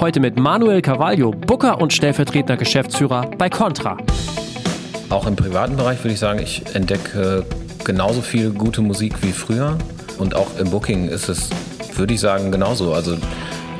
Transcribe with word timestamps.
Heute 0.00 0.18
mit 0.18 0.38
Manuel 0.38 0.80
Carvalho, 0.80 1.30
Booker 1.30 1.78
und 1.78 1.92
stellvertretender 1.92 2.56
Geschäftsführer 2.56 3.30
bei 3.36 3.50
Contra. 3.50 3.98
Auch 5.10 5.26
im 5.26 5.36
privaten 5.36 5.76
Bereich 5.76 5.98
würde 5.98 6.14
ich 6.14 6.18
sagen, 6.18 6.38
ich 6.38 6.62
entdecke 6.74 7.44
genauso 7.84 8.22
viel 8.22 8.48
gute 8.48 8.80
Musik 8.80 9.22
wie 9.22 9.32
früher. 9.32 9.76
Und 10.16 10.34
auch 10.34 10.58
im 10.58 10.70
Booking 10.70 11.08
ist 11.08 11.28
es, 11.28 11.50
würde 11.96 12.14
ich 12.14 12.20
sagen, 12.20 12.50
genauso. 12.50 12.94
Also 12.94 13.18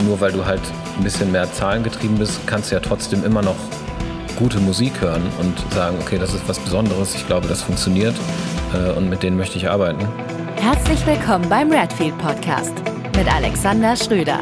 nur 0.04 0.20
weil 0.20 0.30
du 0.32 0.44
halt 0.44 0.60
ein 0.98 1.04
bisschen 1.04 1.32
mehr 1.32 1.50
Zahlen 1.54 1.82
getrieben 1.82 2.16
bist, 2.18 2.46
kannst 2.46 2.70
du 2.70 2.74
ja 2.74 2.82
trotzdem 2.82 3.24
immer 3.24 3.40
noch 3.40 3.56
gute 4.38 4.58
Musik 4.58 5.00
hören 5.00 5.22
und 5.40 5.58
sagen, 5.72 5.96
okay, 6.02 6.18
das 6.18 6.34
ist 6.34 6.46
was 6.46 6.58
Besonderes, 6.58 7.14
ich 7.14 7.26
glaube, 7.26 7.48
das 7.48 7.62
funktioniert 7.62 8.14
äh, 8.74 8.90
und 8.92 9.08
mit 9.08 9.22
denen 9.22 9.38
möchte 9.38 9.56
ich 9.56 9.70
arbeiten. 9.70 10.06
Herzlich 10.56 11.06
willkommen 11.06 11.48
beim 11.48 11.72
Redfield 11.72 12.16
Podcast 12.18 12.74
mit 13.16 13.32
Alexander 13.34 13.96
Schröder. 13.96 14.40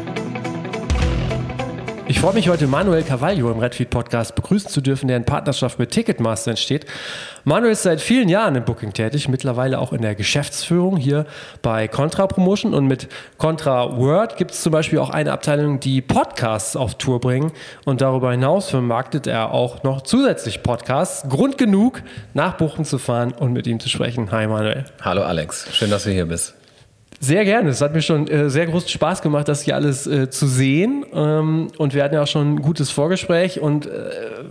Ich 2.09 2.21
freue 2.21 2.33
mich 2.33 2.49
heute, 2.49 2.65
Manuel 2.65 3.03
Carvalho 3.03 3.51
im 3.51 3.59
Redfeed 3.59 3.91
Podcast 3.91 4.33
begrüßen 4.33 4.71
zu 4.71 4.81
dürfen, 4.81 5.07
der 5.07 5.17
in 5.17 5.25
Partnerschaft 5.25 5.77
mit 5.77 5.91
Ticketmaster 5.91 6.49
entsteht. 6.49 6.87
Manuel 7.43 7.73
ist 7.73 7.83
seit 7.83 8.01
vielen 8.01 8.29
Jahren 8.29 8.55
im 8.55 8.65
Booking 8.65 8.93
tätig, 8.93 9.29
mittlerweile 9.29 9.77
auch 9.77 9.93
in 9.93 10.01
der 10.01 10.15
Geschäftsführung 10.15 10.97
hier 10.97 11.27
bei 11.61 11.87
Contra 11.87 12.25
Promotion 12.25 12.73
und 12.73 12.87
mit 12.87 13.09
Contra 13.37 13.95
Word 13.95 14.37
gibt 14.37 14.51
es 14.51 14.63
zum 14.63 14.71
Beispiel 14.71 14.97
auch 14.97 15.11
eine 15.11 15.31
Abteilung, 15.31 15.79
die 15.79 16.01
Podcasts 16.01 16.75
auf 16.75 16.95
Tour 16.95 17.21
bringen 17.21 17.51
und 17.85 18.01
darüber 18.01 18.31
hinaus 18.31 18.71
vermarktet 18.71 19.27
er 19.27 19.51
auch 19.51 19.83
noch 19.83 20.01
zusätzlich 20.01 20.63
Podcasts. 20.63 21.29
Grund 21.29 21.59
genug, 21.59 22.01
nach 22.33 22.57
Buchen 22.57 22.85
zu 22.85 22.97
fahren 22.97 23.33
und 23.33 23.53
mit 23.53 23.67
ihm 23.67 23.79
zu 23.79 23.87
sprechen. 23.87 24.31
Hi 24.31 24.47
Manuel. 24.47 24.85
Hallo 25.03 25.21
Alex, 25.21 25.67
schön, 25.75 25.91
dass 25.91 26.05
du 26.05 26.09
hier 26.09 26.25
bist. 26.25 26.58
Sehr 27.21 27.43
gerne. 27.43 27.69
Es 27.69 27.81
hat 27.81 27.93
mir 27.93 28.01
schon 28.01 28.27
äh, 28.27 28.49
sehr 28.49 28.65
großen 28.65 28.87
Spaß 28.87 29.21
gemacht, 29.21 29.49
das 29.49 29.61
hier 29.61 29.75
alles 29.75 30.07
äh, 30.07 30.29
zu 30.29 30.47
sehen. 30.47 31.05
Ähm, 31.13 31.67
und 31.77 31.93
wir 31.93 32.03
hatten 32.03 32.15
ja 32.15 32.23
auch 32.23 32.27
schon 32.27 32.53
ein 32.53 32.61
gutes 32.61 32.91
Vorgespräch 32.91 33.59
und 33.59 33.87
äh, 33.87 33.89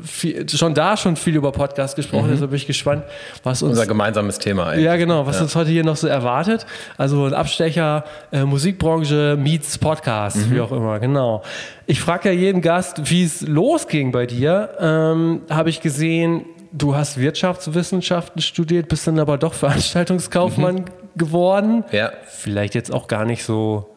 viel, 0.02 0.46
schon 0.50 0.74
da 0.74 0.98
schon 0.98 1.16
viel 1.16 1.34
über 1.34 1.50
Podcast 1.50 1.96
gesprochen. 1.96 2.26
Mhm. 2.26 2.32
Deshalb 2.32 2.50
bin 2.50 2.58
ich 2.58 2.66
gespannt, 2.66 3.04
was 3.42 3.62
uns. 3.62 3.70
Unser 3.70 3.86
gemeinsames 3.86 4.38
Thema 4.38 4.66
eigentlich. 4.66 4.84
Ja, 4.84 4.96
genau, 4.96 5.26
was 5.26 5.36
ja. 5.36 5.42
uns 5.44 5.56
heute 5.56 5.70
hier 5.70 5.82
noch 5.82 5.96
so 5.96 6.08
erwartet. 6.08 6.66
Also 6.98 7.24
ein 7.24 7.32
Abstecher, 7.32 8.04
äh, 8.32 8.44
Musikbranche 8.44 9.38
meets 9.40 9.78
Podcast, 9.78 10.36
mhm. 10.36 10.54
wie 10.54 10.60
auch 10.60 10.72
immer, 10.72 10.98
genau. 11.00 11.42
Ich 11.86 12.02
frage 12.02 12.28
ja 12.28 12.34
jeden 12.34 12.60
Gast, 12.60 13.10
wie 13.10 13.24
es 13.24 13.40
losging 13.40 14.12
bei 14.12 14.26
dir. 14.26 14.68
Ähm, 14.78 15.40
Habe 15.48 15.70
ich 15.70 15.80
gesehen, 15.80 16.44
du 16.72 16.94
hast 16.94 17.18
Wirtschaftswissenschaften 17.18 18.42
studiert, 18.42 18.88
bist 18.88 19.06
dann 19.06 19.18
aber 19.18 19.38
doch 19.38 19.54
Veranstaltungskaufmann 19.54 20.74
mhm. 20.74 20.84
Geworden. 21.18 21.84
Ja. 21.92 22.12
Vielleicht 22.26 22.74
jetzt 22.74 22.92
auch 22.92 23.08
gar 23.08 23.24
nicht 23.24 23.44
so 23.44 23.94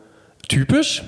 typisch. 0.47 1.03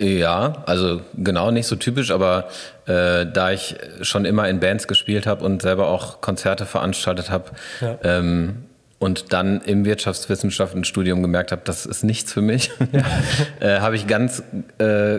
Ja, 0.00 0.62
also 0.66 1.00
genau 1.16 1.50
nicht 1.50 1.66
so 1.66 1.74
typisch, 1.74 2.12
aber 2.12 2.48
äh, 2.86 3.26
da 3.26 3.50
ich 3.50 3.76
schon 4.02 4.24
immer 4.24 4.48
in 4.48 4.60
Bands 4.60 4.86
gespielt 4.86 5.26
habe 5.26 5.44
und 5.44 5.60
selber 5.60 5.88
auch 5.88 6.20
Konzerte 6.20 6.66
veranstaltet 6.66 7.30
habe, 7.30 7.50
ja. 7.80 7.98
ähm, 8.04 8.67
und 8.98 9.32
dann 9.32 9.60
im 9.60 9.84
Wirtschaftswissenschaftenstudium 9.84 11.22
gemerkt 11.22 11.52
habe, 11.52 11.62
das 11.64 11.86
ist 11.86 12.02
nichts 12.02 12.32
für 12.32 12.42
mich, 12.42 12.70
äh, 13.60 13.78
habe 13.80 13.96
ich 13.96 14.06
ganz 14.06 14.42
äh, 14.78 15.18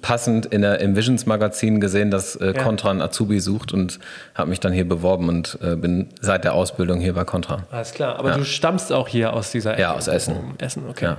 passend 0.00 0.46
in 0.46 0.62
der, 0.62 0.80
im 0.80 0.96
Visions 0.96 1.26
Magazin 1.26 1.80
gesehen, 1.80 2.10
dass 2.10 2.36
äh, 2.36 2.54
Contra 2.54 2.90
ein 2.90 3.00
Azubi 3.00 3.40
sucht 3.40 3.72
und 3.72 3.98
habe 4.34 4.50
mich 4.50 4.60
dann 4.60 4.72
hier 4.72 4.88
beworben 4.88 5.28
und 5.28 5.58
äh, 5.62 5.74
bin 5.74 6.08
seit 6.20 6.44
der 6.44 6.54
Ausbildung 6.54 7.00
hier 7.00 7.14
bei 7.14 7.24
Contra. 7.24 7.64
Alles 7.70 7.92
klar, 7.92 8.18
aber 8.18 8.30
ja. 8.30 8.36
du 8.38 8.44
stammst 8.44 8.92
auch 8.92 9.08
hier 9.08 9.32
aus 9.32 9.50
dieser 9.50 9.72
Ecke? 9.72 9.82
Ja, 9.82 9.94
aus 9.94 10.06
Essen. 10.06 10.54
Essen, 10.58 10.84
okay. 10.88 11.06
Ja. 11.06 11.16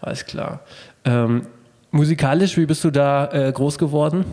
Alles 0.00 0.26
klar. 0.26 0.60
Ähm, 1.04 1.46
musikalisch, 1.90 2.56
wie 2.56 2.66
bist 2.66 2.82
du 2.84 2.90
da 2.90 3.30
äh, 3.32 3.52
groß 3.52 3.78
geworden? 3.78 4.24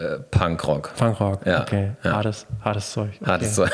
Äh, 0.00 0.20
Punkrock. 0.30 0.94
Punkrock, 0.96 1.44
ja. 1.44 1.62
okay. 1.62 1.90
Ja. 2.04 2.12
Hartes, 2.12 2.46
hartes 2.64 2.92
Zeug. 2.92 3.10
Okay. 3.20 3.30
Hartes 3.30 3.54
Zeug. 3.56 3.70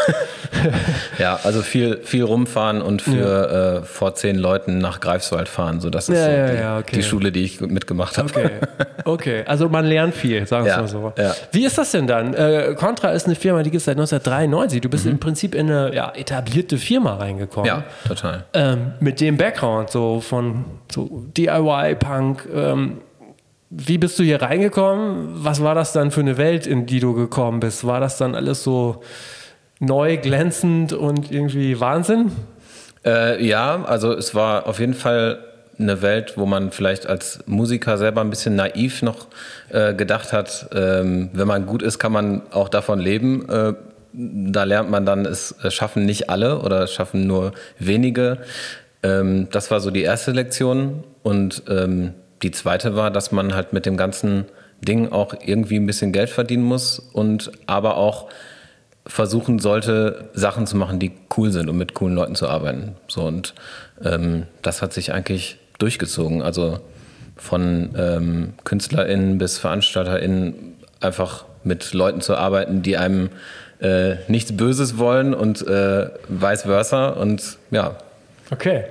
ja, 1.19 1.39
also 1.45 1.61
viel, 1.61 1.99
viel 2.03 2.25
rumfahren 2.25 2.81
und 2.81 3.03
für 3.03 3.13
ja. 3.13 3.77
äh, 3.79 3.83
vor 3.83 4.15
zehn 4.15 4.37
Leuten 4.37 4.79
nach 4.79 5.01
Greifswald 5.01 5.51
fahren. 5.51 5.81
So, 5.81 5.91
das 5.91 6.09
ist 6.09 6.19
so 6.19 6.27
die, 6.27 6.79
okay. 6.79 6.97
die, 6.97 7.03
Schule, 7.03 7.31
die 7.31 7.45
ich 7.45 7.61
mitgemacht 7.61 8.17
habe. 8.17 8.31
Okay. 8.31 8.51
okay, 9.05 9.45
also 9.47 9.69
man 9.69 9.85
lernt 9.85 10.15
viel, 10.15 10.47
sagen 10.47 10.65
wir 10.65 10.75
mal 10.75 10.89
so. 10.89 11.13
Wie 11.53 11.67
ist 11.67 11.77
das 11.77 11.91
denn 11.91 12.07
dann? 12.07 12.33
Äh, 12.33 12.75
Contra 12.75 13.11
ist 13.11 13.27
eine 13.27 13.35
Firma, 13.35 13.63
die 13.63 13.71
gibt 13.71 13.81
es 13.81 13.85
seit 13.85 13.99
1993. 13.99 14.81
Du 14.81 14.89
bist 14.89 15.05
mhm. 15.05 15.13
im 15.13 15.19
Prinzip 15.21 15.55
in 15.55 15.71
eine 15.71 16.15
etablierte 16.17 16.79
Firma 16.79 17.17
reingekommen. 17.17 17.67
Ja, 17.67 17.85
total. 18.09 18.45
Ähm, 18.55 18.93
mit 18.99 19.21
dem 19.21 19.37
Background 19.37 19.91
so 19.91 20.21
von 20.21 20.65
so 20.91 21.27
DIY-Punk. 21.37 22.49
Ähm, 22.51 23.01
wie 23.77 23.99
bist 23.99 24.19
du 24.19 24.23
hier 24.23 24.41
reingekommen? 24.41 25.45
Was 25.45 25.63
war 25.63 25.75
das 25.75 25.93
dann 25.93 26.11
für 26.11 26.21
eine 26.21 26.37
Welt, 26.39 26.67
in 26.67 26.87
die 26.87 27.01
du 27.01 27.13
gekommen 27.15 27.61
bist? 27.61 27.87
War 27.87 28.01
das 28.01 28.19
dann 28.19 28.35
alles 28.35 28.63
so 28.63 29.03
neu, 29.81 30.17
glänzend 30.17 30.93
und 30.93 31.33
irgendwie 31.33 31.81
Wahnsinn? 31.81 32.31
Äh, 33.05 33.45
ja, 33.45 33.85
also 33.85 34.13
es 34.13 34.35
war 34.35 34.67
auf 34.67 34.79
jeden 34.79 34.95
Fall 34.95 35.39
eine 35.77 36.03
Welt, 36.03 36.35
wo 36.37 36.47
man 36.47 36.71
vielleicht 36.71 37.07
als 37.07 37.41
Musiker 37.47 37.99
selber 37.99 38.21
ein 38.21 38.31
bisschen 38.31 38.55
naiv 38.55 39.03
noch 39.03 39.27
äh, 39.71 39.93
gedacht 39.93 40.33
hat, 40.33 40.69
ähm, 40.73 41.31
wenn 41.33 41.49
man 41.49 41.67
gut 41.67 41.83
ist, 41.83 41.99
kann 41.99 42.13
man 42.13 42.43
auch 42.53 42.69
davon 42.69 43.01
leben. 43.01 43.49
Äh, 43.49 43.75
da 44.13 44.63
lernt 44.63 44.91
man 44.91 45.05
dann, 45.05 45.27
es 45.27 45.57
schaffen 45.71 46.07
nicht 46.07 46.31
alle 46.31 46.61
oder 46.61 46.83
es 46.83 46.93
schaffen 46.93 47.27
nur 47.27 47.53
wenige. 47.81 48.39
Ähm, 49.03 49.49
das 49.51 49.73
war 49.73 49.81
so 49.81 49.91
die 49.91 50.03
erste 50.03 50.31
Lektion 50.31 51.03
und 51.25 51.65
ähm, 51.69 52.15
die 52.45 52.51
zweite 52.51 52.95
war, 52.95 53.11
dass 53.11 53.33
man 53.33 53.55
halt 53.55 53.73
mit 53.73 53.87
dem 53.87 53.97
ganzen 53.97 54.45
Ding 54.87 55.11
auch 55.11 55.35
irgendwie 55.45 55.77
ein 55.77 55.87
bisschen 55.87 56.13
Geld 56.13 56.29
verdienen 56.29 56.63
muss 56.63 56.99
und 56.99 57.51
aber 57.67 57.97
auch 57.97 58.29
versuchen 59.07 59.59
sollte, 59.59 60.29
Sachen 60.35 60.67
zu 60.67 60.77
machen, 60.77 60.99
die 60.99 61.13
cool 61.37 61.51
sind 61.51 61.69
und 61.69 61.77
mit 61.77 61.95
coolen 61.95 62.15
Leuten 62.15 62.35
zu 62.35 62.49
arbeiten. 62.49 62.97
So 63.09 63.23
und 63.23 63.55
ähm, 64.05 64.45
das 64.63 64.83
hat 64.83 64.93
sich 64.93 65.13
eigentlich 65.13 65.59
durchgezogen. 65.79 66.43
Also 66.43 66.81
von 67.37 67.95
ähm, 67.97 68.53
KünstlerInnen 68.65 69.39
bis 69.39 69.59
VeranstalterInnen 69.59 70.77
einfach 71.01 71.47
mit 71.65 71.95
Leuten 71.95 72.21
zu 72.21 72.37
arbeiten, 72.37 72.83
die 72.83 72.99
einem 72.99 73.31
äh, 73.81 74.17
nichts 74.29 74.55
Böses 74.55 74.99
wollen 74.99 75.33
und 75.35 75.67
äh, 75.67 76.11
vice 76.29 76.63
versa. 76.63 77.09
Und 77.09 77.59
ja. 77.71 77.97
Okay. 78.51 78.85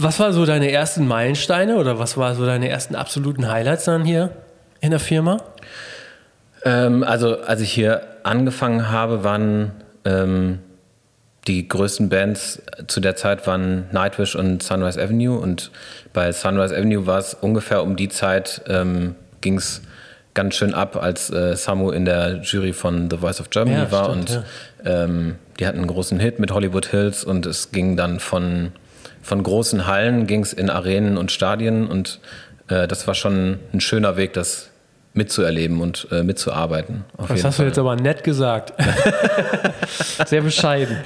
Was 0.00 0.20
waren 0.20 0.32
so 0.32 0.46
deine 0.46 0.70
ersten 0.70 1.08
Meilensteine 1.08 1.76
oder 1.76 1.98
was 1.98 2.16
waren 2.16 2.36
so 2.36 2.46
deine 2.46 2.68
ersten 2.68 2.94
absoluten 2.94 3.50
Highlights 3.50 3.84
dann 3.84 4.04
hier 4.04 4.30
in 4.80 4.92
der 4.92 5.00
Firma? 5.00 5.38
Ähm, 6.64 7.02
also 7.02 7.40
als 7.40 7.60
ich 7.60 7.72
hier 7.72 8.02
angefangen 8.22 8.90
habe, 8.90 9.24
waren 9.24 9.72
ähm, 10.04 10.60
die 11.48 11.66
größten 11.66 12.08
Bands 12.08 12.62
zu 12.86 13.00
der 13.00 13.16
Zeit 13.16 13.46
waren 13.48 13.86
Nightwish 13.90 14.36
und 14.36 14.62
Sunrise 14.62 15.02
Avenue 15.02 15.36
und 15.36 15.72
bei 16.12 16.30
Sunrise 16.30 16.76
Avenue 16.76 17.06
war 17.06 17.18
es 17.18 17.34
ungefähr 17.34 17.82
um 17.82 17.96
die 17.96 18.08
Zeit 18.08 18.62
ähm, 18.68 19.16
ging 19.40 19.56
es 19.56 19.82
ganz 20.34 20.54
schön 20.54 20.74
ab, 20.74 20.94
als 20.94 21.30
äh, 21.30 21.56
Samu 21.56 21.90
in 21.90 22.04
der 22.04 22.42
Jury 22.42 22.72
von 22.72 23.10
The 23.10 23.16
Voice 23.16 23.40
of 23.40 23.50
Germany 23.50 23.78
ja, 23.78 23.90
war 23.90 24.04
stimmt, 24.10 24.30
und 24.30 24.44
ja. 24.84 25.04
ähm, 25.04 25.34
die 25.58 25.66
hatten 25.66 25.78
einen 25.78 25.88
großen 25.88 26.20
Hit 26.20 26.38
mit 26.38 26.52
Hollywood 26.52 26.86
Hills 26.86 27.24
und 27.24 27.46
es 27.46 27.72
ging 27.72 27.96
dann 27.96 28.20
von 28.20 28.72
von 29.28 29.42
großen 29.42 29.86
Hallen 29.86 30.26
ging 30.26 30.42
es 30.42 30.54
in 30.54 30.70
Arenen 30.70 31.18
und 31.18 31.30
Stadien 31.30 31.86
und 31.86 32.18
äh, 32.68 32.88
das 32.88 33.06
war 33.06 33.14
schon 33.14 33.58
ein 33.74 33.80
schöner 33.80 34.16
Weg, 34.16 34.32
das 34.32 34.70
mitzuerleben 35.12 35.82
und 35.82 36.08
äh, 36.10 36.22
mitzuarbeiten. 36.22 37.04
das 37.28 37.44
hast 37.44 37.56
Fall. 37.56 37.66
du 37.66 37.70
jetzt 37.70 37.78
aber 37.78 37.96
nett 37.96 38.24
gesagt. 38.24 38.72
Sehr 40.26 40.40
bescheiden. 40.40 40.96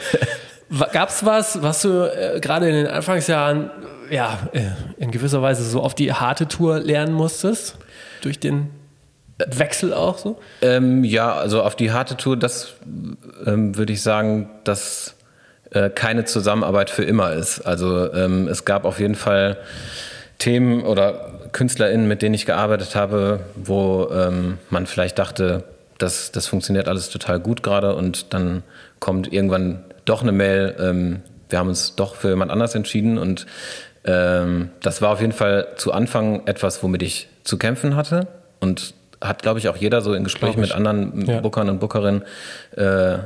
Gab 0.93 1.09
es 1.09 1.25
was, 1.25 1.63
was 1.63 1.83
du 1.83 2.05
äh, 2.05 2.39
gerade 2.39 2.69
in 2.69 2.75
den 2.75 2.87
Anfangsjahren 2.87 3.71
ja, 4.09 4.39
äh, 4.53 4.63
in 4.99 5.11
gewisser 5.11 5.43
Weise 5.43 5.65
so 5.65 5.81
auf 5.81 5.95
die 5.95 6.13
harte 6.13 6.47
Tour 6.47 6.79
lernen 6.79 7.15
musstest? 7.15 7.77
Durch 8.21 8.39
den 8.39 8.71
Wechsel 9.45 9.93
auch 9.93 10.19
so? 10.19 10.39
Ähm, 10.61 11.03
ja, 11.03 11.35
also 11.35 11.63
auf 11.63 11.75
die 11.75 11.91
harte 11.91 12.17
Tour, 12.17 12.37
das 12.37 12.75
ähm, 13.45 13.77
würde 13.77 13.93
ich 13.93 14.03
sagen, 14.03 14.49
dass 14.63 15.17
äh, 15.73 15.91
keine 15.91 16.25
Zusammenarbeit 16.25 16.91
für 16.91 17.05
immer 17.05 17.33
ist. 17.33 17.61
Also 17.61 18.13
ähm, 18.13 18.49
es 18.49 18.65
gab 18.65 18.85
auf 18.85 19.01
jeden 19.01 19.15
Fall 19.15 19.59
Themen 20.39 20.83
oder 20.83 21.31
KünstlerInnen, 21.53 22.09
mit 22.09 22.23
denen 22.23 22.35
ich 22.35 22.47
gearbeitet 22.47 22.95
habe, 22.95 23.41
wo 23.55 24.09
ähm, 24.13 24.59
man 24.71 24.87
vielleicht 24.87 25.19
dachte, 25.19 25.65
das, 25.99 26.33
das 26.33 26.47
funktioniert 26.47 26.89
alles 26.89 27.11
total 27.11 27.39
gut 27.39 27.63
gerade 27.63 27.95
und 27.95 28.35
dann 28.35 28.63
kommt 28.99 29.33
irgendwann 29.33 29.85
doch 30.05 30.23
eine 30.23 30.33
Mail, 30.33 30.75
ähm, 30.81 31.23
wir 31.49 31.59
haben 31.59 31.69
uns 31.69 31.95
doch 31.95 32.17
für 32.17 32.31
jemand 32.31 32.51
anders 32.51 32.75
entschieden 32.75 33.19
und 33.19 33.47
ähm, 34.05 34.71
das 34.81 35.01
war 35.01 35.11
auf 35.11 35.21
jeden 35.21 35.33
Fall 35.33 35.69
zu 35.77 35.93
Anfang 35.93 36.47
etwas, 36.47 36.83
womit 36.83 37.03
ich 37.03 37.29
zu 37.45 37.57
kämpfen 37.57 37.95
hatte 37.95 38.27
und 38.61 38.95
hat, 39.21 39.43
glaube 39.43 39.61
ich, 39.61 39.69
auch 39.69 39.77
jeder 39.77 40.01
so 40.01 40.15
in 40.15 40.25
Gesprächen 40.25 40.61
mit 40.61 40.73
anderen 40.73 41.25
ja. 41.27 41.41
Bookern 41.41 41.69
und 41.69 41.79
Bookerinnen 41.79 42.23
äh, 42.77 43.19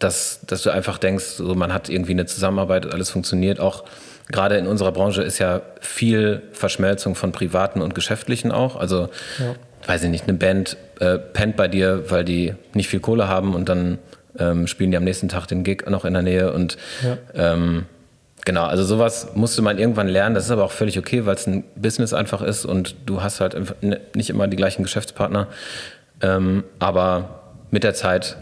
dass, 0.00 0.40
dass 0.46 0.62
du 0.62 0.70
einfach 0.70 0.98
denkst, 0.98 1.24
so, 1.36 1.54
man 1.54 1.72
hat 1.72 1.88
irgendwie 1.88 2.12
eine 2.12 2.26
Zusammenarbeit, 2.26 2.92
alles 2.92 3.10
funktioniert. 3.10 3.60
Auch 3.60 3.84
gerade 4.28 4.56
in 4.56 4.66
unserer 4.66 4.90
Branche 4.90 5.22
ist 5.22 5.38
ja 5.38 5.62
viel 5.80 6.42
Verschmelzung 6.52 7.14
von 7.14 7.30
privaten 7.30 7.82
und 7.82 7.94
geschäftlichen 7.94 8.50
auch. 8.50 8.76
Also 8.76 9.10
weiß 9.86 10.02
ich 10.02 10.10
nicht, 10.10 10.24
eine 10.24 10.36
Band 10.36 10.76
äh, 10.98 11.18
pennt 11.18 11.56
bei 11.56 11.68
dir, 11.68 12.10
weil 12.10 12.24
die 12.24 12.54
nicht 12.74 12.88
viel 12.88 13.00
Kohle 13.00 13.28
haben 13.28 13.54
und 13.54 13.68
dann 13.68 13.98
ähm, 14.38 14.66
spielen 14.66 14.90
die 14.90 14.96
am 14.96 15.04
nächsten 15.04 15.28
Tag 15.28 15.46
den 15.46 15.64
Gig 15.64 15.84
noch 15.88 16.04
in 16.04 16.14
der 16.14 16.22
Nähe 16.22 16.52
und 16.52 16.76
ja. 17.02 17.18
ähm, 17.34 17.86
genau, 18.44 18.64
also 18.64 18.84
sowas 18.84 19.28
musste 19.34 19.62
man 19.62 19.78
irgendwann 19.78 20.08
lernen. 20.08 20.34
Das 20.34 20.44
ist 20.44 20.50
aber 20.50 20.64
auch 20.64 20.72
völlig 20.72 20.98
okay, 20.98 21.26
weil 21.26 21.34
es 21.34 21.46
ein 21.46 21.64
Business 21.76 22.12
einfach 22.12 22.42
ist 22.42 22.64
und 22.64 22.94
du 23.06 23.22
hast 23.22 23.40
halt 23.40 23.56
nicht 24.14 24.30
immer 24.30 24.48
die 24.48 24.56
gleichen 24.56 24.82
Geschäftspartner. 24.82 25.48
Ähm, 26.22 26.64
aber 26.78 27.40
mit 27.70 27.82
der 27.82 27.94
Zeit 27.94 28.36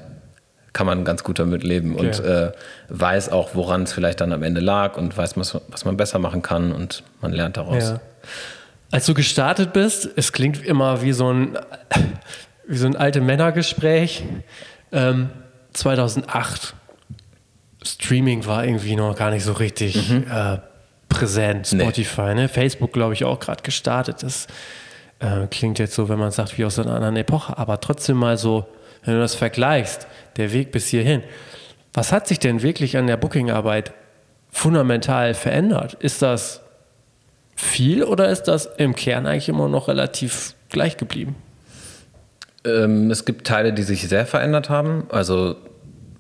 kann 0.79 0.87
man 0.87 1.05
ganz 1.05 1.25
gut 1.25 1.41
damit 1.41 1.65
leben 1.65 1.97
okay. 1.97 2.07
und 2.07 2.25
äh, 2.25 2.53
weiß 2.89 3.31
auch, 3.31 3.57
woran 3.57 3.83
es 3.83 3.93
vielleicht 3.93 4.21
dann 4.21 4.33
am 4.33 4.45
Ende 4.45 4.61
lag 4.61 4.97
und 4.97 5.17
weiß, 5.17 5.37
was, 5.37 5.61
was 5.67 5.85
man 5.85 5.97
besser 5.97 6.21
machen 6.21 6.41
kann 6.41 6.71
und 6.71 7.03
man 7.21 7.33
lernt 7.33 7.57
daraus. 7.57 7.83
Ja. 7.83 8.01
Als 8.93 9.05
du 9.07 9.13
gestartet 9.13 9.73
bist, 9.73 10.09
es 10.15 10.33
klingt 10.33 10.65
immer 10.65 11.03
wie 11.03 11.11
so 11.11 11.33
ein, 11.33 11.59
wie 12.69 12.77
so 12.77 12.87
ein 12.87 12.95
alte 12.95 13.21
Männergespräch. 13.21 14.23
Ähm, 14.93 15.31
2008 15.73 16.75
Streaming 17.85 18.47
war 18.47 18.65
irgendwie 18.65 18.95
noch 18.95 19.17
gar 19.17 19.33
nicht 19.33 19.43
so 19.43 19.55
richtig 19.55 20.09
mhm. 20.09 20.27
äh, 20.33 20.59
präsent. 21.09 21.67
Spotify, 21.67 22.35
nee. 22.37 22.43
ne? 22.43 22.49
Facebook, 22.49 22.93
glaube 22.93 23.15
ich, 23.15 23.25
auch 23.25 23.41
gerade 23.41 23.65
gestartet. 23.65 24.23
Das 24.23 24.47
äh, 25.19 25.49
klingt 25.51 25.81
jetzt 25.81 25.97
so, 25.97 26.09
wenn 26.09 26.21
man 26.21 26.31
sagt, 26.31 26.57
wie 26.57 26.65
aus 26.65 26.79
einer 26.79 26.95
anderen 26.95 27.17
Epoche, 27.17 27.59
aber 27.59 27.81
trotzdem 27.81 28.17
mal 28.17 28.39
so, 28.39 28.69
wenn 29.05 29.15
du 29.15 29.21
das 29.21 29.35
vergleichst, 29.35 30.07
der 30.37 30.53
Weg 30.53 30.73
bis 30.73 30.89
hierhin. 30.89 31.23
Was 31.95 32.13
hat 32.13 32.29
sich 32.29 32.39
denn 32.39 32.63
wirklich 32.63 32.97
an 32.97 33.07
der 33.07 33.17
Bookingarbeit 33.17 33.93
fundamental 34.51 35.35
verändert? 35.35 35.95
Ist 35.95 36.23
das 36.23 36.61
viel 37.57 38.05
oder 38.05 38.29
ist 38.29 38.45
das 38.45 38.67
im 38.77 38.95
Kern 38.95 39.27
eigentlich 39.27 39.49
immer 39.49 39.69
noch 39.69 39.89
relativ 39.89 40.55
gleich 40.69 40.97
geblieben? 40.97 41.35
Ähm, 42.65 43.11
es 43.11 43.25
gibt 43.25 43.47
Teile, 43.47 43.73
die 43.73 43.83
sich 43.83 44.09
sehr 44.09 44.27
verändert 44.27 44.71
haben. 44.71 45.07
Also 45.11 45.57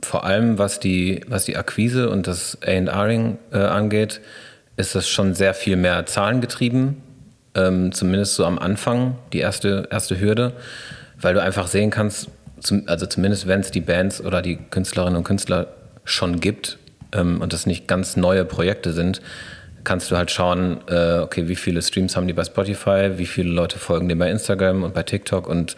vor 0.02 0.24
allem 0.24 0.58
was 0.58 0.80
die, 0.80 1.20
was 1.28 1.44
die 1.44 1.56
Akquise 1.56 2.10
und 2.10 2.26
das 2.26 2.58
A&Ring 2.62 3.38
äh, 3.52 3.58
angeht, 3.58 4.20
ist 4.76 4.94
das 4.94 5.08
schon 5.08 5.34
sehr 5.34 5.54
viel 5.54 5.76
mehr 5.76 6.06
zahlengetrieben. 6.06 7.02
Ähm, 7.54 7.92
zumindest 7.92 8.36
so 8.36 8.44
am 8.44 8.58
Anfang, 8.58 9.16
die 9.32 9.40
erste, 9.40 9.88
erste 9.90 10.20
Hürde, 10.20 10.52
weil 11.20 11.34
du 11.34 11.42
einfach 11.42 11.66
sehen 11.66 11.90
kannst, 11.90 12.28
zum, 12.60 12.84
also 12.86 13.06
zumindest 13.06 13.46
wenn 13.46 13.60
es 13.60 13.70
die 13.70 13.80
Bands 13.80 14.20
oder 14.20 14.42
die 14.42 14.56
Künstlerinnen 14.56 15.16
und 15.16 15.24
Künstler 15.24 15.68
schon 16.04 16.40
gibt 16.40 16.78
ähm, 17.12 17.40
und 17.40 17.52
das 17.52 17.66
nicht 17.66 17.88
ganz 17.88 18.16
neue 18.16 18.44
Projekte 18.44 18.92
sind, 18.92 19.20
kannst 19.84 20.10
du 20.10 20.16
halt 20.16 20.30
schauen, 20.30 20.78
äh, 20.88 21.18
okay, 21.18 21.48
wie 21.48 21.56
viele 21.56 21.82
Streams 21.82 22.16
haben 22.16 22.26
die 22.26 22.34
bei 22.34 22.44
Spotify, 22.44 23.12
wie 23.16 23.26
viele 23.26 23.50
Leute 23.50 23.78
folgen 23.78 24.08
dem 24.08 24.18
bei 24.18 24.30
Instagram 24.30 24.82
und 24.82 24.94
bei 24.94 25.02
TikTok 25.02 25.46
und 25.48 25.76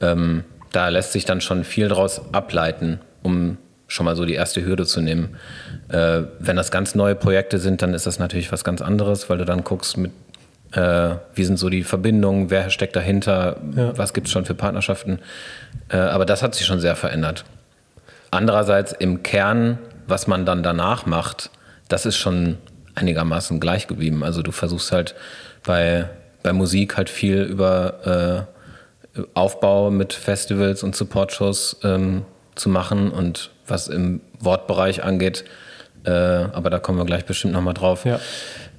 ähm, 0.00 0.44
da 0.72 0.88
lässt 0.88 1.12
sich 1.12 1.24
dann 1.24 1.40
schon 1.40 1.64
viel 1.64 1.88
draus 1.88 2.20
ableiten 2.32 3.00
um 3.26 3.58
schon 3.88 4.06
mal 4.06 4.16
so 4.16 4.24
die 4.24 4.34
erste 4.34 4.64
Hürde 4.64 4.86
zu 4.86 5.00
nehmen. 5.00 5.36
Äh, 5.88 6.22
wenn 6.38 6.56
das 6.56 6.70
ganz 6.70 6.94
neue 6.94 7.14
Projekte 7.14 7.58
sind, 7.58 7.82
dann 7.82 7.92
ist 7.94 8.06
das 8.06 8.18
natürlich 8.18 8.50
was 8.50 8.64
ganz 8.64 8.80
anderes, 8.80 9.28
weil 9.28 9.38
du 9.38 9.44
dann 9.44 9.62
guckst, 9.64 9.96
mit, 9.96 10.12
äh, 10.76 11.16
wie 11.34 11.44
sind 11.44 11.58
so 11.58 11.70
die 11.70 11.82
Verbindungen, 11.82 12.50
wer 12.50 12.70
steckt 12.70 12.94
dahinter, 12.94 13.56
ja. 13.74 13.96
was 13.96 14.12
gibt 14.12 14.26
es 14.26 14.32
schon 14.32 14.44
für 14.44 14.54
Partnerschaften. 14.54 15.20
Äh, 15.88 15.96
aber 15.96 16.26
das 16.26 16.42
hat 16.42 16.54
sich 16.54 16.66
schon 16.66 16.80
sehr 16.80 16.96
verändert. 16.96 17.44
Andererseits 18.30 18.92
im 18.92 19.22
Kern, 19.22 19.78
was 20.06 20.26
man 20.26 20.44
dann 20.44 20.62
danach 20.62 21.06
macht, 21.06 21.50
das 21.88 22.04
ist 22.04 22.16
schon 22.16 22.58
einigermaßen 22.94 23.58
gleich 23.58 23.86
geblieben. 23.86 24.22
Also 24.22 24.42
du 24.42 24.52
versuchst 24.52 24.92
halt 24.92 25.14
bei, 25.64 26.08
bei 26.42 26.52
Musik 26.52 26.96
halt 26.96 27.08
viel 27.08 27.42
über 27.42 28.46
äh, 29.16 29.20
Aufbau 29.32 29.90
mit 29.90 30.12
Festivals 30.12 30.82
und 30.82 30.94
Support-Shows 30.94 31.78
ähm, 31.84 32.26
zu 32.54 32.68
machen 32.68 33.10
und 33.10 33.50
was 33.66 33.88
im 33.88 34.20
Wortbereich 34.38 35.02
angeht, 35.02 35.44
äh, 36.04 36.10
aber 36.10 36.70
da 36.70 36.78
kommen 36.78 36.98
wir 36.98 37.04
gleich 37.04 37.24
bestimmt 37.24 37.52
nochmal 37.52 37.74
drauf, 37.74 38.04
ja. 38.04 38.20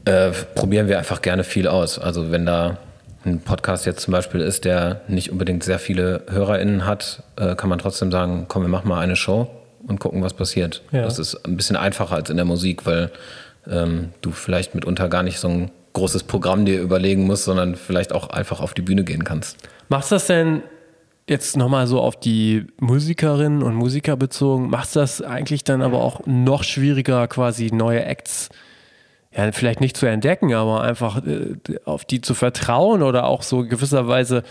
Äh, 0.08 0.32
probieren 0.56 0.88
wir 0.88 0.98
einfach 0.98 1.22
gerne 1.22 1.44
viel 1.44 1.68
aus. 1.68 2.00
Also 2.00 2.32
wenn 2.32 2.46
da 2.46 2.78
ein 3.26 3.42
Podcast 3.42 3.86
jetzt 3.86 4.02
zum 4.02 4.14
Beispiel 4.14 4.42
ist, 4.42 4.66
der 4.66 5.02
nicht 5.08 5.32
unbedingt 5.32 5.64
sehr 5.64 5.80
viele 5.80 6.22
HörerInnen 6.30 6.86
hat, 6.86 7.24
äh, 7.36 7.56
kann 7.56 7.70
man 7.70 7.80
trotzdem 7.80 8.12
sagen, 8.12 8.46
komm, 8.48 8.64
wir 8.64 8.70
machen 8.70 8.88
mal 8.88 9.00
eine 9.00 9.16
Show 9.16 9.50
und 9.86 10.00
gucken, 10.00 10.24
was 10.24 10.34
passiert. 10.34 10.82
Ja. 10.92 11.04
Das 11.04 11.20
ist 11.20 11.46
ein 11.46 11.58
bisschen 11.58 11.76
einfacher 11.76 12.16
als 12.16 12.30
in 12.30 12.38
der 12.38 12.46
Musik, 12.46 12.86
weil 12.86 13.12
ähm, 13.70 14.10
du 14.22 14.32
vielleicht 14.32 14.76
mitunter 14.76 15.10
gar 15.10 15.24
nicht 15.24 15.40
so 15.40 15.50
ein 15.50 15.72
großes 15.94 16.24
Programm 16.24 16.66
dir 16.66 16.80
überlegen 16.80 17.26
musst, 17.26 17.46
sondern 17.46 17.76
vielleicht 17.76 18.14
auch 18.14 18.30
einfach 18.30 18.62
auf 18.62 18.74
die 18.74 18.82
Bühne 18.82 19.04
gehen 19.04 19.24
kannst. 19.24 19.58
Machst 19.90 20.12
du 20.12 20.16
das 20.16 20.28
denn 20.28 20.62
Jetzt 21.30 21.58
nochmal 21.58 21.88
so 21.88 22.00
auf 22.00 22.18
die 22.18 22.68
Musikerinnen 22.80 23.62
und 23.62 23.76
Musiker 23.76 24.16
bezogen, 24.16 24.70
macht 24.70 24.96
das 24.96 25.22
eigentlich 25.22 25.66
dann 25.66 25.82
aber 25.82 26.00
auch 26.00 26.22
noch 26.26 26.64
schwieriger, 26.64 27.28
quasi 27.28 27.70
neue 27.74 28.06
Acts, 28.06 28.48
ja, 29.38 29.52
vielleicht 29.52 29.82
nicht 29.82 29.96
zu 29.96 30.08
entdecken, 30.08 30.54
aber 30.54 30.82
einfach 30.82 31.24
äh, 31.26 31.56
auf 31.86 32.06
die 32.06 32.22
zu 32.22 32.34
vertrauen 32.34 33.04
oder 33.04 33.26
auch 33.26 33.44
so 33.44 33.64
gewisserweise, 33.64 34.44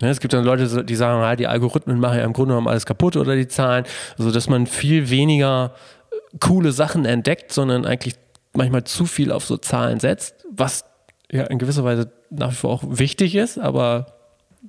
ne, 0.00 0.08
es 0.08 0.20
gibt 0.20 0.32
dann 0.32 0.44
Leute, 0.44 0.84
die 0.84 0.94
sagen, 0.94 1.20
ja, 1.20 1.34
die 1.34 1.48
Algorithmen 1.48 1.98
machen 1.98 2.18
ja 2.18 2.24
im 2.24 2.32
Grunde 2.32 2.52
genommen 2.52 2.68
alles 2.68 2.86
kaputt 2.86 3.16
oder 3.16 3.34
die 3.34 3.48
Zahlen, 3.48 3.84
also 4.18 4.30
dass 4.30 4.48
man 4.48 4.66
viel 4.66 5.10
weniger 5.10 5.74
äh, 6.12 6.38
coole 6.38 6.70
Sachen 6.70 7.04
entdeckt, 7.04 7.52
sondern 7.52 7.84
eigentlich 7.84 8.14
manchmal 8.52 8.84
zu 8.84 9.04
viel 9.04 9.32
auf 9.32 9.44
so 9.44 9.56
Zahlen 9.56 9.98
setzt, 9.98 10.46
was 10.50 10.84
ja 11.30 11.44
in 11.44 11.58
gewisser 11.58 11.84
Weise 11.84 12.12
nach 12.30 12.52
wie 12.52 12.56
vor 12.56 12.70
auch 12.70 12.82
wichtig 12.86 13.34
ist, 13.34 13.58
aber 13.58 14.06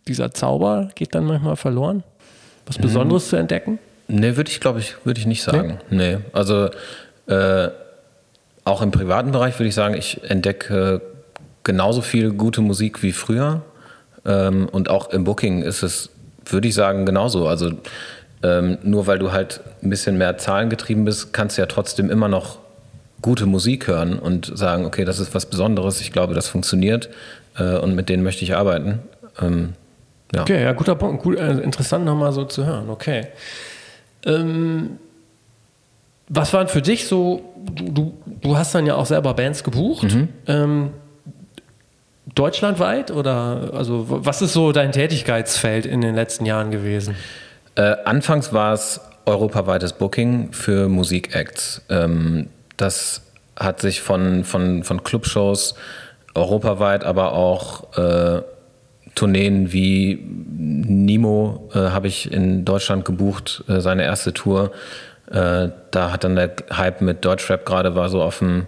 dieser 0.08 0.32
Zauber 0.32 0.90
geht 0.96 1.14
dann 1.14 1.26
manchmal 1.26 1.56
verloren? 1.56 2.04
Was 2.66 2.80
mhm. 2.80 2.84
Besonderes 2.84 3.26
mhm. 3.26 3.30
zu 3.30 3.36
entdecken? 3.36 3.80
Nee, 4.08 4.36
würde 4.36 4.50
ich, 4.50 4.60
glaube 4.60 4.80
ich, 4.80 4.96
würde 5.06 5.20
ich 5.20 5.28
nicht 5.28 5.44
sagen. 5.44 5.80
Nee, 5.90 6.16
nee. 6.16 6.18
also 6.34 6.70
äh, 7.28 7.70
auch 8.72 8.82
im 8.82 8.92
privaten 8.92 9.32
Bereich 9.32 9.60
würde 9.60 9.68
ich 9.68 9.76
sagen, 9.76 9.96
ich 9.96 10.24
entdecke 10.24 11.02
genauso 11.64 12.02
viel 12.02 12.32
gute 12.32 12.62
Musik 12.62 13.04
wie 13.04 13.12
früher. 13.12 13.62
Ähm, 14.26 14.70
und 14.72 14.90
auch 14.90 15.10
im 15.12 15.26
Booking 15.26 15.62
ist 15.62 15.84
es, 15.84 16.10
würde 16.46 16.70
ich 16.70 16.74
sagen, 16.74 17.06
genauso. 17.06 17.48
Also 17.48 17.72
ähm, 18.44 18.78
nur 18.84 19.08
weil 19.08 19.20
du 19.20 19.34
halt 19.34 19.60
ein 19.84 19.90
bisschen 19.90 20.18
mehr 20.18 20.38
Zahlen 20.38 20.70
getrieben 20.70 21.04
bist, 21.04 21.34
kannst 21.34 21.58
du 21.58 21.62
ja 21.62 21.66
trotzdem 21.66 22.10
immer 22.10 22.30
noch 22.30 22.60
gute 23.22 23.46
Musik 23.46 23.88
hören 23.88 24.18
und 24.18 24.52
sagen, 24.58 24.86
okay, 24.86 25.04
das 25.04 25.20
ist 25.20 25.36
was 25.36 25.46
Besonderes, 25.46 26.02
ich 26.02 26.12
glaube, 26.12 26.34
das 26.34 26.48
funktioniert 26.48 27.10
äh, 27.58 27.78
und 27.78 27.94
mit 27.94 28.08
denen 28.10 28.24
möchte 28.24 28.44
ich 28.44 28.56
arbeiten. 28.56 29.00
Ähm, 29.42 29.74
ja. 30.34 30.42
Okay, 30.42 30.64
ja, 30.64 30.72
guter 30.72 30.96
Punkt. 30.96 31.24
Gut, 31.24 31.38
äh, 31.38 31.60
interessant 31.60 32.06
nochmal 32.06 32.32
so 32.32 32.46
zu 32.46 32.66
hören. 32.66 32.90
Okay. 32.90 33.28
Ähm, 34.26 34.98
was 36.34 36.54
waren 36.54 36.70
für 36.70 36.82
dich 36.82 37.08
so, 37.08 37.42
du, 37.76 38.14
du 38.26 38.58
hast 38.58 38.74
dann 38.74 38.86
ja 38.86 38.96
auch 38.96 39.06
selber 39.06 39.34
Bands 39.34 39.64
gebucht. 39.64 40.04
Mhm. 40.04 40.30
Ähm, 40.48 40.90
deutschlandweit 42.36 43.12
oder 43.12 43.72
also 43.74 44.06
was 44.08 44.42
ist 44.42 44.54
so 44.54 44.72
dein 44.72 44.94
Tätigkeitsfeld 44.94 45.86
in 45.86 46.00
den 46.00 46.16
letzten 46.16 46.46
Jahren 46.46 46.72
gewesen? 46.72 47.16
Äh, 47.76 47.96
anfangs 48.06 48.54
war 48.54 48.74
es 48.74 49.02
europaweites 49.26 49.94
Booking 49.94 50.54
für 50.54 50.88
Musikacts. 50.88 51.82
Ähm, 51.90 52.48
das 52.78 53.24
hat 53.58 53.82
sich 53.82 54.02
von, 54.02 54.46
von, 54.46 54.84
von 54.84 55.04
Clubshows 55.04 55.76
europaweit, 56.34 57.04
aber 57.04 57.34
auch 57.34 57.98
äh, 57.98 58.42
Tourneen 59.16 59.74
wie 59.74 60.26
Nimo 60.26 61.70
äh, 61.74 61.80
habe 61.80 62.08
ich 62.08 62.32
in 62.32 62.64
Deutschland 62.64 63.04
gebucht, 63.04 63.66
äh, 63.68 63.82
seine 63.82 64.04
erste 64.04 64.32
Tour. 64.32 64.72
Äh, 65.32 65.70
da 65.92 66.12
hat 66.12 66.24
dann 66.24 66.36
der 66.36 66.52
Hype 66.76 67.02
mit 67.02 67.24
Deutschrap 67.24 67.66
gerade 67.66 67.96
war 67.96 68.10
so 68.10 68.22
auf 68.22 68.40
dem 68.40 68.68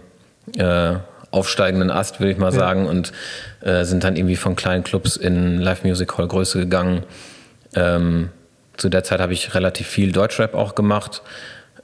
äh, 0.56 0.94
aufsteigenden 1.30 1.90
Ast, 1.90 2.20
würde 2.20 2.32
ich 2.32 2.38
mal 2.38 2.52
ja. 2.52 2.58
sagen, 2.58 2.86
und 2.86 3.12
äh, 3.60 3.84
sind 3.84 4.04
dann 4.04 4.16
irgendwie 4.16 4.36
von 4.36 4.56
kleinen 4.56 4.82
Clubs 4.82 5.16
in 5.16 5.58
Live 5.58 5.84
Music 5.84 6.16
Hall 6.16 6.26
Größe 6.26 6.60
gegangen. 6.60 7.02
Ähm, 7.74 8.30
zu 8.76 8.88
der 8.88 9.04
Zeit 9.04 9.20
habe 9.20 9.32
ich 9.32 9.54
relativ 9.54 9.86
viel 9.86 10.12
Deutschrap 10.12 10.54
auch 10.54 10.74
gemacht. 10.74 11.22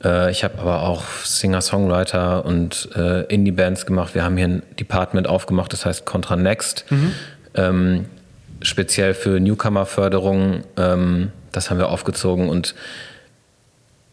Äh, 0.02 0.30
ich 0.30 0.44
habe 0.44 0.58
aber 0.60 0.82
auch 0.82 1.04
Singer-Songwriter 1.24 2.44
und 2.44 2.88
Indie-Bands 3.28 3.86
gemacht. 3.86 4.14
Wir 4.14 4.24
haben 4.24 4.36
hier 4.36 4.48
ein 4.48 4.62
Department 4.78 5.28
aufgemacht, 5.28 5.72
das 5.72 5.84
heißt 5.84 6.06
Contra 6.06 6.36
Next. 6.36 6.86
Mhm. 6.90 7.12
Ähm, 7.54 8.06
speziell 8.62 9.14
für 9.14 9.40
Newcomer-Förderung. 9.40 10.62
Ähm, 10.76 11.32
das 11.52 11.70
haben 11.70 11.78
wir 11.78 11.88
aufgezogen 11.88 12.48
und 12.48 12.74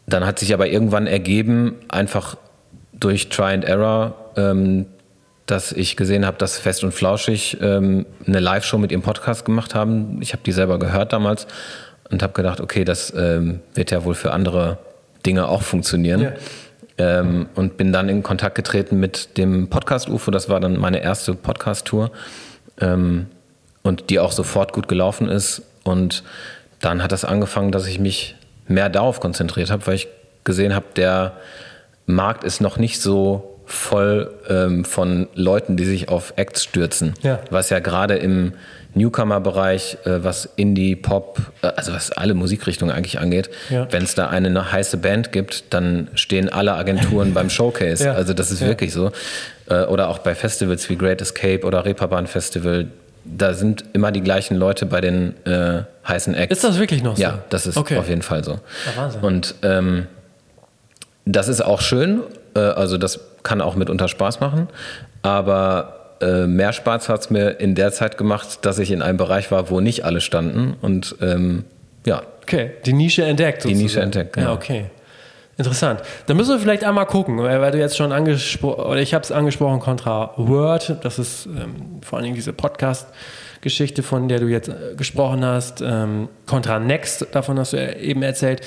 dann 0.08 0.26
hat 0.26 0.38
sich 0.38 0.54
aber 0.54 0.68
irgendwann 0.68 1.06
ergeben, 1.06 1.76
einfach 1.88 2.36
durch 2.92 3.28
Try 3.28 3.54
and 3.54 3.64
Error, 3.64 4.14
ähm, 4.36 4.86
dass 5.46 5.72
ich 5.72 5.96
gesehen 5.96 6.26
habe, 6.26 6.36
dass 6.38 6.58
Fest 6.58 6.84
und 6.84 6.92
Flauschig 6.92 7.58
ähm, 7.60 8.06
eine 8.26 8.40
Live-Show 8.40 8.78
mit 8.78 8.92
ihrem 8.92 9.02
Podcast 9.02 9.44
gemacht 9.44 9.74
haben. 9.74 10.20
Ich 10.20 10.32
habe 10.32 10.42
die 10.44 10.52
selber 10.52 10.78
gehört 10.78 11.12
damals 11.12 11.46
und 12.10 12.22
habe 12.22 12.32
gedacht, 12.32 12.60
okay, 12.60 12.84
das 12.84 13.12
ähm, 13.16 13.60
wird 13.74 13.90
ja 13.90 14.04
wohl 14.04 14.14
für 14.14 14.32
andere 14.32 14.78
Dinge 15.24 15.48
auch 15.48 15.62
funktionieren. 15.62 16.20
Ja. 16.20 16.32
Ähm, 16.98 17.48
und 17.54 17.76
bin 17.76 17.92
dann 17.92 18.08
in 18.08 18.22
Kontakt 18.22 18.56
getreten 18.56 18.98
mit 18.98 19.38
dem 19.38 19.68
Podcast 19.68 20.08
UFO. 20.08 20.30
Das 20.30 20.48
war 20.48 20.58
dann 20.58 20.78
meine 20.78 21.00
erste 21.00 21.34
Podcast-Tour. 21.34 22.10
Ähm, 22.80 23.26
und 23.82 24.10
die 24.10 24.18
auch 24.18 24.32
sofort 24.32 24.72
gut 24.72 24.88
gelaufen 24.88 25.28
ist. 25.28 25.62
Und 25.84 26.24
dann 26.80 27.02
hat 27.02 27.12
das 27.12 27.24
angefangen, 27.24 27.72
dass 27.72 27.86
ich 27.86 27.98
mich 27.98 28.36
mehr 28.68 28.88
darauf 28.88 29.20
konzentriert 29.20 29.70
habe, 29.70 29.86
weil 29.86 29.94
ich 29.94 30.08
gesehen 30.44 30.74
habe, 30.74 30.86
der 30.96 31.32
Markt 32.06 32.44
ist 32.44 32.60
noch 32.60 32.76
nicht 32.78 33.00
so 33.00 33.54
voll 33.66 34.30
ähm, 34.48 34.84
von 34.86 35.28
Leuten, 35.34 35.76
die 35.76 35.84
sich 35.84 36.08
auf 36.08 36.32
Acts 36.36 36.64
stürzen. 36.64 37.12
Ja. 37.22 37.38
Was 37.50 37.68
ja 37.68 37.80
gerade 37.80 38.14
im 38.16 38.52
Newcomer-Bereich, 38.94 39.98
äh, 40.04 40.24
was 40.24 40.48
Indie, 40.56 40.96
Pop, 40.96 41.38
äh, 41.62 41.66
also 41.76 41.92
was 41.92 42.10
alle 42.12 42.32
Musikrichtungen 42.34 42.94
eigentlich 42.94 43.18
angeht, 43.20 43.50
Ja. 43.68 43.86
wenn 43.90 44.04
es 44.04 44.14
da 44.14 44.28
eine, 44.28 44.48
eine 44.48 44.72
heiße 44.72 44.96
Band 44.96 45.32
gibt, 45.32 45.74
dann 45.74 46.08
stehen 46.14 46.48
alle 46.48 46.74
Agenturen 46.74 47.34
beim 47.34 47.50
Showcase. 47.50 48.04
Ja. 48.06 48.12
Also 48.14 48.32
das 48.32 48.50
ist 48.50 48.62
wirklich 48.62 48.92
so. 48.94 49.10
Äh, 49.68 49.82
oder 49.84 50.08
auch 50.08 50.18
bei 50.18 50.34
Festivals 50.34 50.88
wie 50.88 50.96
Great 50.96 51.20
Escape 51.20 51.64
oder 51.66 51.84
Reeperbahn 51.84 52.26
Festival, 52.26 52.86
da 53.24 53.54
sind 53.54 53.84
immer 53.92 54.12
die 54.12 54.20
gleichen 54.22 54.56
Leute 54.56 54.86
bei 54.86 55.00
den 55.00 55.34
äh, 55.46 55.82
heißen 56.06 56.34
Acts. 56.34 56.52
Ist 56.56 56.64
das 56.64 56.78
wirklich 56.78 57.02
noch 57.02 57.16
so? 57.16 57.22
Ja, 57.22 57.38
das 57.50 57.66
ist 57.66 57.76
Okay. 57.76 57.98
auf 57.98 58.08
jeden 58.08 58.22
Fall 58.22 58.42
so. 58.44 58.52
Ja, 58.52 58.58
Wahnsinn. 58.96 59.20
Und 59.22 59.54
ähm, 59.62 60.06
das 61.24 61.48
ist 61.48 61.60
auch 61.64 61.80
schön, 61.80 62.22
äh, 62.54 62.60
also 62.60 62.96
das 62.98 63.20
kann 63.42 63.60
auch 63.60 63.76
mitunter 63.76 64.08
Spaß 64.08 64.40
machen, 64.40 64.68
aber 65.22 66.16
äh, 66.20 66.46
mehr 66.46 66.72
Spaß 66.72 67.08
hat 67.08 67.20
es 67.20 67.30
mir 67.30 67.60
in 67.60 67.74
der 67.74 67.92
Zeit 67.92 68.18
gemacht, 68.18 68.60
dass 68.62 68.78
ich 68.78 68.90
in 68.90 69.02
einem 69.02 69.18
Bereich 69.18 69.50
war, 69.50 69.70
wo 69.70 69.80
nicht 69.80 70.04
alle 70.04 70.20
standen 70.20 70.74
und 70.80 71.16
ähm, 71.20 71.64
ja, 72.06 72.22
Okay, 72.42 72.70
die 72.86 72.94
Nische 72.94 73.24
entdeckt. 73.24 73.58
Die 73.64 73.68
sozusagen. 73.68 73.82
Nische 73.84 74.00
entdeckt, 74.00 74.36
Ja, 74.38 74.42
genau. 74.44 74.54
okay. 74.54 74.86
Interessant. 75.58 76.02
Da 76.26 76.34
müssen 76.34 76.50
wir 76.50 76.60
vielleicht 76.60 76.84
einmal 76.84 77.06
gucken, 77.06 77.38
weil 77.38 77.72
du 77.72 77.78
jetzt 77.78 77.96
schon 77.96 78.12
angesprochen, 78.12 78.80
oder 78.80 79.00
ich 79.00 79.12
habe 79.12 79.24
es 79.24 79.32
angesprochen, 79.32 79.80
Contra 79.80 80.32
Word, 80.36 80.98
das 81.02 81.18
ist 81.18 81.46
ähm, 81.46 82.00
vor 82.00 82.18
allen 82.18 82.26
Dingen 82.26 82.36
diese 82.36 82.52
Podcast-Geschichte, 82.52 84.04
von 84.04 84.28
der 84.28 84.38
du 84.38 84.46
jetzt 84.46 84.68
äh, 84.68 84.94
gesprochen 84.96 85.44
hast. 85.44 85.80
Ähm, 85.80 86.28
Contra 86.46 86.78
Next, 86.78 87.26
davon 87.32 87.58
hast 87.58 87.72
du 87.72 87.76
ja 87.76 87.92
eben 87.94 88.22
erzählt. 88.22 88.60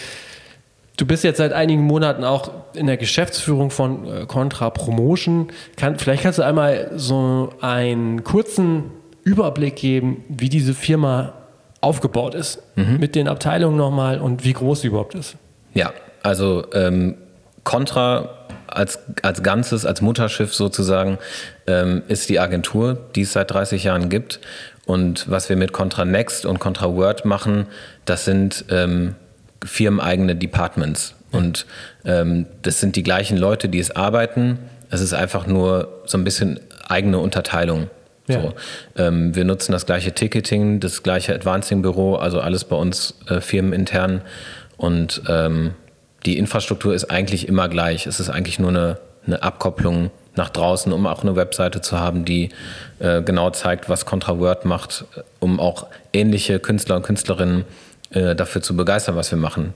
Du 0.97 1.05
bist 1.05 1.23
jetzt 1.23 1.37
seit 1.37 1.53
einigen 1.53 1.83
Monaten 1.83 2.25
auch 2.25 2.51
in 2.73 2.87
der 2.87 2.97
Geschäftsführung 2.97 3.71
von 3.71 4.05
äh, 4.05 4.25
Contra 4.25 4.69
Promotion. 4.69 5.47
Kann, 5.77 5.97
vielleicht 5.97 6.23
kannst 6.23 6.39
du 6.39 6.43
einmal 6.43 6.91
so 6.97 7.53
einen 7.61 8.25
kurzen 8.25 8.91
Überblick 9.23 9.77
geben, 9.77 10.25
wie 10.27 10.49
diese 10.49 10.73
Firma 10.73 11.35
aufgebaut 11.79 12.35
ist. 12.35 12.61
Mit 12.75 13.15
den 13.15 13.27
Abteilungen 13.29 13.77
nochmal 13.77 14.19
und 14.19 14.43
wie 14.43 14.53
groß 14.53 14.81
sie 14.81 14.87
überhaupt 14.87 15.15
ist. 15.15 15.35
Ja, 15.73 15.93
also 16.23 16.65
ähm, 16.73 17.15
Contra 17.63 18.29
als, 18.67 18.99
als 19.21 19.43
Ganzes, 19.43 19.85
als 19.85 20.01
Mutterschiff 20.01 20.53
sozusagen, 20.53 21.17
ähm, 21.67 22.03
ist 22.07 22.29
die 22.29 22.39
Agentur, 22.39 22.97
die 23.15 23.21
es 23.21 23.33
seit 23.33 23.51
30 23.51 23.83
Jahren 23.83 24.09
gibt. 24.09 24.39
Und 24.85 25.29
was 25.29 25.49
wir 25.49 25.57
mit 25.57 25.73
Contra 25.73 26.05
Next 26.05 26.45
und 26.45 26.59
Contra 26.59 26.93
Word 26.95 27.25
machen, 27.25 27.67
das 28.05 28.25
sind 28.25 28.65
ähm, 28.69 29.15
firmeneigene 29.63 30.35
Departments. 30.35 31.15
Und 31.31 31.65
ähm, 32.03 32.47
das 32.61 32.79
sind 32.79 32.95
die 32.95 33.03
gleichen 33.03 33.37
Leute, 33.37 33.69
die 33.69 33.79
es 33.79 33.91
arbeiten. 33.95 34.59
Es 34.89 35.01
ist 35.01 35.13
einfach 35.13 35.47
nur 35.47 36.01
so 36.05 36.17
ein 36.17 36.23
bisschen 36.23 36.59
eigene 36.87 37.19
Unterteilung. 37.19 37.89
Ja. 38.27 38.41
So. 38.41 38.53
Ähm, 38.97 39.35
wir 39.35 39.45
nutzen 39.45 39.71
das 39.71 39.85
gleiche 39.85 40.13
Ticketing, 40.13 40.79
das 40.79 41.03
gleiche 41.03 41.33
Advancing-Büro, 41.35 42.15
also 42.15 42.39
alles 42.39 42.63
bei 42.65 42.75
uns 42.75 43.15
äh, 43.27 43.39
firmenintern. 43.39 44.21
Und 44.77 45.21
ähm, 45.27 45.75
die 46.25 46.37
Infrastruktur 46.37 46.93
ist 46.93 47.05
eigentlich 47.05 47.47
immer 47.47 47.67
gleich. 47.69 48.07
Es 48.07 48.19
ist 48.19 48.29
eigentlich 48.29 48.59
nur 48.59 48.69
eine, 48.69 48.97
eine 49.25 49.43
Abkopplung 49.43 50.11
nach 50.35 50.49
draußen, 50.49 50.93
um 50.93 51.07
auch 51.07 51.23
eine 51.23 51.35
Webseite 51.35 51.81
zu 51.81 51.99
haben, 51.99 52.25
die 52.25 52.49
äh, 52.99 53.21
genau 53.21 53.49
zeigt, 53.49 53.89
was 53.89 54.05
Contra 54.05 54.39
Word 54.39 54.65
macht, 54.65 55.05
um 55.39 55.59
auch 55.59 55.87
ähnliche 56.13 56.59
Künstler 56.59 56.95
und 56.95 57.03
Künstlerinnen 57.03 57.65
äh, 58.11 58.35
dafür 58.35 58.61
zu 58.61 58.75
begeistern, 58.75 59.15
was 59.15 59.31
wir 59.31 59.37
machen. 59.37 59.73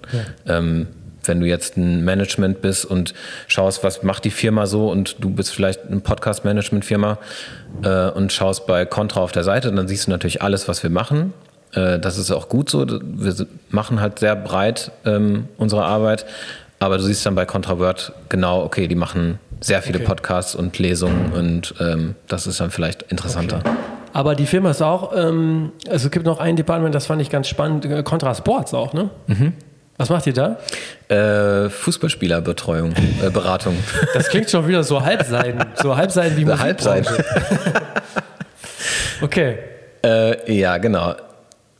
Ähm, 0.48 0.88
wenn 1.28 1.40
du 1.40 1.48
jetzt 1.48 1.76
ein 1.76 2.06
Management 2.06 2.62
bist 2.62 2.86
und 2.86 3.14
schaust, 3.48 3.84
was 3.84 4.04
macht 4.04 4.26
die 4.26 4.30
Firma 4.30 4.68
so 4.68 4.90
und 4.90 5.18
du 5.20 5.30
bist 5.30 5.54
vielleicht 5.54 5.86
eine 5.86 6.00
Podcast-Management-Firma 6.00 7.18
äh, 7.84 8.10
und 8.12 8.32
schaust 8.32 8.68
bei 8.68 8.86
Contra 8.86 9.22
auf 9.22 9.32
der 9.32 9.44
Seite, 9.44 9.72
dann 9.72 9.88
siehst 9.88 10.08
du 10.08 10.12
natürlich 10.12 10.42
alles, 10.42 10.68
was 10.68 10.84
wir 10.84 10.90
machen. 10.90 11.34
Äh, 11.76 12.00
das 12.00 12.18
ist 12.18 12.32
auch 12.32 12.50
gut 12.50 12.70
so. 12.70 12.86
Wir 12.88 13.34
machen 13.70 14.02
halt 14.02 14.20
sehr 14.20 14.36
breit 14.36 14.92
ähm, 15.06 15.48
unsere 15.58 15.84
Arbeit, 15.84 16.26
aber 16.80 16.98
du 16.98 17.04
siehst 17.04 17.26
dann 17.26 17.36
bei 17.36 17.46
Contra 17.46 17.78
Word 17.80 18.14
genau, 18.30 18.64
okay, 18.64 18.88
die 18.88 18.96
machen 18.96 19.40
sehr 19.62 19.82
viele 19.82 20.00
Okay. 20.00 20.08
Podcasts 20.08 20.56
und 20.56 20.78
Lesungen 20.80 21.32
und 21.34 21.76
ähm, 21.80 22.16
das 22.28 22.48
ist 22.48 22.60
dann 22.60 22.72
vielleicht 22.72 23.04
interessanter. 23.04 23.62
Aber 24.14 24.36
die 24.36 24.46
Firma 24.46 24.72
ist 24.72 24.82
auch, 24.82 25.16
ähm, 25.16 25.72
also 25.90 26.06
es 26.08 26.12
gibt 26.12 26.26
noch 26.26 26.40
ein 26.40 26.56
Department, 26.56 26.96
das 26.96 27.06
fand 27.06 27.22
ich 27.22 27.30
ganz 27.30 27.48
spannend, 27.48 27.86
äh, 27.86 28.04
Contra 28.04 28.34
Sports 28.36 28.74
auch, 28.74 28.94
ne? 28.94 29.10
Was 29.98 30.10
macht 30.10 30.28
ihr 30.28 30.34
da? 30.34 30.58
Äh, 31.08 31.70
Fußballspielerbetreuung, 31.70 32.94
äh, 33.26 33.30
Beratung. 33.30 33.78
Das 34.14 34.28
klingt 34.30 34.50
schon 34.50 34.68
wieder 34.68 34.84
so 34.84 35.02
Halbseiten, 35.04 35.64
so 35.82 35.96
Halbseiten 35.96 36.38
wie. 36.38 36.46
Halbseite. 36.46 37.24
Okay. 39.22 39.58
äh, 40.04 40.54
ja, 40.54 40.78
genau. 40.78 41.16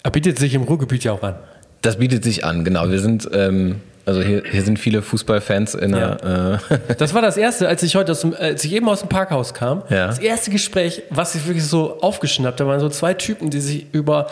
Er 0.06 0.12
bietet 0.12 0.38
sich 0.38 0.54
im 0.54 0.62
Ruhrgebiet 0.62 1.04
ja 1.04 1.14
auch 1.14 1.24
an. 1.24 1.34
Das 1.82 1.98
bietet 1.98 2.24
sich 2.24 2.46
an, 2.46 2.64
genau. 2.64 2.92
Wir 2.92 3.00
sind, 3.00 3.28
ähm, 3.34 3.82
also 4.06 4.22
hier, 4.22 4.44
hier 4.52 4.62
sind 4.62 4.78
viele 4.78 5.02
Fußballfans 5.02 5.74
in 5.74 5.94
der, 5.94 6.62
äh, 6.70 6.94
Das 7.00 7.16
war 7.16 7.24
das 7.24 7.38
erste, 7.38 7.68
als 7.68 7.82
ich 7.82 7.96
heute 7.96 8.12
aus 8.12 8.22
dem, 8.22 8.36
als 8.36 8.64
ich 8.64 8.74
eben 8.74 8.88
aus 8.88 9.00
dem 9.00 9.10
Parkhaus 9.10 9.56
kam. 9.56 9.82
Ja. 9.90 10.06
Das 10.06 10.20
erste 10.20 10.52
Gespräch, 10.52 11.02
was 11.10 11.34
ich 11.34 11.48
wirklich 11.48 11.66
so 11.66 12.02
aufgeschnappt 12.02 12.60
habe, 12.60 12.70
waren 12.70 12.80
so 12.80 12.90
zwei 12.90 13.16
Typen, 13.16 13.50
die 13.50 13.60
sich 13.60 13.88
über 13.94 14.28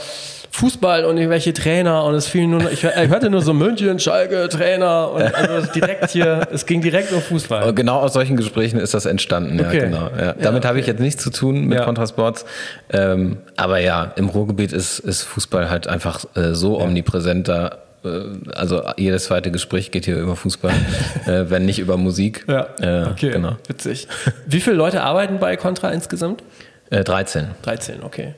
Fußball 0.56 1.04
und 1.06 1.18
irgendwelche 1.18 1.52
Trainer 1.52 2.04
und 2.04 2.14
es 2.14 2.28
fielen 2.28 2.52
nur, 2.52 2.62
noch- 2.62 2.72
ich, 2.72 2.84
ich 2.84 3.10
hörte 3.10 3.32
nur 3.32 3.42
so 3.42 3.54
München, 3.56 3.98
Schalke, 4.00 4.48
Trainer 4.50 5.10
und 5.12 5.34
also 5.34 5.72
direkt 5.74 6.12
hier, 6.12 6.48
es 6.52 6.68
ging 6.68 6.80
direkt 6.80 7.12
um 7.12 7.22
Fußball. 7.22 7.64
Und 7.70 7.76
genau 7.76 8.00
aus 8.00 8.14
solchen 8.14 8.38
Gesprächen 8.38 8.80
ist 8.80 8.94
das 8.94 9.08
entstanden, 9.08 9.60
Okay. 9.60 9.78
ja, 9.80 9.86
genau. 9.86 10.10
Ja. 10.16 10.34
Damit 10.34 10.64
habe 10.66 10.80
ich 10.80 10.86
jetzt 10.86 11.00
nichts 11.00 11.24
zu 11.24 11.32
tun 11.32 11.66
mit 11.66 11.80
Ja. 11.80 11.86
Contrasports. 11.86 12.46
Ähm, 12.92 13.38
aber 13.58 13.80
ja, 13.80 14.14
im 14.16 14.30
Ruhrgebiet 14.30 14.74
ist, 14.74 15.00
ist 15.00 15.24
Fußball 15.24 15.72
halt 15.72 15.88
einfach 15.88 16.24
äh, 16.36 16.54
so 16.54 16.80
omnipräsent 16.80 17.48
da. 17.48 17.80
äh, 18.06 18.10
Also 18.54 18.84
jedes 18.96 19.24
zweite 19.26 19.50
Gespräch 19.50 19.90
geht 19.90 20.06
hier 20.06 20.18
über 20.18 20.36
Fußball, 20.36 20.72
äh, 21.26 21.46
wenn 21.50 21.66
nicht 21.66 21.80
über 21.80 21.98
Musik. 21.98 22.46
Ja, 22.48 22.68
Äh, 22.80 23.08
okay, 23.10 23.32
Genau. 23.32 23.56
witzig. 23.68 24.08
Wie 24.46 24.62
viele 24.62 24.76
Leute 24.76 25.02
arbeiten 25.02 25.40
bei 25.40 25.58
Contra 25.58 25.90
insgesamt? 25.90 26.44
Äh, 26.92 27.04
13. 27.04 27.48
13, 27.64 28.04
okay. 28.04 28.36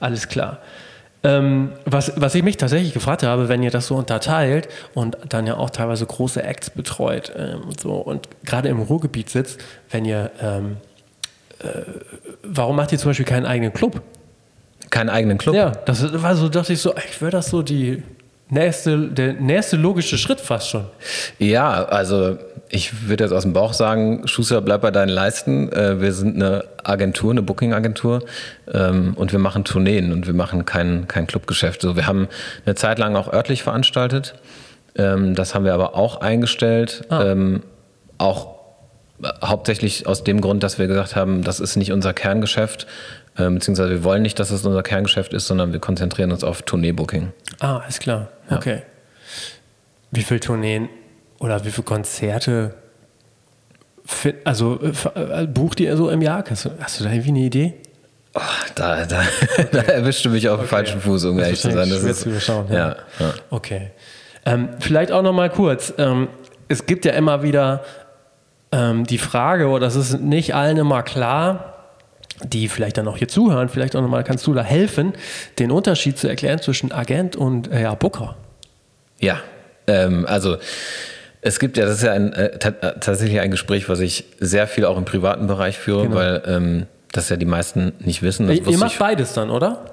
Alles 0.00 0.28
klar. 0.28 0.58
Ähm, 1.24 1.70
was, 1.84 2.12
was 2.16 2.34
ich 2.34 2.42
mich 2.42 2.56
tatsächlich 2.56 2.94
gefragt 2.94 3.22
habe, 3.22 3.48
wenn 3.48 3.62
ihr 3.62 3.70
das 3.70 3.86
so 3.86 3.94
unterteilt 3.94 4.68
und 4.94 5.16
dann 5.28 5.46
ja 5.46 5.56
auch 5.56 5.70
teilweise 5.70 6.04
große 6.04 6.42
Acts 6.42 6.70
betreut 6.70 7.32
ähm, 7.36 7.60
und 7.62 7.80
so 7.80 7.92
und 7.92 8.28
gerade 8.44 8.68
im 8.68 8.80
Ruhrgebiet 8.80 9.30
sitzt, 9.30 9.60
wenn 9.90 10.04
ihr, 10.04 10.32
ähm, 10.40 10.78
äh, 11.60 11.82
warum 12.42 12.74
macht 12.74 12.90
ihr 12.90 12.98
zum 12.98 13.10
Beispiel 13.10 13.26
keinen 13.26 13.46
eigenen 13.46 13.72
Club? 13.72 14.02
Keinen 14.90 15.10
eigenen 15.10 15.38
Club. 15.38 15.54
Ja, 15.54 15.70
das 15.70 16.22
war 16.22 16.34
so, 16.34 16.48
dachte 16.48 16.72
ich 16.72 16.80
so, 16.80 16.92
ich 16.96 17.20
wäre 17.20 17.30
das 17.30 17.50
so 17.50 17.62
die 17.62 18.02
nächste, 18.52 19.08
der 19.08 19.32
nächste 19.32 19.76
logische 19.76 20.18
Schritt 20.18 20.40
fast 20.40 20.68
schon. 20.68 20.84
Ja, 21.38 21.84
also 21.84 22.38
ich 22.68 23.08
würde 23.08 23.24
jetzt 23.24 23.32
aus 23.32 23.42
dem 23.42 23.52
Bauch 23.52 23.72
sagen, 23.72 24.26
Schuster, 24.26 24.60
bleib 24.60 24.82
bei 24.82 24.90
deinen 24.90 25.08
Leisten. 25.08 25.72
Äh, 25.72 26.00
wir 26.00 26.12
sind 26.12 26.36
eine 26.36 26.64
Agentur, 26.84 27.30
eine 27.30 27.42
Booking-Agentur 27.42 28.24
ähm, 28.72 29.14
und 29.14 29.32
wir 29.32 29.38
machen 29.38 29.64
Tourneen 29.64 30.12
und 30.12 30.26
wir 30.26 30.34
machen 30.34 30.64
kein, 30.64 31.08
kein 31.08 31.26
Clubgeschäft. 31.26 31.82
So, 31.82 31.96
wir 31.96 32.06
haben 32.06 32.28
eine 32.64 32.74
Zeit 32.74 32.98
lang 32.98 33.16
auch 33.16 33.32
örtlich 33.32 33.62
veranstaltet. 33.62 34.34
Ähm, 34.96 35.34
das 35.34 35.54
haben 35.54 35.64
wir 35.64 35.74
aber 35.74 35.94
auch 35.94 36.20
eingestellt. 36.20 37.04
Ah. 37.08 37.24
Ähm, 37.24 37.62
auch 38.18 38.54
äh, 39.22 39.28
hauptsächlich 39.44 40.06
aus 40.06 40.24
dem 40.24 40.40
Grund, 40.40 40.62
dass 40.62 40.78
wir 40.78 40.86
gesagt 40.86 41.16
haben, 41.16 41.42
das 41.42 41.60
ist 41.60 41.76
nicht 41.76 41.92
unser 41.92 42.12
Kerngeschäft. 42.12 42.86
Ähm, 43.38 43.54
beziehungsweise 43.54 43.90
wir 43.90 44.04
wollen 44.04 44.22
nicht, 44.22 44.38
dass 44.38 44.50
es 44.50 44.64
unser 44.64 44.82
Kerngeschäft 44.82 45.32
ist, 45.32 45.46
sondern 45.46 45.72
wir 45.72 45.80
konzentrieren 45.80 46.32
uns 46.32 46.44
auf 46.44 46.62
Tourneebooking. 46.62 47.32
Ah, 47.60 47.82
ist 47.88 48.00
klar. 48.00 48.28
Ja. 48.50 48.56
Okay. 48.56 48.82
Wie 50.10 50.22
viele 50.22 50.40
Tourneen 50.40 50.88
oder 51.38 51.64
wie 51.64 51.70
viele 51.70 51.84
Konzerte 51.84 52.74
also 54.44 54.80
äh, 54.80 55.42
äh, 55.42 55.46
bucht 55.46 55.80
ihr 55.80 55.96
so 55.96 56.10
im 56.10 56.22
Jahr? 56.22 56.44
Hast 56.48 56.64
du, 56.64 56.70
hast 56.80 57.00
du 57.00 57.04
da 57.04 57.10
irgendwie 57.10 57.30
eine 57.30 57.40
Idee? 57.40 57.74
Oh, 58.34 58.40
da, 58.74 59.04
da, 59.04 59.22
da 59.72 59.78
erwischte 59.80 60.28
mich 60.28 60.48
auf 60.48 60.60
dem 60.60 60.68
falschen 60.68 61.00
Fuß, 61.00 61.24
um 61.26 61.36
Das 61.36 61.46
ehrlich 61.46 61.60
zu 61.60 61.70
sein. 61.70 61.88
Das 61.88 62.02
ist, 62.02 62.22
zu 62.22 62.30
überschauen, 62.30 62.66
ja. 62.70 62.76
ja, 62.76 62.96
ja. 63.20 63.34
Okay. 63.50 63.90
Ähm, 64.44 64.70
vielleicht 64.80 65.12
auch 65.12 65.22
noch 65.22 65.32
mal 65.32 65.50
kurz. 65.50 65.92
Ähm, 65.98 66.28
es 66.68 66.86
gibt 66.86 67.04
ja 67.04 67.12
immer 67.12 67.42
wieder 67.42 67.84
ähm, 68.72 69.04
die 69.04 69.18
Frage, 69.18 69.68
oder 69.68 69.86
das 69.86 69.96
ist 69.96 70.20
nicht 70.20 70.54
allen 70.54 70.78
immer 70.78 71.02
klar, 71.02 71.71
die 72.46 72.68
vielleicht 72.68 72.98
dann 72.98 73.08
auch 73.08 73.16
hier 73.16 73.28
zuhören, 73.28 73.68
vielleicht 73.68 73.96
auch 73.96 74.02
noch 74.02 74.08
mal 74.08 74.24
kannst 74.24 74.46
du 74.46 74.54
da 74.54 74.62
helfen, 74.62 75.12
den 75.58 75.70
Unterschied 75.70 76.18
zu 76.18 76.28
erklären 76.28 76.60
zwischen 76.60 76.92
Agent 76.92 77.36
und 77.36 77.70
äh, 77.70 77.82
ja, 77.82 77.94
Booker. 77.94 78.36
Ja, 79.18 79.40
ähm, 79.86 80.26
also 80.26 80.56
es 81.40 81.58
gibt 81.58 81.76
ja, 81.76 81.84
das 81.84 81.96
ist 81.96 82.04
ja 82.04 82.12
ein, 82.12 82.32
äh, 82.32 82.46
äh, 82.46 82.58
tatsächlich 82.60 83.40
ein 83.40 83.50
Gespräch, 83.50 83.88
was 83.88 84.00
ich 84.00 84.24
sehr 84.38 84.66
viel 84.66 84.84
auch 84.84 84.96
im 84.96 85.04
privaten 85.04 85.46
Bereich 85.46 85.78
führe, 85.78 86.04
Genau. 86.04 86.16
weil 86.16 86.42
ähm, 86.46 86.86
das 87.12 87.28
ja 87.28 87.36
die 87.36 87.46
meisten 87.46 87.92
nicht 87.98 88.22
wissen. 88.22 88.48
ihr, 88.48 88.66
ihr 88.66 88.78
macht 88.78 88.98
beides 88.98 89.32
dann, 89.34 89.50
oder? 89.50 89.84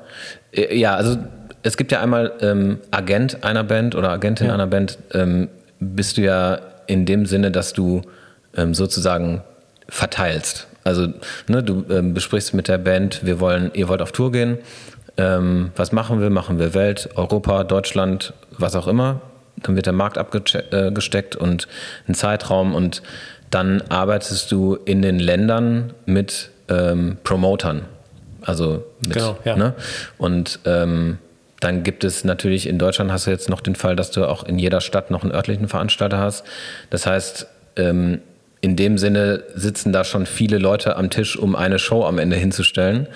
Äh, 0.52 0.78
ja, 0.78 0.96
also 0.96 1.18
es 1.64 1.76
gibt 1.76 1.92
ja 1.92 2.02
einmal 2.02 2.32
ähm, 2.42 2.80
Agent 2.92 3.44
einer 3.44 3.64
Band 3.64 3.96
oder 3.96 4.10
Agentin 4.10 4.48
ja. 4.48 4.54
einer 4.54 4.68
Band, 4.68 4.98
ähm, 5.14 5.50
bist 5.80 6.18
du 6.18 6.22
ja 6.22 6.60
in 6.88 7.06
dem 7.06 7.26
Sinne, 7.26 7.52
dass 7.52 7.74
du 7.74 8.02
ähm, 8.56 8.74
sozusagen 8.74 9.44
verteilst. 9.90 10.68
Also 10.84 11.08
ne, 11.48 11.64
du 11.64 11.86
ähm, 11.90 12.14
besprichst 12.14 12.54
mit 12.54 12.68
der 12.68 12.78
Band, 12.78 13.26
wir 13.26 13.40
wollen, 13.40 13.72
ihr 13.74 13.88
wollt 13.88 14.02
auf 14.02 14.12
Tour 14.12 14.32
gehen. 14.32 14.58
Ähm, 15.18 15.72
was 15.76 15.92
machen 15.92 16.22
wir? 16.22 16.30
Machen 16.30 16.60
wir 16.60 16.74
Welt, 16.74 17.10
Europa, 17.16 17.64
Deutschland, 17.64 18.34
was 18.58 18.76
auch 18.76 18.88
immer. 18.88 19.22
Dann 19.58 19.76
wird 19.76 19.86
der 19.86 19.94
Markt 19.94 20.18
abgesteckt 20.18 21.36
äh, 21.36 21.40
und 21.40 21.68
ein 22.08 22.14
Zeitraum 22.14 22.74
und 22.74 23.02
dann 23.50 23.82
arbeitest 23.90 24.52
du 24.52 24.76
in 24.86 25.02
den 25.02 25.20
Ländern 25.20 25.94
mit 26.06 26.52
ähm, 26.70 27.18
Promotern. 27.24 27.82
Also 28.42 28.86
mit, 29.06 29.14
genau, 29.14 29.38
ja. 29.44 29.56
ne? 29.56 29.74
Und 30.18 30.60
ähm, 30.66 31.18
dann 31.60 31.84
gibt 31.84 32.04
es 32.04 32.24
natürlich 32.24 32.68
in 32.68 32.80
Deutschland 32.80 33.12
hast 33.12 33.28
du 33.28 33.32
jetzt 33.32 33.50
noch 33.50 33.62
den 33.62 33.76
Fall, 33.76 33.96
dass 33.96 34.12
du 34.12 34.26
auch 34.26 34.44
in 34.44 34.60
jeder 34.60 34.80
Stadt 34.80 35.12
noch 35.12 35.24
einen 35.24 35.34
örtlichen 35.34 35.68
Veranstalter 35.68 36.20
hast. 36.20 36.46
Das 36.90 37.06
heißt, 37.06 37.48
ähm, 37.76 38.22
in 38.62 38.76
dem 38.76 38.98
Sinne 38.98 39.44
sitzen 39.56 39.94
da 39.94 40.04
schon 40.04 40.26
viele 40.26 40.58
Leute 40.58 40.98
am 40.98 41.10
Tisch, 41.10 41.38
um 41.38 41.56
eine 41.56 41.80
Show 41.80 42.06
am 42.06 42.20
Ende 42.20 42.36
hinzustellen. 42.36 43.08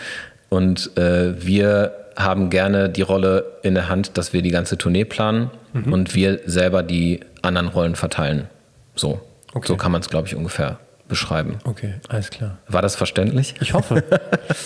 Und 0.50 0.96
äh, 0.98 1.46
wir 1.46 1.92
haben 2.16 2.50
gerne 2.50 2.90
die 2.90 3.02
Rolle 3.02 3.46
in 3.64 3.74
der 3.74 3.90
Hand, 3.90 4.18
dass 4.18 4.34
wir 4.34 4.42
die 4.42 4.52
ganze 4.52 4.78
Tournee 4.78 5.06
planen 5.06 5.50
mhm. 5.74 5.92
und 5.92 6.16
wir 6.16 6.40
selber 6.46 6.84
die 6.84 7.22
anderen 7.42 7.68
Rollen 7.68 7.96
verteilen. 7.96 8.48
So, 8.96 9.20
okay. 9.54 9.68
so 9.68 9.76
kann 9.78 9.92
man 9.92 10.02
es, 10.02 10.10
glaube 10.10 10.28
ich, 10.28 10.36
ungefähr 10.36 10.80
beschreiben. 11.08 11.60
Okay, 11.66 11.96
alles 12.08 12.30
klar. 12.30 12.60
War 12.68 12.82
das 12.82 12.96
verständlich? 12.96 13.56
Ich 13.60 13.74
hoffe. 13.74 14.04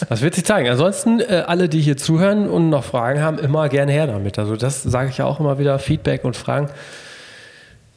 das 0.10 0.22
wird 0.22 0.36
sich 0.36 0.46
zeigen. 0.46 0.70
Ansonsten, 0.70 1.20
äh, 1.20 1.44
alle, 1.48 1.68
die 1.68 1.82
hier 1.82 1.98
zuhören 1.98 2.48
und 2.48 2.70
noch 2.70 2.84
Fragen 2.84 3.22
haben, 3.22 3.40
immer 3.40 3.70
gerne 3.70 3.92
her 3.92 4.08
damit. 4.08 4.38
Also 4.38 4.56
das 4.56 4.84
sage 4.84 5.10
ich 5.10 5.18
ja 5.18 5.26
auch 5.26 5.40
immer 5.40 5.58
wieder, 5.58 5.80
Feedback 5.80 6.24
und 6.24 6.36
Fragen. 6.36 6.70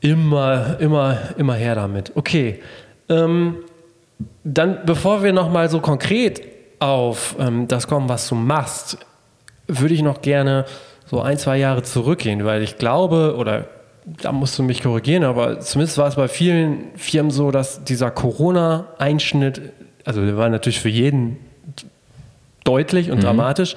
Immer, 0.00 0.80
immer, 0.80 1.18
immer 1.36 1.54
her 1.54 1.74
damit. 1.74 2.12
Okay. 2.14 2.60
Ähm, 3.08 3.56
dann, 4.44 4.80
bevor 4.86 5.22
wir 5.22 5.32
nochmal 5.32 5.68
so 5.68 5.80
konkret 5.80 6.42
auf 6.78 7.36
ähm, 7.38 7.68
das 7.68 7.86
kommen, 7.86 8.08
was 8.08 8.28
du 8.28 8.34
machst, 8.34 8.98
würde 9.66 9.94
ich 9.94 10.02
noch 10.02 10.22
gerne 10.22 10.64
so 11.06 11.20
ein, 11.20 11.38
zwei 11.38 11.58
Jahre 11.58 11.82
zurückgehen, 11.82 12.44
weil 12.44 12.62
ich 12.62 12.78
glaube, 12.78 13.34
oder 13.36 13.66
da 14.06 14.32
musst 14.32 14.58
du 14.58 14.62
mich 14.62 14.82
korrigieren, 14.82 15.24
aber 15.24 15.60
zumindest 15.60 15.98
war 15.98 16.08
es 16.08 16.14
bei 16.14 16.28
vielen 16.28 16.96
Firmen 16.96 17.30
so, 17.30 17.50
dass 17.50 17.84
dieser 17.84 18.10
Corona-Einschnitt, 18.10 19.60
also 20.04 20.24
der 20.24 20.36
war 20.36 20.48
natürlich 20.48 20.80
für 20.80 20.88
jeden 20.88 21.38
deutlich 22.64 23.10
und 23.10 23.18
mhm. 23.18 23.22
dramatisch, 23.22 23.76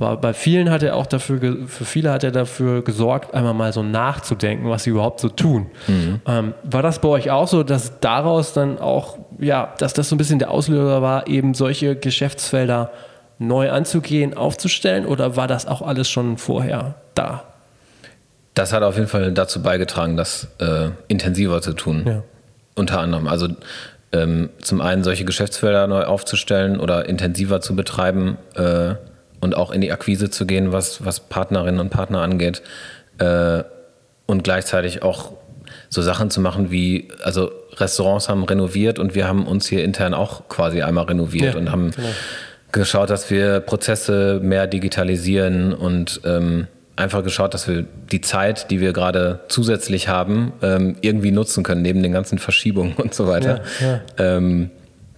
aber 0.00 0.16
bei 0.16 0.32
vielen 0.32 0.70
hat 0.70 0.82
er 0.82 0.96
auch 0.96 1.06
dafür, 1.06 1.66
für 1.66 1.84
viele 1.84 2.10
hat 2.10 2.24
er 2.24 2.30
dafür 2.30 2.82
gesorgt, 2.82 3.34
einmal 3.34 3.54
mal 3.54 3.72
so 3.72 3.82
nachzudenken, 3.82 4.68
was 4.68 4.84
sie 4.84 4.90
überhaupt 4.90 5.20
so 5.20 5.28
tun. 5.28 5.66
Mhm. 5.86 6.20
Ähm, 6.26 6.54
war 6.64 6.82
das 6.82 7.00
bei 7.00 7.08
euch 7.08 7.30
auch 7.30 7.48
so, 7.48 7.62
dass 7.62 8.00
daraus 8.00 8.52
dann 8.52 8.78
auch, 8.78 9.18
ja, 9.38 9.74
dass 9.78 9.92
das 9.92 10.08
so 10.08 10.14
ein 10.14 10.18
bisschen 10.18 10.38
der 10.38 10.50
Auslöser 10.50 11.02
war, 11.02 11.26
eben 11.26 11.54
solche 11.54 11.96
Geschäftsfelder 11.96 12.90
neu 13.38 13.70
anzugehen, 13.70 14.36
aufzustellen 14.36 15.06
oder 15.06 15.36
war 15.36 15.48
das 15.48 15.66
auch 15.66 15.82
alles 15.82 16.08
schon 16.08 16.38
vorher 16.38 16.94
da? 17.14 17.44
Das 18.54 18.72
hat 18.72 18.82
auf 18.82 18.96
jeden 18.96 19.08
Fall 19.08 19.32
dazu 19.32 19.62
beigetragen, 19.62 20.16
das 20.16 20.48
äh, 20.58 20.90
intensiver 21.08 21.62
zu 21.62 21.72
tun. 21.72 22.04
Ja. 22.06 22.22
Unter 22.74 23.00
anderem. 23.00 23.28
Also 23.28 23.48
ähm, 24.12 24.50
zum 24.60 24.80
einen 24.80 25.04
solche 25.04 25.24
Geschäftsfelder 25.24 25.86
neu 25.86 26.02
aufzustellen 26.02 26.80
oder 26.80 27.08
intensiver 27.08 27.60
zu 27.60 27.76
betreiben, 27.76 28.38
äh, 28.54 28.94
und 29.40 29.56
auch 29.56 29.70
in 29.70 29.80
die 29.80 29.92
Akquise 29.92 30.30
zu 30.30 30.46
gehen, 30.46 30.72
was, 30.72 31.04
was 31.04 31.20
Partnerinnen 31.20 31.80
und 31.80 31.90
Partner 31.90 32.20
angeht. 32.22 32.62
Äh, 33.18 33.64
und 34.26 34.44
gleichzeitig 34.44 35.02
auch 35.02 35.32
so 35.88 36.02
Sachen 36.02 36.30
zu 36.30 36.40
machen 36.40 36.70
wie, 36.70 37.08
also 37.22 37.50
Restaurants 37.76 38.28
haben 38.28 38.44
renoviert 38.44 38.98
und 38.98 39.14
wir 39.14 39.26
haben 39.26 39.46
uns 39.46 39.66
hier 39.66 39.82
intern 39.82 40.14
auch 40.14 40.48
quasi 40.48 40.82
einmal 40.82 41.04
renoviert 41.04 41.54
ja, 41.54 41.60
und 41.60 41.72
haben 41.72 41.90
genau. 41.90 42.08
geschaut, 42.72 43.10
dass 43.10 43.30
wir 43.30 43.60
Prozesse 43.60 44.40
mehr 44.42 44.66
digitalisieren 44.66 45.74
und 45.74 46.20
ähm, 46.24 46.68
einfach 46.96 47.24
geschaut, 47.24 47.54
dass 47.54 47.66
wir 47.66 47.84
die 48.12 48.20
Zeit, 48.20 48.70
die 48.70 48.80
wir 48.80 48.92
gerade 48.92 49.40
zusätzlich 49.48 50.08
haben, 50.08 50.52
ähm, 50.62 50.96
irgendwie 51.00 51.32
nutzen 51.32 51.64
können, 51.64 51.82
neben 51.82 52.02
den 52.02 52.12
ganzen 52.12 52.38
Verschiebungen 52.38 52.94
und 52.94 53.14
so 53.14 53.26
weiter. 53.26 53.62
Ja, 53.80 53.86
ja. 53.86 54.36
Ähm, 54.36 54.70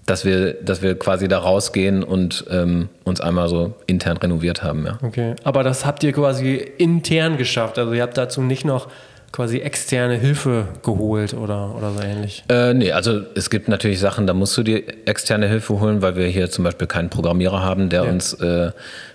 dass 0.06 0.24
wir, 0.24 0.54
dass 0.54 0.82
wir 0.82 0.98
quasi 0.98 1.28
da 1.28 1.38
rausgehen 1.38 2.02
und 2.02 2.44
ähm, 2.50 2.88
uns 3.04 3.20
einmal 3.20 3.48
so 3.48 3.74
intern 3.86 4.16
renoviert 4.16 4.62
haben. 4.62 4.84
Ja. 4.86 4.98
Okay, 5.02 5.34
aber 5.44 5.62
das 5.62 5.86
habt 5.86 6.02
ihr 6.02 6.12
quasi 6.12 6.56
intern 6.56 7.36
geschafft. 7.36 7.78
Also 7.78 7.92
ihr 7.92 8.02
habt 8.02 8.18
dazu 8.18 8.42
nicht 8.42 8.64
noch 8.64 8.88
quasi 9.32 9.58
externe 9.58 10.14
Hilfe 10.16 10.68
geholt 10.82 11.32
oder, 11.32 11.74
oder 11.74 11.92
so 11.92 12.02
ähnlich? 12.02 12.44
Äh, 12.50 12.74
nee, 12.74 12.92
also 12.92 13.22
es 13.34 13.48
gibt 13.48 13.66
natürlich 13.66 13.98
Sachen, 13.98 14.26
da 14.26 14.34
musst 14.34 14.56
du 14.58 14.62
dir 14.62 14.82
externe 15.06 15.48
Hilfe 15.48 15.80
holen, 15.80 16.02
weil 16.02 16.16
wir 16.16 16.26
hier 16.26 16.50
zum 16.50 16.64
Beispiel 16.64 16.86
keinen 16.86 17.08
Programmierer 17.08 17.62
haben, 17.62 17.88
der 17.88 18.04
ja. 18.04 18.10
uns 18.10 18.34
äh, 18.34 18.72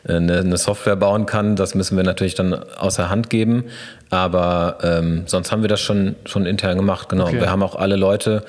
eine, 0.07 0.39
eine, 0.39 0.57
Software 0.57 0.95
bauen 0.95 1.27
kann. 1.27 1.55
Das 1.55 1.75
müssen 1.75 1.95
wir 1.95 2.03
natürlich 2.03 2.33
dann 2.33 2.53
außer 2.53 3.09
Hand 3.09 3.29
geben. 3.29 3.65
Aber 4.09 4.79
ähm, 4.81 5.23
sonst 5.27 5.51
haben 5.51 5.61
wir 5.61 5.69
das 5.69 5.81
schon, 5.81 6.15
schon 6.25 6.45
intern 6.47 6.77
gemacht, 6.77 7.09
genau. 7.09 7.27
Okay. 7.27 7.39
Wir 7.39 7.51
haben 7.51 7.61
auch 7.61 7.75
alle 7.75 7.95
Leute, 7.95 8.43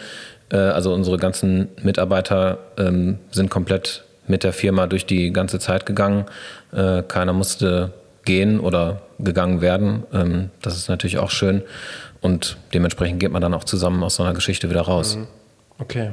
also 0.56 0.94
unsere 0.94 1.16
ganzen 1.18 1.68
Mitarbeiter 1.82 2.58
ähm, 2.78 3.18
sind 3.30 3.50
komplett 3.50 4.04
mit 4.26 4.44
der 4.44 4.52
Firma 4.52 4.86
durch 4.86 5.06
die 5.06 5.32
ganze 5.32 5.58
Zeit 5.58 5.86
gegangen. 5.86 6.26
Äh, 6.72 7.02
keiner 7.02 7.32
musste 7.32 7.92
gehen 8.24 8.60
oder 8.60 9.02
gegangen 9.18 9.60
werden. 9.60 10.04
Ähm, 10.12 10.50
das 10.62 10.76
ist 10.76 10.88
natürlich 10.88 11.18
auch 11.18 11.30
schön. 11.30 11.62
Und 12.20 12.56
dementsprechend 12.74 13.20
geht 13.20 13.32
man 13.32 13.40
dann 13.40 13.54
auch 13.54 13.64
zusammen 13.64 14.02
aus 14.02 14.16
so 14.16 14.22
einer 14.22 14.34
Geschichte 14.34 14.70
wieder 14.70 14.82
raus. 14.82 15.16
Mhm. 15.16 15.26
Okay. 15.80 16.10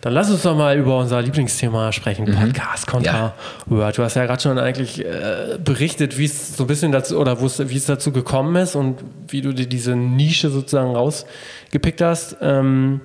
Dann 0.00 0.12
lass 0.12 0.30
uns 0.30 0.42
doch 0.42 0.56
mal 0.56 0.76
über 0.76 0.98
unser 0.98 1.22
Lieblingsthema 1.22 1.92
sprechen. 1.92 2.24
Mhm. 2.24 2.34
Podcast, 2.34 2.88
Contra, 2.88 3.12
ja. 3.12 3.34
Word. 3.66 3.96
Du 3.96 4.02
hast 4.02 4.16
ja 4.16 4.26
gerade 4.26 4.42
schon 4.42 4.58
eigentlich 4.58 5.04
äh, 5.04 5.58
berichtet, 5.64 6.18
wie 6.18 6.24
es 6.24 6.56
so 6.56 6.64
ein 6.64 6.66
bisschen 6.66 6.90
dazu 6.90 7.18
oder 7.18 7.40
wie 7.40 7.76
es 7.76 7.86
dazu 7.86 8.10
gekommen 8.10 8.56
ist 8.56 8.74
und 8.74 8.98
wie 9.28 9.42
du 9.42 9.52
dir 9.52 9.66
diese 9.66 9.94
Nische 9.94 10.50
sozusagen 10.50 10.94
rausgepickt 10.94 12.00
hast. 12.02 12.36
Ähm, 12.40 13.00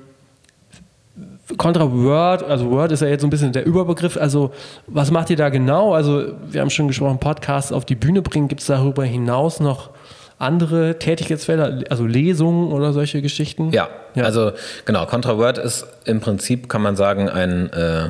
Contra 1.57 1.91
Word, 1.91 2.43
also 2.43 2.69
Word 2.69 2.91
ist 2.91 3.01
ja 3.01 3.07
jetzt 3.07 3.21
so 3.21 3.27
ein 3.27 3.29
bisschen 3.29 3.51
der 3.51 3.65
Überbegriff. 3.65 4.17
Also, 4.17 4.51
was 4.87 5.11
macht 5.11 5.29
ihr 5.29 5.35
da 5.35 5.49
genau? 5.49 5.93
Also, 5.93 6.33
wir 6.49 6.61
haben 6.61 6.69
schon 6.69 6.87
gesprochen, 6.87 7.19
Podcasts 7.19 7.71
auf 7.71 7.85
die 7.85 7.95
Bühne 7.95 8.21
bringen. 8.21 8.47
Gibt 8.47 8.61
es 8.61 8.67
darüber 8.67 9.03
hinaus 9.03 9.59
noch 9.59 9.89
andere 10.37 10.97
Tätigkeitsfelder, 10.97 11.83
also 11.89 12.05
Lesungen 12.05 12.71
oder 12.71 12.93
solche 12.93 13.21
Geschichten? 13.21 13.71
Ja, 13.71 13.89
ja. 14.15 14.23
also 14.23 14.53
genau, 14.85 15.05
Contra 15.05 15.37
Word 15.37 15.57
ist 15.57 15.85
im 16.05 16.19
Prinzip, 16.19 16.67
kann 16.67 16.81
man 16.81 16.95
sagen, 16.95 17.29
ein, 17.29 17.71
äh, 17.73 18.09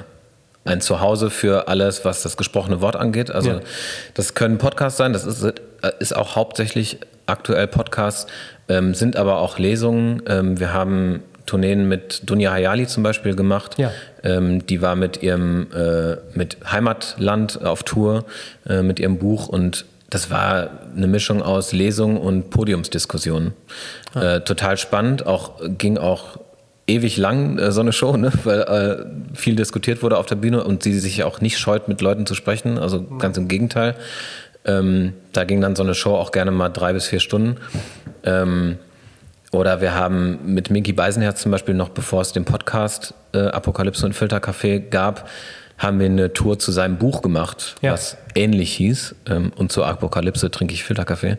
ein 0.64 0.80
Zuhause 0.82 1.30
für 1.30 1.68
alles, 1.68 2.06
was 2.06 2.24
das 2.24 2.38
gesprochene 2.38 2.80
Wort 2.80 2.96
angeht. 2.96 3.32
Also, 3.32 3.50
ja. 3.52 3.60
das 4.14 4.34
können 4.34 4.60
Podcasts 4.60 4.98
sein, 4.98 5.14
das 5.14 5.26
ist, 5.26 5.62
ist 6.00 6.16
auch 6.16 6.36
hauptsächlich 6.36 7.00
aktuell 7.26 7.68
Podcasts, 7.68 8.28
ähm, 8.70 8.94
sind 8.94 9.16
aber 9.18 9.40
auch 9.40 9.58
Lesungen. 9.58 10.24
Ähm, 10.28 10.60
wir 10.60 10.74
haben 10.74 11.24
Tourneen 11.46 11.88
mit 11.88 12.30
Dunja 12.30 12.52
Hayali 12.52 12.88
zum 12.88 13.04
Beispiel 13.04 13.36
gemacht. 13.36 13.78
Ja. 13.78 13.92
Ähm, 14.24 14.66
die 14.66 14.82
war 14.82 14.96
mit 14.96 15.24
ihrem 15.24 15.68
äh, 15.74 16.18
mit 16.34 16.58
Heimatland 16.72 17.64
auf 17.64 17.84
Tour 17.84 18.26
äh, 18.68 18.82
mit 18.82 19.00
ihrem 19.00 19.18
Buch 19.18 19.48
und 19.48 19.86
das 20.10 20.30
war 20.30 20.70
eine 20.96 21.08
Mischung 21.08 21.42
aus 21.42 21.72
Lesung 21.72 22.18
und 22.18 22.50
Podiumsdiskussion. 22.50 23.54
Ah. 24.14 24.36
Äh, 24.36 24.44
total 24.44 24.78
spannend, 24.78 25.26
auch 25.26 25.62
ging 25.78 25.98
auch 25.98 26.38
ewig 26.88 27.18
lang 27.18 27.58
äh, 27.58 27.72
so 27.72 27.82
eine 27.82 27.94
Show, 27.94 28.18
ne? 28.18 28.32
weil 28.44 28.60
äh, 28.62 29.36
viel 29.36 29.56
diskutiert 29.56 30.04
wurde 30.04 30.18
auf 30.18 30.26
der 30.26 30.36
Bühne 30.36 30.64
und 30.64 30.84
sie 30.84 31.00
sich 31.00 31.24
auch 31.24 31.42
nicht 31.42 31.58
scheut, 31.58 31.88
mit 31.88 32.02
Leuten 32.02 32.26
zu 32.26 32.36
sprechen. 32.36 32.78
Also 32.78 33.04
ganz 33.04 33.38
im 33.38 33.48
Gegenteil. 33.48 33.96
Ähm, 34.66 35.14
da 35.34 35.44
ging 35.44 35.62
dann 35.62 35.76
so 35.76 35.84
eine 35.84 35.96
Show 35.96 36.16
auch 36.16 36.32
gerne 36.32 36.52
mal 36.52 36.70
drei 36.70 36.94
bis 36.94 37.08
vier 37.08 37.20
Stunden. 37.20 37.58
Ähm, 38.24 38.78
oder 39.52 39.82
wir 39.82 39.94
haben 39.94 40.54
mit 40.54 40.70
Minky 40.70 40.94
Beisenherz 40.94 41.42
zum 41.42 41.52
Beispiel 41.52 41.76
noch, 41.76 41.90
bevor 41.90 42.22
es 42.22 42.32
den 42.32 42.46
Podcast 42.46 43.14
äh, 43.34 43.40
Apokalypse 43.40 44.06
und 44.06 44.16
Filtercafé 44.16 44.80
gab, 44.80 45.30
haben 45.78 46.00
wir 46.00 46.06
eine 46.06 46.32
Tour 46.32 46.60
zu 46.60 46.72
seinem 46.72 46.98
Buch 46.98 47.22
gemacht, 47.22 47.76
ja. 47.82 47.92
was 47.92 48.18
ähnlich 48.36 48.74
hieß. 48.74 49.16
Ähm, 49.30 49.52
und 49.56 49.72
zur 49.72 49.88
Apokalypse 49.88 50.50
trinke 50.52 50.74
ich 50.74 50.84
Filterkaffee. 50.84 51.38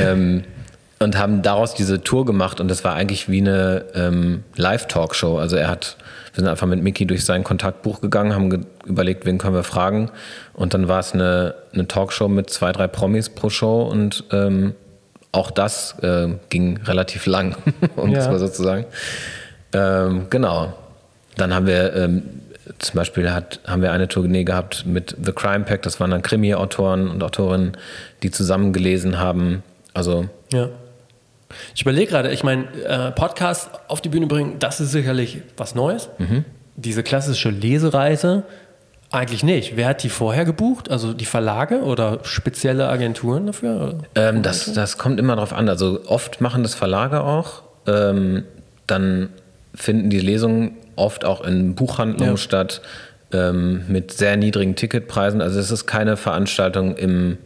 ähm, 0.00 0.44
und 0.98 1.18
haben 1.18 1.42
daraus 1.42 1.74
diese 1.74 2.02
Tour 2.02 2.24
gemacht 2.24 2.58
und 2.58 2.68
das 2.68 2.82
war 2.82 2.94
eigentlich 2.94 3.28
wie 3.28 3.40
eine 3.40 3.84
ähm, 3.94 4.44
Live-Talkshow. 4.56 5.38
Also 5.38 5.56
er 5.56 5.68
hat, 5.68 5.98
wir 6.32 6.42
sind 6.42 6.48
einfach 6.48 6.66
mit 6.66 6.82
Mickey 6.82 7.06
durch 7.06 7.24
sein 7.24 7.44
Kontaktbuch 7.44 8.00
gegangen, 8.00 8.34
haben 8.34 8.50
ge 8.50 8.60
überlegt, 8.86 9.26
wen 9.26 9.38
können 9.38 9.54
wir 9.54 9.62
fragen. 9.62 10.10
Und 10.54 10.72
dann 10.72 10.88
war 10.88 11.00
es 11.00 11.12
eine, 11.12 11.54
eine 11.74 11.86
Talkshow 11.86 12.28
mit 12.28 12.50
zwei, 12.50 12.72
drei 12.72 12.86
Promis 12.86 13.28
pro 13.28 13.50
Show 13.50 13.82
und 13.82 14.24
ähm, 14.32 14.74
auch 15.32 15.50
das 15.50 15.98
äh, 16.02 16.28
ging 16.48 16.78
relativ 16.84 17.26
lang, 17.26 17.56
um 17.96 18.10
ja. 18.10 18.18
das 18.18 18.28
mal 18.28 18.38
so 18.38 18.48
zu 18.48 18.62
sagen. 18.62 18.86
Ähm, 19.72 20.26
genau. 20.30 20.72
Dann 21.36 21.54
haben 21.54 21.66
wir 21.66 21.94
ähm, 21.94 22.22
zum 22.78 22.96
Beispiel 22.96 23.30
hat, 23.30 23.60
haben 23.66 23.82
wir 23.82 23.92
eine 23.92 24.08
Tournee 24.08 24.44
gehabt 24.44 24.86
mit 24.86 25.16
The 25.22 25.32
Crime 25.32 25.64
Pack, 25.64 25.82
das 25.82 26.00
waren 26.00 26.10
dann 26.10 26.22
Krimi-Autoren 26.22 27.08
und 27.08 27.22
Autorinnen, 27.22 27.76
die 28.22 28.30
zusammen 28.30 28.72
gelesen 28.72 29.18
haben. 29.18 29.62
Also 29.94 30.28
Ja. 30.52 30.68
Ich 31.74 31.82
überlege 31.82 32.10
gerade, 32.10 32.32
ich 32.32 32.42
meine, 32.42 32.64
äh, 32.84 33.12
Podcast 33.12 33.70
auf 33.86 34.00
die 34.00 34.08
Bühne 34.08 34.26
bringen, 34.26 34.58
das 34.58 34.80
ist 34.80 34.90
sicherlich 34.90 35.42
was 35.56 35.74
Neues. 35.74 36.08
Diese 36.74 37.02
klassische 37.02 37.50
Lesereise 37.50 38.42
eigentlich 39.16 39.42
nicht. 39.42 39.76
Wer 39.76 39.88
hat 39.88 40.02
die 40.02 40.08
vorher 40.08 40.44
gebucht? 40.44 40.90
Also 40.90 41.12
die 41.12 41.24
Verlage 41.24 41.80
oder 41.82 42.20
spezielle 42.22 42.88
Agenturen 42.88 43.46
dafür? 43.46 43.98
Ähm, 44.14 44.42
das, 44.42 44.72
das 44.72 44.98
kommt 44.98 45.18
immer 45.18 45.36
drauf 45.36 45.52
an. 45.52 45.68
Also 45.68 46.00
oft 46.06 46.40
machen 46.40 46.62
das 46.62 46.74
Verlage 46.74 47.22
auch. 47.22 47.62
Ähm, 47.86 48.44
dann 48.86 49.30
finden 49.74 50.10
die 50.10 50.20
Lesungen 50.20 50.76
oft 50.96 51.24
auch 51.24 51.44
in 51.44 51.74
Buchhandlungen 51.74 52.34
Ja. 52.34 52.38
statt 52.38 52.80
ähm, 53.32 53.82
mit 53.88 54.12
sehr 54.12 54.36
niedrigen 54.36 54.76
Ticketpreisen. 54.76 55.40
Also 55.40 55.58
es 55.58 55.70
ist 55.70 55.86
keine 55.86 56.16
Veranstaltung 56.16 56.96
im 56.96 57.38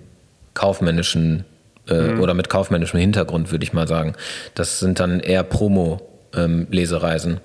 kaufmännischen 0.54 1.44
äh, 1.88 2.14
oder 2.18 2.34
mit 2.34 2.48
kaufmännischem 2.48 3.00
Hintergrund, 3.00 3.50
würde 3.50 3.64
ich 3.64 3.72
mal 3.72 3.88
sagen. 3.88 4.14
Das 4.54 4.78
sind 4.80 5.00
dann 5.00 5.20
eher 5.20 5.42
Promo-Lesereisen. 5.42 7.32
Ähm, 7.32 7.40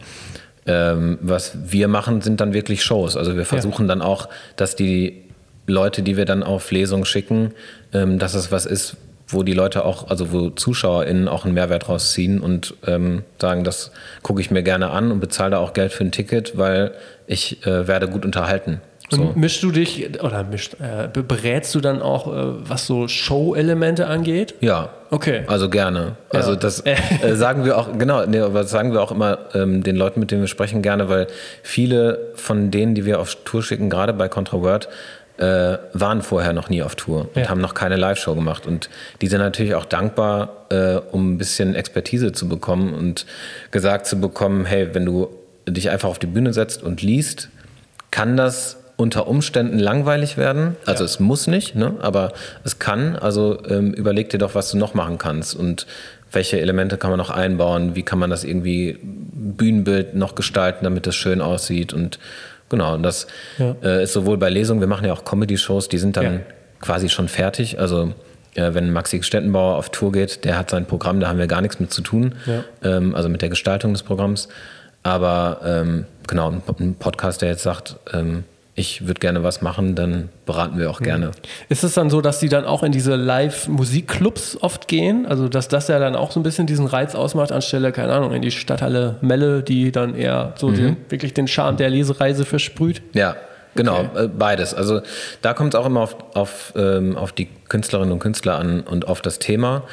was 0.65 1.57
wir 1.71 1.87
machen, 1.87 2.21
sind 2.21 2.41
dann 2.41 2.53
wirklich 2.53 2.83
Shows. 2.83 3.17
Also 3.17 3.37
wir 3.37 3.45
versuchen 3.45 3.87
dann 3.87 4.01
auch, 4.01 4.29
dass 4.55 4.75
die 4.75 5.25
Leute, 5.67 6.03
die 6.03 6.17
wir 6.17 6.25
dann 6.25 6.43
auf 6.43 6.71
Lesungen 6.71 7.05
schicken, 7.05 7.53
ähm, 7.93 8.19
dass 8.19 8.33
es 8.33 8.51
was 8.51 8.65
ist, 8.65 8.97
wo 9.27 9.41
die 9.41 9.53
Leute 9.53 9.85
auch, 9.85 10.09
also 10.09 10.31
wo 10.31 10.49
ZuschauerInnen 10.51 11.27
auch 11.27 11.45
einen 11.45 11.55
Mehrwert 11.55 11.89
rausziehen 11.89 12.39
und 12.39 12.75
ähm, 12.85 13.23
sagen, 13.41 13.63
das 13.63 13.91
gucke 14.21 14.41
ich 14.41 14.51
mir 14.51 14.61
gerne 14.61 14.91
an 14.91 15.11
und 15.11 15.19
bezahle 15.19 15.51
da 15.51 15.57
auch 15.57 15.73
Geld 15.73 15.93
für 15.93 16.03
ein 16.03 16.11
Ticket, 16.11 16.57
weil 16.57 16.91
ich 17.25 17.65
äh, 17.65 17.87
werde 17.87 18.07
gut 18.07 18.25
unterhalten. 18.25 18.81
So. 19.11 19.21
Und 19.21 19.37
mischst 19.37 19.61
du 19.61 19.69
dich 19.71 20.19
oder 20.23 20.43
mischt, 20.43 20.73
äh, 20.79 21.07
be- 21.07 21.21
berätst 21.21 21.75
du 21.75 21.79
dann 21.79 22.01
auch, 22.01 22.27
äh, 22.27 22.69
was 22.69 22.87
so 22.87 23.07
Show-Elemente 23.07 24.07
angeht? 24.07 24.55
Ja. 24.61 24.89
Okay. 25.11 25.43
Also 25.47 25.69
gerne. 25.69 26.15
Also 26.31 26.51
Ja. 26.51 26.57
das 26.57 26.83
äh, 26.85 26.95
sagen 27.35 27.65
wir 27.65 27.77
auch, 27.77 27.95
genau, 27.97 28.25
nee, 28.25 28.39
aber 28.39 28.61
das 28.63 28.71
sagen 28.71 28.93
wir 28.93 29.01
auch 29.03 29.11
immer 29.11 29.37
ähm, 29.53 29.83
den 29.83 29.95
Leuten, 29.95 30.19
mit 30.19 30.31
denen 30.31 30.41
wir 30.41 30.47
sprechen, 30.47 30.81
gerne, 30.81 31.07
weil 31.07 31.27
viele 31.61 32.31
von 32.35 32.71
denen, 32.71 32.95
die 32.95 33.05
wir 33.05 33.19
auf 33.19 33.35
Tour 33.45 33.61
schicken, 33.61 33.89
gerade 33.91 34.11
bei 34.13 34.27
Contra 34.27 34.59
Word, 34.61 34.89
äh, 35.37 35.77
waren 35.93 36.21
vorher 36.23 36.53
noch 36.53 36.69
nie 36.69 36.81
auf 36.81 36.95
Tour 36.95 37.27
und 37.35 37.41
Ja. 37.43 37.49
haben 37.49 37.61
noch 37.61 37.73
keine 37.75 37.97
Live-Show 37.97 38.33
gemacht. 38.35 38.65
Und 38.65 38.89
die 39.21 39.27
sind 39.27 39.39
natürlich 39.39 39.75
auch 39.75 39.85
dankbar, 39.85 40.65
äh, 40.69 40.95
um 41.11 41.33
ein 41.33 41.37
bisschen 41.37 41.75
Expertise 41.75 42.31
zu 42.31 42.47
bekommen 42.49 42.93
und 42.93 43.25
gesagt 43.69 44.07
zu 44.07 44.19
bekommen, 44.19 44.65
hey, 44.65 44.89
wenn 44.93 45.05
du 45.05 45.29
dich 45.67 45.89
einfach 45.91 46.09
auf 46.09 46.17
die 46.19 46.27
Bühne 46.27 46.53
setzt 46.53 46.81
und 46.81 47.01
liest, 47.03 47.49
kann 48.11 48.37
das 48.37 48.77
unter 48.97 49.27
Umständen 49.27 49.77
langweilig 49.79 50.37
werden. 50.37 50.75
Also 50.85 51.03
Ja. 51.03 51.05
es 51.05 51.19
muss 51.19 51.47
nicht, 51.47 51.75
ne? 51.75 51.95
aber 51.99 52.31
es 52.63 52.79
kann. 52.79 53.15
Also 53.15 53.57
ähm, 53.67 53.93
überleg 53.93 54.29
dir 54.29 54.37
doch, 54.37 54.55
was 54.55 54.71
du 54.71 54.77
noch 54.77 54.93
machen 54.93 55.17
kannst 55.17 55.55
und 55.55 55.85
welche 56.31 56.59
Elemente 56.59 56.97
kann 56.97 57.09
man 57.11 57.17
noch 57.17 57.29
einbauen, 57.29 57.95
wie 57.95 58.03
kann 58.03 58.19
man 58.19 58.29
das 58.29 58.43
irgendwie 58.43 58.97
Bühnenbild 59.01 60.15
noch 60.15 60.35
gestalten, 60.35 60.83
damit 60.83 61.07
das 61.07 61.15
schön 61.15 61.41
aussieht 61.41 61.93
und 61.93 62.19
genau, 62.69 62.93
und 62.95 63.03
das 63.03 63.27
Ja. 63.57 63.75
äh, 63.83 64.03
ist 64.03 64.13
sowohl 64.13 64.37
bei 64.37 64.49
Lesungen, 64.49 64.79
wir 64.81 64.87
machen 64.87 65.05
ja 65.05 65.13
auch 65.13 65.23
Comedy-Shows, 65.25 65.87
die 65.89 65.97
sind 65.97 66.17
dann 66.17 66.23
Ja. 66.25 66.39
quasi 66.81 67.09
schon 67.09 67.27
fertig. 67.27 67.79
Also 67.79 68.13
äh, 68.55 68.73
wenn 68.73 68.91
Maxi 68.93 69.21
Stettenbauer 69.23 69.75
auf 69.75 69.89
Tour 69.89 70.11
geht, 70.13 70.45
der 70.45 70.57
hat 70.57 70.69
sein 70.69 70.85
Programm, 70.85 71.19
da 71.19 71.27
haben 71.27 71.39
wir 71.39 71.47
gar 71.47 71.61
nichts 71.61 71.79
mit 71.79 71.91
zu 71.93 72.01
tun, 72.01 72.35
ähm, 72.83 73.13
also 73.15 73.27
mit 73.29 73.41
der 73.41 73.49
Gestaltung 73.49 73.91
des 73.93 74.03
Programms. 74.03 74.47
Aber 75.03 75.59
ähm, 75.63 76.05
genau, 76.27 76.51
ein 76.79 76.95
Podcast, 76.95 77.41
der 77.41 77.49
jetzt 77.49 77.63
sagt, 77.63 77.97
ähm, 78.13 78.43
ich 78.77 79.07
würde 79.07 79.21
gerne 79.21 79.41
was 79.41 79.61
machen, 79.61 79.95
dann 79.95 80.27
beraten 80.45 80.77
wir 80.77 80.89
auch 80.89 80.99
gerne. 80.99 81.31
Ist 81.69 81.85
es 81.85 81.93
dann 81.93 82.09
so, 82.09 82.19
dass 82.19 82.39
die 82.39 82.49
dann 82.49 82.65
auch 82.65 82.83
in 82.83 82.91
diese 82.91 83.15
Live-Musikclubs 83.15 84.57
oft 84.61 84.89
gehen? 84.89 85.25
Also, 85.25 85.47
dass 85.47 85.69
das 85.69 85.87
ja 85.87 85.97
dann 85.97 86.17
auch 86.17 86.31
so 86.31 86.41
ein 86.41 86.43
bisschen 86.43 86.67
diesen 86.67 86.85
Reiz 86.85 87.15
ausmacht, 87.15 87.53
anstelle, 87.53 87.93
keine 87.93 88.11
Ahnung, 88.11 88.33
in 88.33 88.41
die 88.41 88.51
Stadthalle 88.51 89.15
Melle, 89.21 89.63
die 89.63 89.93
dann 89.93 90.13
eher 90.13 90.53
so 90.57 90.71
den, 90.71 90.97
wirklich 91.07 91.33
den 91.33 91.47
Charme 91.47 91.77
der 91.77 91.89
Lesereise 91.89 92.43
versprüht? 92.43 93.01
Ja, 93.13 93.37
genau, 93.75 94.09
äh, 94.13 94.27
beides. 94.27 94.73
Also 94.73 94.99
da 95.41 95.53
kommt 95.53 95.73
es 95.73 95.79
auch 95.79 95.85
immer 95.85 96.01
auf, 96.01 96.17
auf, 96.35 96.73
ähm, 96.75 97.15
auf 97.15 97.31
die 97.31 97.47
Künstlerinnen 97.69 98.11
und 98.11 98.19
Künstler 98.19 98.59
an 98.59 98.81
und 98.81 99.07
auf 99.07 99.21
das 99.21 99.39
Thema. 99.39 99.83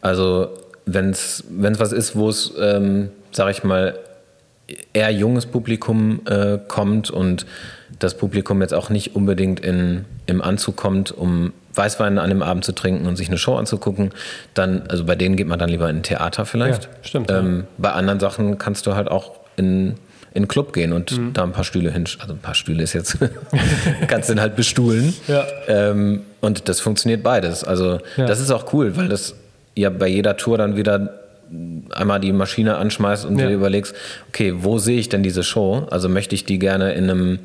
Also 0.00 0.48
wenn 0.86 1.10
es 1.10 1.44
was 1.50 1.92
ist, 1.92 2.16
wo 2.16 2.30
es, 2.30 2.54
ähm, 2.58 3.10
sag 3.32 3.50
ich 3.50 3.64
mal, 3.64 3.98
eher 4.94 5.10
junges 5.10 5.44
Publikum 5.44 6.22
äh, 6.26 6.58
kommt 6.68 7.10
und 7.10 7.44
das 7.98 8.16
Publikum 8.16 8.60
jetzt 8.62 8.72
auch 8.74 8.88
nicht 8.90 9.14
unbedingt 9.16 9.60
in, 9.60 10.04
im 10.26 10.40
Anzug 10.42 10.76
kommt, 10.76 11.12
um 11.12 11.52
Weißwein 11.74 12.18
an 12.18 12.30
dem 12.30 12.42
Abend 12.42 12.64
zu 12.64 12.72
trinken 12.72 13.06
und 13.06 13.16
sich 13.16 13.28
eine 13.28 13.38
Show 13.38 13.56
anzugucken, 13.56 14.10
dann, 14.54 14.82
also 14.88 15.04
bei 15.04 15.14
denen 15.16 15.36
geht 15.36 15.46
man 15.46 15.58
dann 15.58 15.68
lieber 15.70 15.88
in 15.90 15.96
ein 15.98 16.02
Theater 16.02 16.44
vielleicht. 16.46 16.84
Ja, 16.84 16.90
stimmt, 17.02 17.30
ja. 17.30 17.38
Ähm, 17.38 17.64
Bei 17.78 17.92
anderen 17.92 18.18
Sachen 18.20 18.58
kannst 18.58 18.86
du 18.86 18.94
halt 18.94 19.08
auch 19.08 19.32
in, 19.56 19.88
in 20.32 20.36
einen 20.36 20.48
Club 20.48 20.72
gehen 20.72 20.92
und 20.92 21.16
Mhm. 21.16 21.32
da 21.32 21.42
ein 21.42 21.52
paar 21.52 21.64
Stühle 21.64 21.90
hin, 21.92 22.04
also 22.20 22.32
ein 22.34 22.38
paar 22.40 22.54
Stühle 22.54 22.82
ist 22.82 22.92
jetzt, 22.92 23.18
kannst 24.08 24.28
du 24.28 24.34
dann 24.34 24.40
halt 24.42 24.56
bestuhlen. 24.56 25.14
Ja. 25.28 25.44
Ähm, 25.68 26.22
und 26.40 26.68
das 26.68 26.80
funktioniert 26.80 27.22
beides. 27.22 27.62
Also 27.64 28.00
Ja. 28.16 28.26
das 28.26 28.40
ist 28.40 28.50
auch 28.50 28.72
cool, 28.72 28.96
weil 28.96 29.08
das 29.08 29.34
ja 29.76 29.90
bei 29.90 30.08
jeder 30.08 30.36
Tour 30.36 30.58
dann 30.58 30.76
wieder 30.76 31.20
einmal 31.94 32.20
die 32.20 32.32
Maschine 32.32 32.76
anschmeißt 32.76 33.24
und 33.26 33.38
Ja. 33.38 33.46
dir 33.48 33.54
überlegst, 33.54 33.94
okay, 34.28 34.54
wo 34.56 34.78
sehe 34.78 34.98
ich 34.98 35.08
denn 35.08 35.22
diese 35.22 35.42
Show? 35.42 35.86
Also 35.90 36.08
möchte 36.08 36.34
ich 36.34 36.44
die 36.44 36.58
gerne 36.60 36.92
in 36.94 37.10
einem, 37.10 37.38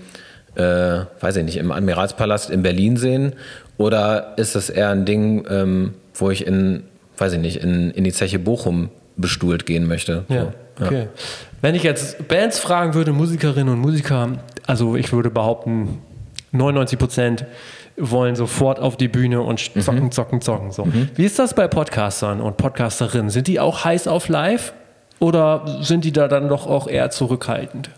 äh, 0.55 1.05
weiß 1.19 1.35
ich 1.37 1.43
nicht, 1.43 1.57
im 1.57 1.71
Admiralspalast 1.71 2.49
in 2.49 2.61
Berlin 2.63 2.97
sehen? 2.97 3.33
Oder 3.77 4.33
ist 4.37 4.55
das 4.55 4.69
eher 4.69 4.89
ein 4.89 5.05
Ding, 5.05 5.45
ähm, 5.49 5.93
wo 6.13 6.29
ich 6.31 6.45
in, 6.47 6.83
weiß 7.17 7.33
ich 7.33 7.39
nicht, 7.39 7.57
in, 7.57 7.91
in 7.91 8.03
die 8.03 8.13
Zeche 8.13 8.39
Bochum 8.39 8.89
bestuhlt 9.17 9.65
gehen 9.65 9.87
möchte? 9.87 10.23
Ja, 10.29 10.53
So, 10.79 10.85
okay. 10.85 11.07
Wenn 11.61 11.75
ich 11.75 11.83
jetzt 11.83 12.27
Bands 12.27 12.59
fragen 12.59 12.93
würde, 12.93 13.11
Musikerinnen 13.11 13.73
und 13.73 13.79
Musiker, 13.79 14.29
also 14.67 14.95
ich 14.95 15.11
würde 15.11 15.29
behaupten, 15.29 16.01
99 16.51 16.97
Prozent 16.99 17.45
wollen 17.97 18.35
sofort 18.35 18.79
auf 18.79 18.97
die 18.97 19.07
Bühne 19.07 19.41
und 19.41 19.75
Mhm. 19.75 19.81
zocken, 19.81 20.11
zocken, 20.11 20.41
zocken. 20.41 20.71
So. 20.71 20.87
Wie 21.15 21.23
ist 21.25 21.39
das 21.39 21.53
bei 21.53 21.67
Podcastern 21.67 22.41
und 22.41 22.57
Podcasterinnen? 22.57 23.29
Sind 23.29 23.47
die 23.47 23.59
auch 23.59 23.83
heiß 23.85 24.07
auf 24.07 24.27
live 24.29 24.73
oder 25.19 25.79
sind 25.81 26.03
die 26.05 26.11
da 26.11 26.27
dann 26.27 26.47
doch 26.49 26.67
auch 26.67 26.87
eher 26.87 27.09
zurückhaltend? 27.09 27.89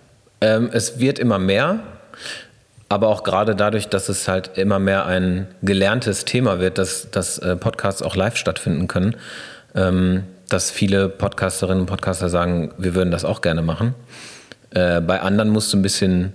Ähm, 0.41 0.69
es 0.71 0.99
wird 0.99 1.17
immer 1.19 1.39
mehr, 1.39 1.79
aber 2.89 3.07
auch 3.09 3.23
gerade 3.23 3.55
dadurch, 3.55 3.89
dass 3.89 4.09
es 4.09 4.27
halt 4.27 4.57
immer 4.57 4.79
mehr 4.79 5.05
ein 5.05 5.47
gelerntes 5.61 6.25
Thema 6.25 6.59
wird, 6.59 6.77
dass, 6.77 7.11
dass 7.11 7.37
äh, 7.39 7.55
Podcasts 7.55 8.01
auch 8.01 8.15
live 8.15 8.37
stattfinden 8.37 8.87
können, 8.87 9.15
ähm, 9.75 10.23
dass 10.49 10.71
viele 10.71 11.09
Podcasterinnen 11.09 11.81
und 11.81 11.87
Podcaster 11.87 12.29
sagen, 12.29 12.73
wir 12.77 12.95
würden 12.95 13.11
das 13.11 13.25
auch 13.25 13.41
gerne 13.41 13.61
machen. 13.61 13.93
Äh, 14.71 15.01
bei 15.01 15.21
anderen 15.21 15.49
musst 15.49 15.73
du 15.73 15.77
ein 15.77 15.81
bisschen 15.81 16.33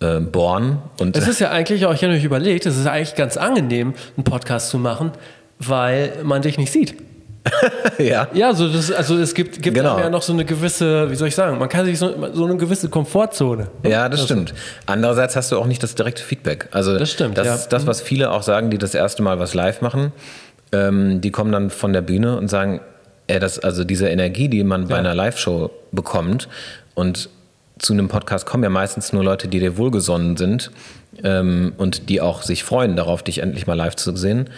äh, 0.00 0.20
bohren 0.20 0.78
und 0.98 1.16
Es 1.16 1.26
ist 1.26 1.40
ja 1.40 1.50
eigentlich 1.50 1.86
auch, 1.86 1.94
ich 1.94 2.02
habe 2.02 2.12
mich 2.12 2.24
überlegt, 2.24 2.66
es 2.66 2.76
ist 2.76 2.86
eigentlich 2.86 3.14
ganz 3.14 3.36
angenehm, 3.36 3.94
einen 4.16 4.24
Podcast 4.24 4.70
zu 4.70 4.78
machen, 4.78 5.12
weil 5.58 6.12
man 6.22 6.42
dich 6.42 6.58
nicht 6.58 6.72
sieht. 6.72 6.94
ja. 7.98 8.28
Ja, 8.32 8.54
so 8.54 8.68
das, 8.68 8.90
also 8.92 9.16
es 9.18 9.34
gibt, 9.34 9.62
gibt 9.62 9.76
Genau. 9.76 9.98
ja 9.98 10.10
noch 10.10 10.22
so 10.22 10.32
eine 10.32 10.44
gewisse, 10.44 11.10
wie 11.10 11.14
soll 11.14 11.28
ich 11.28 11.34
sagen, 11.34 11.58
man 11.58 11.68
kann 11.68 11.84
sich 11.84 11.98
so, 11.98 12.14
so 12.32 12.44
eine 12.44 12.56
gewisse 12.56 12.88
Komfortzone. 12.88 13.68
Ja, 13.84 14.08
das 14.08 14.24
stimmt. 14.24 14.54
Andererseits 14.86 15.36
hast 15.36 15.52
du 15.52 15.58
auch 15.58 15.66
nicht 15.66 15.82
das 15.82 15.94
direkte 15.94 16.22
Feedback. 16.22 16.68
Also 16.72 16.98
Das 16.98 17.10
stimmt, 17.10 17.36
Das 17.38 17.46
ja. 17.46 17.54
ist 17.54 17.68
das, 17.68 17.86
was 17.86 18.00
viele 18.00 18.30
auch 18.30 18.42
sagen, 18.42 18.70
die 18.70 18.78
das 18.78 18.94
erste 18.94 19.22
Mal 19.22 19.38
was 19.38 19.54
live 19.54 19.80
machen. 19.80 20.12
Ähm, 20.72 21.20
die 21.20 21.30
kommen 21.30 21.52
dann 21.52 21.70
von 21.70 21.92
der 21.92 22.02
Bühne 22.02 22.36
und 22.36 22.48
sagen, 22.48 22.80
ey, 23.26 23.38
das, 23.40 23.58
also 23.58 23.84
diese 23.84 24.08
Energie, 24.08 24.48
die 24.48 24.62
man 24.64 24.86
bei 24.88 24.94
Ja. 24.94 25.00
einer 25.00 25.14
Live-Show 25.14 25.70
bekommt 25.92 26.48
und 26.94 27.28
zu 27.78 27.92
einem 27.94 28.08
Podcast 28.08 28.44
kommen 28.46 28.62
ja 28.62 28.68
meistens 28.70 29.12
nur 29.12 29.24
Leute, 29.24 29.48
die 29.48 29.58
dir 29.58 29.78
wohlgesonnen 29.78 30.36
sind 30.36 30.70
ähm, 31.24 31.72
und 31.78 32.08
die 32.10 32.20
auch 32.20 32.42
sich 32.42 32.62
freuen 32.62 32.94
darauf, 32.94 33.22
dich 33.22 33.38
endlich 33.38 33.66
mal 33.66 33.74
live 33.74 33.96
zu 33.96 34.14
sehen. 34.16 34.50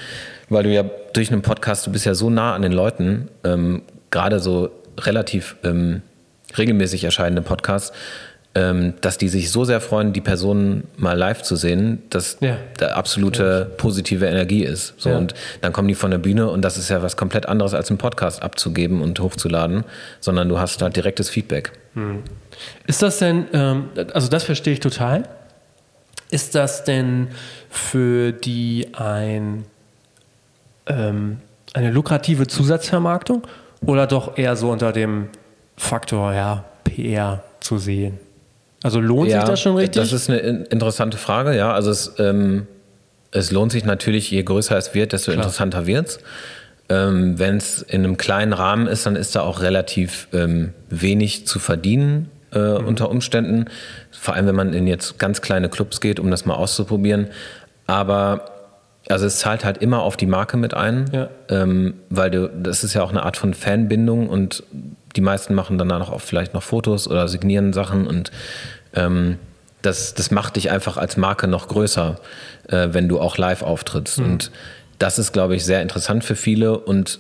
Weil 0.52 0.64
du 0.64 0.70
ja 0.72 0.84
durch 1.12 1.32
einen 1.32 1.42
Podcast, 1.42 1.86
du 1.86 1.92
bist 1.92 2.04
ja 2.06 2.14
so 2.14 2.30
nah 2.30 2.54
an 2.54 2.62
den 2.62 2.72
Leuten, 2.72 3.28
ähm, 3.44 3.82
gerade 4.10 4.40
so 4.40 4.70
relativ 4.98 5.56
ähm, 5.64 6.02
regelmäßig 6.58 7.04
erscheinende 7.04 7.42
Podcasts, 7.42 7.92
ähm, 8.54 8.92
dass 9.00 9.16
die 9.16 9.28
sich 9.30 9.50
so 9.50 9.64
sehr 9.64 9.80
freuen, 9.80 10.12
die 10.12 10.20
Personen 10.20 10.84
mal 10.98 11.16
live 11.16 11.40
zu 11.40 11.56
sehen, 11.56 12.02
dass 12.10 12.36
Ja. 12.40 12.58
da 12.76 12.88
absolute 12.88 13.70
positive 13.78 14.26
Energie 14.26 14.62
ist. 14.62 14.92
So, 14.98 15.08
Ja. 15.08 15.16
Und 15.16 15.32
dann 15.62 15.72
kommen 15.72 15.88
die 15.88 15.94
von 15.94 16.10
der 16.10 16.18
Bühne 16.18 16.50
und 16.50 16.60
das 16.62 16.76
ist 16.76 16.90
ja 16.90 17.02
was 17.02 17.16
komplett 17.16 17.46
anderes 17.46 17.72
als 17.72 17.88
einen 17.88 17.96
Podcast 17.96 18.42
abzugeben 18.42 19.00
und 19.00 19.18
hochzuladen, 19.20 19.84
sondern 20.20 20.50
du 20.50 20.58
hast 20.58 20.82
halt 20.82 20.94
direktes 20.96 21.30
Feedback. 21.30 21.72
Ist 22.86 23.00
das 23.00 23.18
denn, 23.18 23.46
ähm, 23.54 23.88
also 24.12 24.28
das 24.28 24.44
verstehe 24.44 24.74
ich 24.74 24.80
total. 24.80 25.22
Ist 26.30 26.54
das 26.54 26.84
denn 26.84 27.28
für 27.70 28.32
die 28.32 28.88
ein, 28.92 29.64
ähm, 30.86 31.38
eine 31.74 31.90
lukrative 31.90 32.46
Also 38.82 39.00
lohnt 39.00 39.30
sich 39.30 39.42
das 39.42 39.60
schon 39.60 39.76
richtig? 39.76 40.02
Das 40.02 40.12
ist 40.12 40.28
eine 40.28 40.38
interessante 40.38 41.16
Frage, 41.16 41.56
ja. 41.56 41.72
Also 41.72 41.90
es, 41.90 42.14
ähm, 42.18 42.66
es 43.30 43.50
lohnt 43.50 43.72
sich 43.72 43.84
natürlich, 43.84 44.30
je 44.30 44.42
größer 44.42 44.76
es 44.76 44.94
wird, 44.94 45.12
desto 45.12 45.30
Klar. 45.30 45.44
interessanter 45.44 45.86
wird 45.86 46.08
es. 46.08 46.18
Ähm, 46.88 47.38
Wenn 47.38 47.56
es 47.56 47.82
in 47.82 48.04
einem 48.04 48.16
kleinen 48.16 48.52
Rahmen 48.52 48.86
ist, 48.86 49.06
dann 49.06 49.16
ist 49.16 49.36
da 49.36 49.42
auch 49.42 49.60
relativ 49.60 50.28
ähm, 50.32 50.74
wenig 50.90 51.46
zu 51.46 51.58
verdienen 51.58 52.28
äh, 52.52 52.58
mhm. 52.58 52.86
unter 52.86 53.08
Umständen. 53.08 53.66
Vor 54.10 54.34
allem, 54.34 54.46
wenn 54.46 54.56
man 54.56 54.72
in 54.74 54.86
jetzt 54.86 55.18
ganz 55.18 55.40
kleine 55.42 55.68
Clubs 55.68 56.00
geht, 56.00 56.18
um 56.18 56.30
das 56.30 56.44
mal 56.44 56.54
auszuprobieren. 56.54 57.28
Aber 57.86 58.51
also 59.12 59.26
es 59.26 59.38
zahlt 59.38 59.64
halt 59.64 59.78
immer 59.78 60.00
auf 60.02 60.16
die 60.16 60.26
Marke 60.26 60.56
mit 60.56 60.74
ein, 60.74 61.10
ja. 61.12 61.28
ähm, 61.48 61.94
weil 62.10 62.30
du, 62.30 62.48
das 62.48 62.82
ist 62.84 62.94
ja 62.94 63.02
auch 63.02 63.10
eine 63.10 63.22
Art 63.22 63.36
von 63.36 63.54
Fanbindung 63.54 64.28
und 64.28 64.62
die 65.14 65.20
meisten 65.20 65.54
machen 65.54 65.78
danach 65.78 66.10
auch 66.10 66.20
vielleicht 66.20 66.54
noch 66.54 66.62
Fotos 66.62 67.06
oder 67.06 67.28
signieren 67.28 67.72
Sachen 67.72 68.06
und 68.06 68.30
ähm, 68.94 69.38
das, 69.82 70.14
das 70.14 70.30
macht 70.30 70.56
dich 70.56 70.70
einfach 70.70 70.96
als 70.96 71.16
Marke 71.16 71.48
noch 71.48 71.68
größer, 71.68 72.16
äh, 72.68 72.88
wenn 72.92 73.08
du 73.08 73.20
auch 73.20 73.36
live 73.36 73.62
auftrittst. 73.62 74.20
Mhm. 74.20 74.24
Und 74.24 74.50
das 74.98 75.18
ist, 75.18 75.32
glaube 75.32 75.56
ich, 75.56 75.64
sehr 75.64 75.82
interessant 75.82 76.24
für 76.24 76.36
viele 76.36 76.78
und 76.78 77.18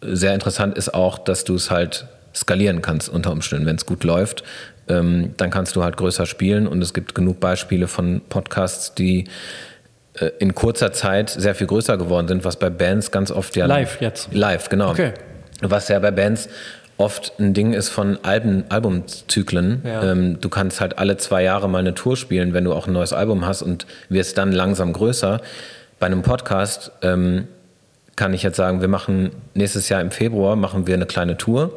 sehr 0.00 0.34
interessant 0.34 0.78
ist 0.78 0.94
auch, 0.94 1.18
dass 1.18 1.44
du 1.44 1.54
es 1.54 1.70
halt 1.70 2.06
skalieren 2.34 2.82
kannst 2.82 3.08
unter 3.08 3.32
Umständen, 3.32 3.66
wenn 3.66 3.76
es 3.76 3.86
gut 3.86 4.04
läuft. 4.04 4.44
Ähm, 4.88 5.34
dann 5.36 5.50
kannst 5.50 5.74
du 5.74 5.82
halt 5.82 5.96
größer 5.96 6.26
spielen 6.26 6.68
und 6.68 6.80
es 6.80 6.94
gibt 6.94 7.14
genug 7.14 7.40
Beispiele 7.40 7.88
von 7.88 8.20
Podcasts, 8.28 8.94
die 8.94 9.24
in 10.38 10.54
kurzer 10.54 10.92
Zeit 10.92 11.30
sehr 11.30 11.54
viel 11.54 11.66
größer 11.66 11.96
geworden 11.96 12.28
sind, 12.28 12.44
was 12.44 12.56
bei 12.56 12.70
Bands 12.70 13.10
ganz 13.10 13.30
oft 13.30 13.56
ja. 13.56 13.66
Live 13.66 14.00
jetzt. 14.00 14.32
Live, 14.32 14.68
genau. 14.68 14.90
Okay. 14.90 15.12
Was 15.60 15.88
ja 15.88 15.98
bei 15.98 16.10
Bands 16.10 16.48
oft 16.98 17.38
ein 17.38 17.52
Ding 17.52 17.72
ist 17.72 17.88
von 17.88 18.18
Alben, 18.22 18.64
Albumzyklen. 18.68 19.82
Ja. 19.84 20.12
Ähm, 20.12 20.40
du 20.40 20.48
kannst 20.48 20.80
halt 20.80 20.98
alle 20.98 21.16
zwei 21.16 21.42
Jahre 21.42 21.68
mal 21.68 21.78
eine 21.78 21.94
Tour 21.94 22.16
spielen, 22.16 22.54
wenn 22.54 22.64
du 22.64 22.72
auch 22.72 22.86
ein 22.86 22.92
neues 22.92 23.12
Album 23.12 23.46
hast 23.46 23.62
und 23.62 23.86
wirst 24.08 24.38
dann 24.38 24.52
langsam 24.52 24.92
größer. 24.92 25.40
Bei 25.98 26.06
einem 26.06 26.22
Podcast 26.22 26.92
ähm, 27.02 27.48
kann 28.16 28.32
ich 28.32 28.42
jetzt 28.42 28.56
sagen, 28.56 28.80
wir 28.80 28.88
machen 28.88 29.30
nächstes 29.54 29.88
Jahr 29.88 30.00
im 30.00 30.10
Februar 30.10 30.56
machen 30.56 30.86
wir 30.86 30.94
eine 30.94 31.06
kleine 31.06 31.36
Tour 31.36 31.72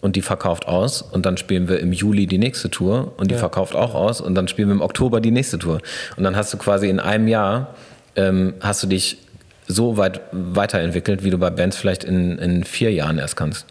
und 0.00 0.16
die 0.16 0.22
verkauft 0.22 0.66
aus 0.66 1.02
und 1.02 1.26
dann 1.26 1.36
spielen 1.36 1.68
wir 1.68 1.80
im 1.80 1.92
Juli 1.92 2.26
die 2.26 2.38
nächste 2.38 2.70
Tour 2.70 3.12
und 3.16 3.30
die 3.30 3.34
ja. 3.34 3.40
verkauft 3.40 3.74
auch 3.74 3.94
aus 3.94 4.20
und 4.20 4.34
dann 4.34 4.48
spielen 4.48 4.68
wir 4.68 4.74
im 4.74 4.80
Oktober 4.80 5.20
die 5.20 5.30
nächste 5.30 5.58
Tour 5.58 5.80
und 6.16 6.24
dann 6.24 6.36
hast 6.36 6.52
du 6.52 6.58
quasi 6.58 6.88
in 6.88 7.00
einem 7.00 7.28
Jahr 7.28 7.74
ähm, 8.16 8.54
hast 8.60 8.82
du 8.82 8.86
dich 8.86 9.18
so 9.66 9.96
weit 9.96 10.20
weiterentwickelt, 10.32 11.24
wie 11.24 11.30
du 11.30 11.38
bei 11.38 11.50
Bands 11.50 11.76
vielleicht 11.76 12.04
in, 12.04 12.38
in 12.38 12.64
vier 12.64 12.92
Jahren 12.92 13.18
erst 13.18 13.36
kannst. 13.36 13.66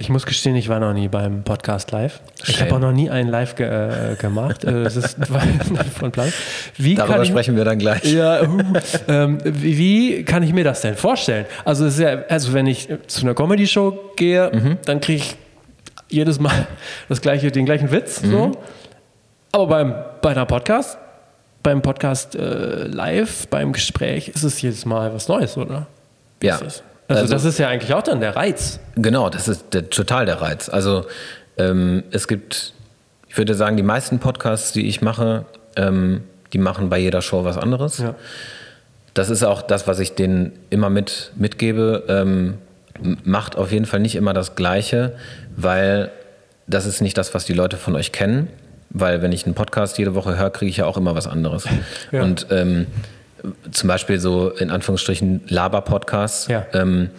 Ich 0.00 0.10
muss 0.10 0.26
gestehen, 0.26 0.54
ich 0.54 0.68
war 0.68 0.78
noch 0.78 0.92
nie 0.92 1.08
beim 1.08 1.42
Podcast 1.42 1.90
live. 1.90 2.20
Shame. 2.44 2.54
Ich 2.54 2.60
habe 2.62 2.76
auch 2.76 2.78
noch 2.78 2.92
nie 2.92 3.10
einen 3.10 3.28
live 3.28 3.56
ge 3.56 3.66
äh, 3.66 4.14
gemacht. 4.14 4.62
Äh, 4.62 4.84
das 4.84 4.94
ist 4.94 5.16
von 5.98 6.12
Plan. 6.12 6.32
Wie 6.76 6.94
Darüber 6.94 7.24
sprechen 7.24 7.56
wir 7.56 7.64
dann 7.64 7.80
gleich. 7.80 8.04
Ja, 8.04 8.42
uh, 8.42 8.62
ähm, 9.08 9.38
wie, 9.42 10.22
kann 10.22 10.44
ich 10.44 10.52
mir 10.52 10.62
das 10.62 10.82
denn 10.82 10.94
vorstellen? 10.94 11.46
Also, 11.64 11.86
ist 11.86 11.98
ja, 11.98 12.22
also 12.28 12.52
wenn 12.52 12.68
ich 12.68 12.88
zu 13.08 13.22
einer 13.22 13.34
Comedy-Show 13.34 14.12
gehe, 14.14 14.52
mhm. 14.54 14.78
dann 14.84 15.00
kriege 15.00 15.18
ich 15.18 15.36
jedes 16.08 16.38
Mal 16.38 16.68
das 17.08 17.20
gleiche, 17.20 17.50
den 17.50 17.64
gleichen 17.64 17.90
Witz. 17.90 18.22
Mhm. 18.22 18.30
So. 18.30 18.52
Aber 19.50 19.66
beim, 19.66 19.94
bei 20.22 20.30
einer 20.30 20.46
Podcast, 20.46 20.96
beim 21.64 21.82
Podcast 21.82 22.36
äh, 22.36 22.84
live, 22.84 23.48
beim 23.48 23.72
Gespräch, 23.72 24.28
ist 24.28 24.44
es 24.44 24.62
jedes 24.62 24.86
Mal 24.86 25.12
was 25.12 25.26
Neues, 25.26 25.56
oder? 25.56 25.88
Ja. 26.40 26.60
Also, 27.08 27.22
also, 27.22 27.34
das 27.34 27.44
ist 27.44 27.58
ja 27.58 27.68
eigentlich 27.68 27.94
auch 27.94 28.02
dann 28.02 28.20
der 28.20 28.36
Reiz. 28.36 28.80
Genau, 28.96 29.30
das 29.30 29.48
ist 29.48 29.72
der, 29.72 29.88
total 29.88 30.26
der 30.26 30.40
Reiz. 30.42 30.68
Also 30.68 31.06
ähm, 31.56 32.04
es 32.10 32.28
gibt, 32.28 32.74
ich 33.28 33.36
würde 33.38 33.54
sagen, 33.54 33.76
die 33.76 33.82
meisten 33.82 34.18
Podcasts, 34.18 34.72
die 34.72 34.86
ich 34.86 35.00
mache, 35.00 35.46
ähm, 35.76 36.22
die 36.52 36.58
machen 36.58 36.90
bei 36.90 36.98
jeder 36.98 37.22
Show 37.22 37.44
was 37.44 37.56
anderes. 37.56 37.98
Ja. 37.98 38.14
Das 39.14 39.30
ist 39.30 39.42
auch 39.42 39.62
das, 39.62 39.86
was 39.86 39.98
ich 40.00 40.14
denen 40.14 40.52
immer 40.70 40.90
mit, 40.90 41.32
mitgebe. 41.36 42.04
Ähm, 42.08 42.58
macht 43.24 43.56
auf 43.56 43.72
jeden 43.72 43.86
Fall 43.86 44.00
nicht 44.00 44.14
immer 44.14 44.34
das 44.34 44.54
Gleiche, 44.54 45.14
weil 45.56 46.10
das 46.66 46.84
ist 46.84 47.00
nicht 47.00 47.16
das, 47.16 47.34
was 47.34 47.44
die 47.44 47.54
Leute 47.54 47.78
von 47.78 47.96
euch 47.96 48.12
kennen. 48.12 48.48
Weil 48.90 49.22
wenn 49.22 49.32
ich 49.32 49.44
einen 49.44 49.54
Podcast 49.54 49.98
jede 49.98 50.14
Woche 50.14 50.36
höre, 50.38 50.50
kriege 50.50 50.70
ich 50.70 50.78
ja 50.78 50.86
auch 50.86 50.96
immer 50.96 51.14
was 51.14 51.26
anderes. 51.26 51.66
Ja. 52.10 52.22
Und 52.22 52.46
ähm, 52.50 52.86
zum 53.70 53.88
Beispiel 53.88 54.18
so 54.18 54.50
in 54.50 54.70
Anführungsstrichen 54.70 55.42
Laber-Podcasts. 55.48 56.48
Ja. 56.48 56.66
Ähm, 56.72 57.10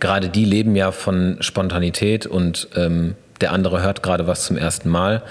gerade 0.00 0.28
die 0.28 0.44
leben 0.44 0.76
ja 0.76 0.92
von 0.92 1.36
Spontanität 1.40 2.26
und 2.26 2.68
ähm, 2.76 3.14
der 3.42 3.52
andere 3.52 3.82
hört 3.82 4.02
gerade 4.02 4.26
was 4.26 4.44
zum 4.44 4.56
ersten 4.56 4.88
Mal. 4.88 5.22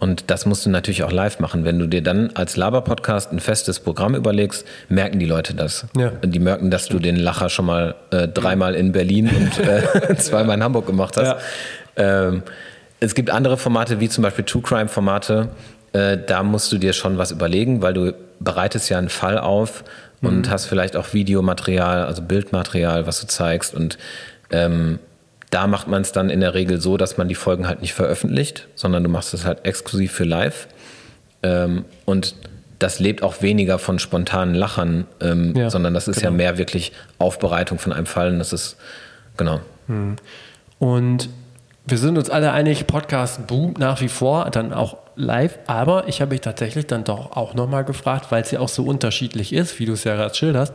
Und 0.00 0.30
das 0.30 0.44
musst 0.44 0.66
du 0.66 0.70
natürlich 0.70 1.04
auch 1.04 1.12
live 1.12 1.38
machen. 1.38 1.64
Wenn 1.64 1.78
du 1.78 1.86
dir 1.86 2.02
dann 2.02 2.30
als 2.34 2.56
Laber-Podcast 2.56 3.32
ein 3.32 3.38
festes 3.38 3.78
Programm 3.78 4.16
überlegst, 4.16 4.66
merken 4.88 5.20
die 5.20 5.26
Leute 5.26 5.54
das. 5.54 5.86
Ja. 5.96 6.10
Die 6.10 6.40
merken, 6.40 6.70
dass 6.70 6.86
du 6.86 6.98
den 6.98 7.16
Lacher 7.16 7.48
schon 7.48 7.66
mal 7.66 7.94
äh, 8.10 8.26
dreimal 8.26 8.74
in 8.74 8.90
Berlin 8.90 9.30
und 9.30 9.58
äh, 9.60 10.16
zweimal 10.18 10.56
in 10.56 10.64
Hamburg 10.64 10.86
gemacht 10.86 11.16
hast. 11.16 11.26
Ja. 11.96 12.26
Ähm, 12.26 12.42
es 12.98 13.14
gibt 13.14 13.30
andere 13.30 13.56
Formate, 13.56 14.00
wie 14.00 14.08
zum 14.08 14.22
Beispiel 14.22 14.44
True 14.44 14.62
Crime-Formate. 14.62 15.48
Äh, 15.92 16.18
da 16.26 16.42
musst 16.42 16.70
du 16.72 16.78
dir 16.78 16.92
schon 16.92 17.18
was 17.18 17.30
überlegen, 17.30 17.82
weil 17.82 17.92
du 17.92 18.14
bereitest 18.38 18.88
ja 18.90 18.98
einen 18.98 19.08
Fall 19.08 19.38
auf 19.38 19.84
und 20.22 20.46
mhm. 20.46 20.50
hast 20.50 20.66
vielleicht 20.66 20.96
auch 20.96 21.12
Videomaterial, 21.12 22.04
also 22.04 22.22
Bildmaterial, 22.22 23.06
was 23.06 23.20
du 23.20 23.26
zeigst. 23.26 23.74
Und 23.74 23.98
ähm, 24.50 24.98
da 25.50 25.66
macht 25.66 25.88
man 25.88 26.02
es 26.02 26.12
dann 26.12 26.30
in 26.30 26.40
der 26.40 26.54
Regel 26.54 26.80
so, 26.80 26.96
dass 26.96 27.16
man 27.16 27.28
die 27.28 27.34
Folgen 27.34 27.66
halt 27.66 27.80
nicht 27.80 27.94
veröffentlicht, 27.94 28.68
sondern 28.74 29.02
du 29.02 29.10
machst 29.10 29.34
es 29.34 29.44
halt 29.44 29.64
exklusiv 29.64 30.12
für 30.12 30.24
live. 30.24 30.68
Ähm, 31.42 31.84
und 32.04 32.34
das 32.78 32.98
lebt 32.98 33.22
auch 33.22 33.42
weniger 33.42 33.78
von 33.78 33.98
spontanen 33.98 34.54
Lachern, 34.54 35.06
ähm, 35.20 35.54
ja, 35.54 35.70
sondern 35.70 35.92
das 35.92 36.08
ist 36.08 36.20
genau. 36.20 36.30
ja 36.30 36.36
mehr 36.36 36.58
wirklich 36.58 36.92
Aufbereitung 37.18 37.78
von 37.78 37.92
einem 37.92 38.06
Fall. 38.06 38.30
Und 38.32 38.38
das 38.38 38.52
ist, 38.52 38.76
genau. 39.36 39.60
Mhm. 39.86 40.16
Und 40.78 41.28
wir 41.86 41.98
sind 41.98 42.16
uns 42.16 42.30
alle 42.30 42.52
einig, 42.52 42.86
Podcast 42.86 43.46
boomt 43.46 43.78
nach 43.78 44.00
wie 44.00 44.08
vor, 44.08 44.48
dann 44.50 44.72
auch 44.72 44.98
live. 45.16 45.58
Aber 45.66 46.08
ich 46.08 46.20
habe 46.20 46.32
mich 46.32 46.40
tatsächlich 46.40 46.86
dann 46.86 47.04
doch 47.04 47.36
auch 47.36 47.54
nochmal 47.54 47.84
gefragt, 47.84 48.26
weil 48.30 48.42
es 48.42 48.50
ja 48.50 48.60
auch 48.60 48.68
so 48.68 48.84
unterschiedlich 48.84 49.52
ist, 49.52 49.78
wie 49.78 49.86
du 49.86 49.92
es 49.92 50.04
ja 50.04 50.14
gerade 50.16 50.34
schilderst, 50.34 50.74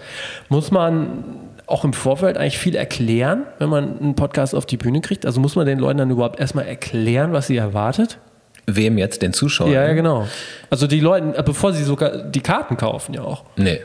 muss 0.50 0.71
man 0.71 1.24
auch 1.67 1.84
im 1.84 1.93
Vorfeld 1.93 2.38
eigentlich 2.38 2.58
viel 2.58 2.76
erklären, 2.76 3.43
wenn 3.60 3.69
man 3.69 4.00
einen 4.00 4.15
Podcast 4.15 4.54
auf 4.54 4.65
die 4.65 4.78
Bühne 4.78 5.02
kriegt? 5.02 5.26
Also 5.26 5.39
muss 5.39 5.56
man 5.56 5.65
den 5.65 5.80
Leuten 5.80 5.98
dann 5.98 6.12
überhaupt 6.12 6.39
erstmal 6.39 6.67
erklären, 6.67 7.34
was 7.34 7.48
sie 7.48 7.58
erwartet? 7.58 8.19
Wem 8.67 8.98
jetzt? 8.98 9.21
Den 9.21 9.34
Zuschauern? 9.34 9.71
Ja, 9.71 9.86
ja, 9.86 9.93
genau. 9.93 10.28
Also 10.69 10.88
die 10.88 11.00
Leute, 11.00 11.41
bevor 11.43 11.74
sie 11.74 11.84
sogar 11.84 12.17
die 12.17 12.41
Karten 12.41 12.78
kaufen 12.78 13.13
ja 13.13 13.21
auch. 13.21 13.45
Nee. 13.56 13.82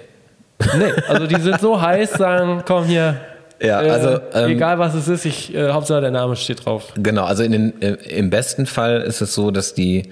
Nee, 0.78 0.92
also 1.08 1.26
die 1.26 1.40
sind 1.40 1.58
so 1.58 1.80
heiß, 1.80 2.12
sagen, 2.12 2.62
komm 2.66 2.84
hier, 2.84 3.18
ja, 3.62 3.82
äh, 3.82 3.90
also 3.90 4.20
ähm, 4.32 4.50
egal 4.50 4.78
was 4.78 4.94
es 4.94 5.06
ist, 5.08 5.24
ich 5.26 5.54
äh, 5.54 5.70
Hauptsache 5.70 6.00
der 6.00 6.10
Name 6.10 6.36
steht 6.36 6.64
drauf. 6.64 6.92
Genau, 6.96 7.24
also 7.24 7.42
in 7.42 7.52
den, 7.52 7.82
äh, 7.82 7.92
im 8.08 8.30
besten 8.30 8.66
Fall 8.66 9.02
ist 9.02 9.20
es 9.20 9.34
so, 9.34 9.50
dass 9.50 9.74
die, 9.74 10.10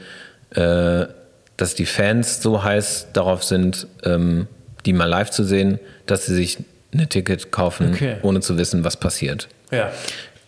äh, 0.54 1.06
dass 1.56 1.74
die 1.74 1.86
Fans 1.86 2.40
so 2.42 2.62
heiß 2.62 3.08
darauf 3.12 3.44
sind, 3.44 3.86
ähm, 4.04 4.46
die 4.86 4.92
mal 4.92 5.06
live 5.06 5.30
zu 5.30 5.44
sehen, 5.44 5.78
dass 6.06 6.26
sie 6.26 6.34
sich 6.34 6.58
ein 6.94 7.08
Ticket 7.08 7.50
kaufen, 7.50 7.92
okay. 7.92 8.16
ohne 8.22 8.40
zu 8.40 8.56
wissen, 8.56 8.84
was 8.84 8.96
passiert. 8.96 9.48
Ja. 9.70 9.90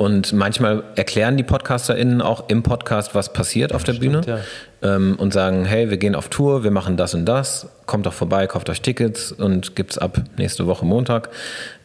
Und 0.01 0.33
manchmal 0.33 0.83
erklären 0.97 1.37
die 1.37 1.43
PodcasterInnen 1.43 2.23
auch 2.23 2.49
im 2.49 2.63
Podcast, 2.63 3.15
was 3.15 3.35
passiert 3.35 3.75
auf 3.75 3.85
der 3.85 3.93
Stimmt, 3.93 4.25
Bühne 4.25 4.41
ja. 4.83 4.97
ähm, 4.97 5.17
und 5.19 5.35
sagen, 5.35 5.67
hey, 5.67 5.91
wir 5.91 5.99
gehen 5.99 6.15
auf 6.15 6.31
Tour, 6.31 6.65
wir 6.65 6.71
machen 6.71 6.97
das 6.97 7.13
und 7.13 7.27
das, 7.27 7.69
kommt 7.85 8.07
doch 8.07 8.15
vorbei, 8.15 8.47
kauft 8.47 8.71
euch 8.71 8.81
Tickets 8.81 9.31
und 9.31 9.77
gibt's 9.77 9.99
ab 9.99 10.23
nächste 10.39 10.67
Woche 10.67 10.87
Montag. 10.87 11.29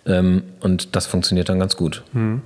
Ähm, 0.05 0.43
und 0.61 0.95
das 0.95 1.07
funktioniert 1.07 1.49
dann 1.49 1.59
ganz 1.59 1.75
gut. 1.75 2.03
Mhm. 2.13 2.41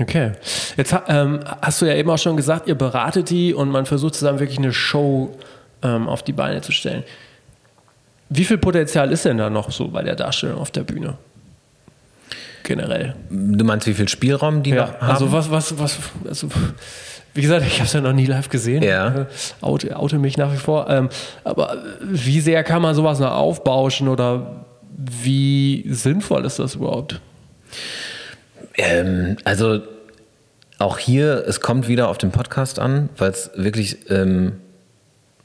Okay. 0.00 0.32
Jetzt 0.76 0.96
ähm, 1.08 1.40
hast 1.60 1.82
du 1.82 1.86
ja 1.86 1.94
eben 1.94 2.08
auch 2.10 2.18
schon 2.18 2.36
gesagt, 2.36 2.66
ihr 2.66 2.74
beratet 2.74 3.30
die 3.30 3.52
und 3.52 3.70
man 3.70 3.86
versucht 3.86 4.14
zusammen 4.14 4.40
wirklich 4.40 4.58
eine 4.58 4.72
Show 4.72 5.36
ähm, 5.82 6.08
auf 6.08 6.22
die 6.22 6.32
Beine 6.32 6.62
zu 6.62 6.72
stellen. 6.72 7.04
Wie 8.28 8.44
viel 8.44 8.58
Potenzial 8.58 9.12
ist 9.12 9.24
denn 9.24 9.38
da 9.38 9.50
noch 9.50 9.70
so 9.70 9.88
bei 9.88 10.02
der 10.02 10.16
Darstellung 10.16 10.58
auf 10.58 10.70
der 10.70 10.82
Bühne? 10.82 11.14
Generell. 12.62 13.14
Du 13.30 13.64
meinst, 13.64 13.86
wie 13.86 13.94
viel 13.94 14.08
Spielraum 14.08 14.62
die 14.62 14.70
ja, 14.70 14.86
noch 14.86 15.00
haben? 15.00 15.10
Also 15.10 15.32
was, 15.32 15.50
was, 15.50 15.78
was, 15.78 15.98
also 16.26 16.48
wie 17.34 17.42
gesagt, 17.42 17.66
ich 17.66 17.74
habe 17.74 17.86
es 17.86 17.92
ja 17.92 18.00
noch 18.00 18.12
nie 18.12 18.26
live 18.26 18.48
gesehen. 18.48 18.82
Ja. 18.82 19.26
Oute, 19.60 19.96
oute 19.98 20.18
mich 20.18 20.36
nach 20.36 20.52
wie 20.52 20.58
vor. 20.58 20.88
Ähm, 20.88 21.08
aber 21.44 21.76
wie 22.00 22.40
sehr 22.40 22.62
kann 22.64 22.82
man 22.82 22.94
sowas 22.94 23.18
noch 23.18 23.32
aufbauschen 23.32 24.08
oder 24.08 24.64
wie 24.96 25.84
sinnvoll 25.88 26.44
ist 26.44 26.58
das 26.58 26.76
überhaupt? 26.76 27.20
Ähm, 28.76 29.36
also 29.44 29.80
auch 30.78 30.98
hier, 30.98 31.44
es 31.46 31.60
kommt 31.60 31.88
wieder 31.88 32.08
auf 32.08 32.18
den 32.18 32.30
Podcast 32.30 32.78
an, 32.78 33.08
weil 33.18 33.30
es 33.30 33.50
wirklich, 33.54 34.10
ähm, 34.10 34.52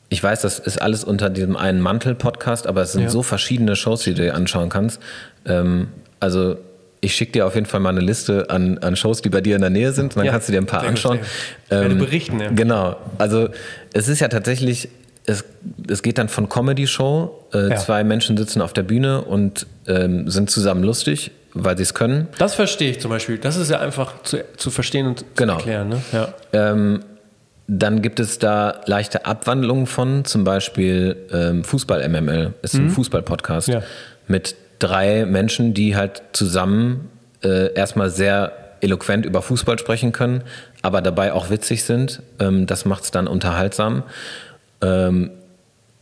ich 0.10 0.24
weiß, 0.24 0.42
das 0.42 0.60
ist 0.60 0.82
alles 0.82 1.04
unter 1.04 1.30
diesem 1.30 1.58
einen 1.58 1.82
Mantel-Podcast, 1.82 2.68
aber 2.68 2.84
es 2.84 2.94
sind 2.94 3.04
ja. 3.04 3.10
so 3.10 3.22
verschiedene 3.24 3.76
Shows, 3.76 4.04
die 4.04 4.14
du 4.14 4.22
dir 4.24 4.36
anschauen 4.36 4.70
kannst. 4.70 5.02
Ähm, 5.46 5.88
also 6.20 6.58
ich 7.02 7.14
schicke 7.16 7.34
dir 7.34 7.46
auf 7.46 7.56
jeden 7.56 7.68
Fall 7.68 7.82
mal 7.82 7.90
eine 7.90 8.00
Liste 8.00 8.50
an, 8.50 8.78
an 8.80 8.96
Shows, 8.96 9.22
die 9.22 9.30
bei 9.30 9.42
dir 9.42 9.56
in 9.56 9.62
der 9.62 9.70
Nähe 9.70 9.92
sind. 9.92 10.16
Dann 10.16 10.26
Ja, 10.26 10.32
kannst 10.32 10.48
du 10.48 10.54
dir 10.54 10.60
ein 10.60 10.66
paar 10.66 10.84
anschauen. 10.84 11.18
sehr. 11.18 11.26
Ich 11.66 11.72
werde 11.72 11.92
Ähm, 11.94 12.00
berichten, 12.00 12.40
ja. 12.40 12.50
Genau. 12.52 12.96
Also 13.18 13.50
es 13.94 14.08
ist 14.08 14.22
ja 14.22 14.28
tatsächlich, 14.28 14.90
es, 15.26 15.44
es 15.90 16.02
geht 16.02 16.18
dann 16.18 16.30
von 16.30 16.48
Comedy-Show. 16.50 17.48
Äh, 17.54 17.70
Ja. 17.72 17.76
Zwei 17.76 18.04
Menschen 18.04 18.38
sitzen 18.38 18.62
auf 18.62 18.74
der 18.74 18.84
Bühne 18.84 19.22
und 19.22 19.68
ähm, 19.88 20.30
sind 20.30 20.50
zusammen 20.50 20.84
lustig, 20.84 21.32
weil 21.56 21.76
sie 21.78 21.84
es 21.84 21.94
können. 21.94 22.28
Das 22.38 22.54
verstehe 22.54 22.92
ich 22.92 23.00
zum 23.00 23.10
Beispiel. 23.10 23.38
Das 23.40 23.56
ist 23.56 23.72
ja 23.72 23.80
einfach 23.80 24.22
zu, 24.24 24.44
zu 24.58 24.70
verstehen 24.70 25.08
und 25.08 25.26
Genau. 25.36 25.54
zu 25.54 25.60
erklären. 25.60 25.90
Ne? 25.90 26.02
Ja. 26.12 26.34
Ähm, 26.54 27.00
dann 27.68 28.04
gibt 28.04 28.20
es 28.20 28.38
da 28.38 28.82
leichte 28.86 29.26
Abwandlungen 29.26 29.88
von, 29.88 30.24
zum 30.26 30.44
Beispiel 30.44 31.16
ähm, 31.34 31.64
Fußball-MML, 31.64 32.54
ist 32.62 32.76
ein 32.76 32.90
Fußball-Podcast 32.92 33.70
Mhm. 33.70 33.74
Ja. 33.74 33.82
mit 34.28 34.56
drei 34.78 35.26
Menschen, 35.26 35.74
die 35.74 35.96
halt 35.96 36.22
zusammen 36.34 37.10
äh, 37.44 37.74
erstmal 37.74 38.10
sehr 38.12 38.52
eloquent 38.82 39.26
über 39.26 39.42
Fußball 39.42 39.80
sprechen 39.80 40.12
können, 40.12 40.44
aber 40.84 41.02
dabei 41.02 41.34
auch 41.34 41.50
witzig 41.50 41.86
sind. 41.86 42.22
Ähm, 42.40 42.68
das 42.68 42.86
macht 42.86 43.06
es 43.06 43.12
dann 43.12 43.28
unterhaltsam. 43.28 44.04
Ähm, 44.82 45.32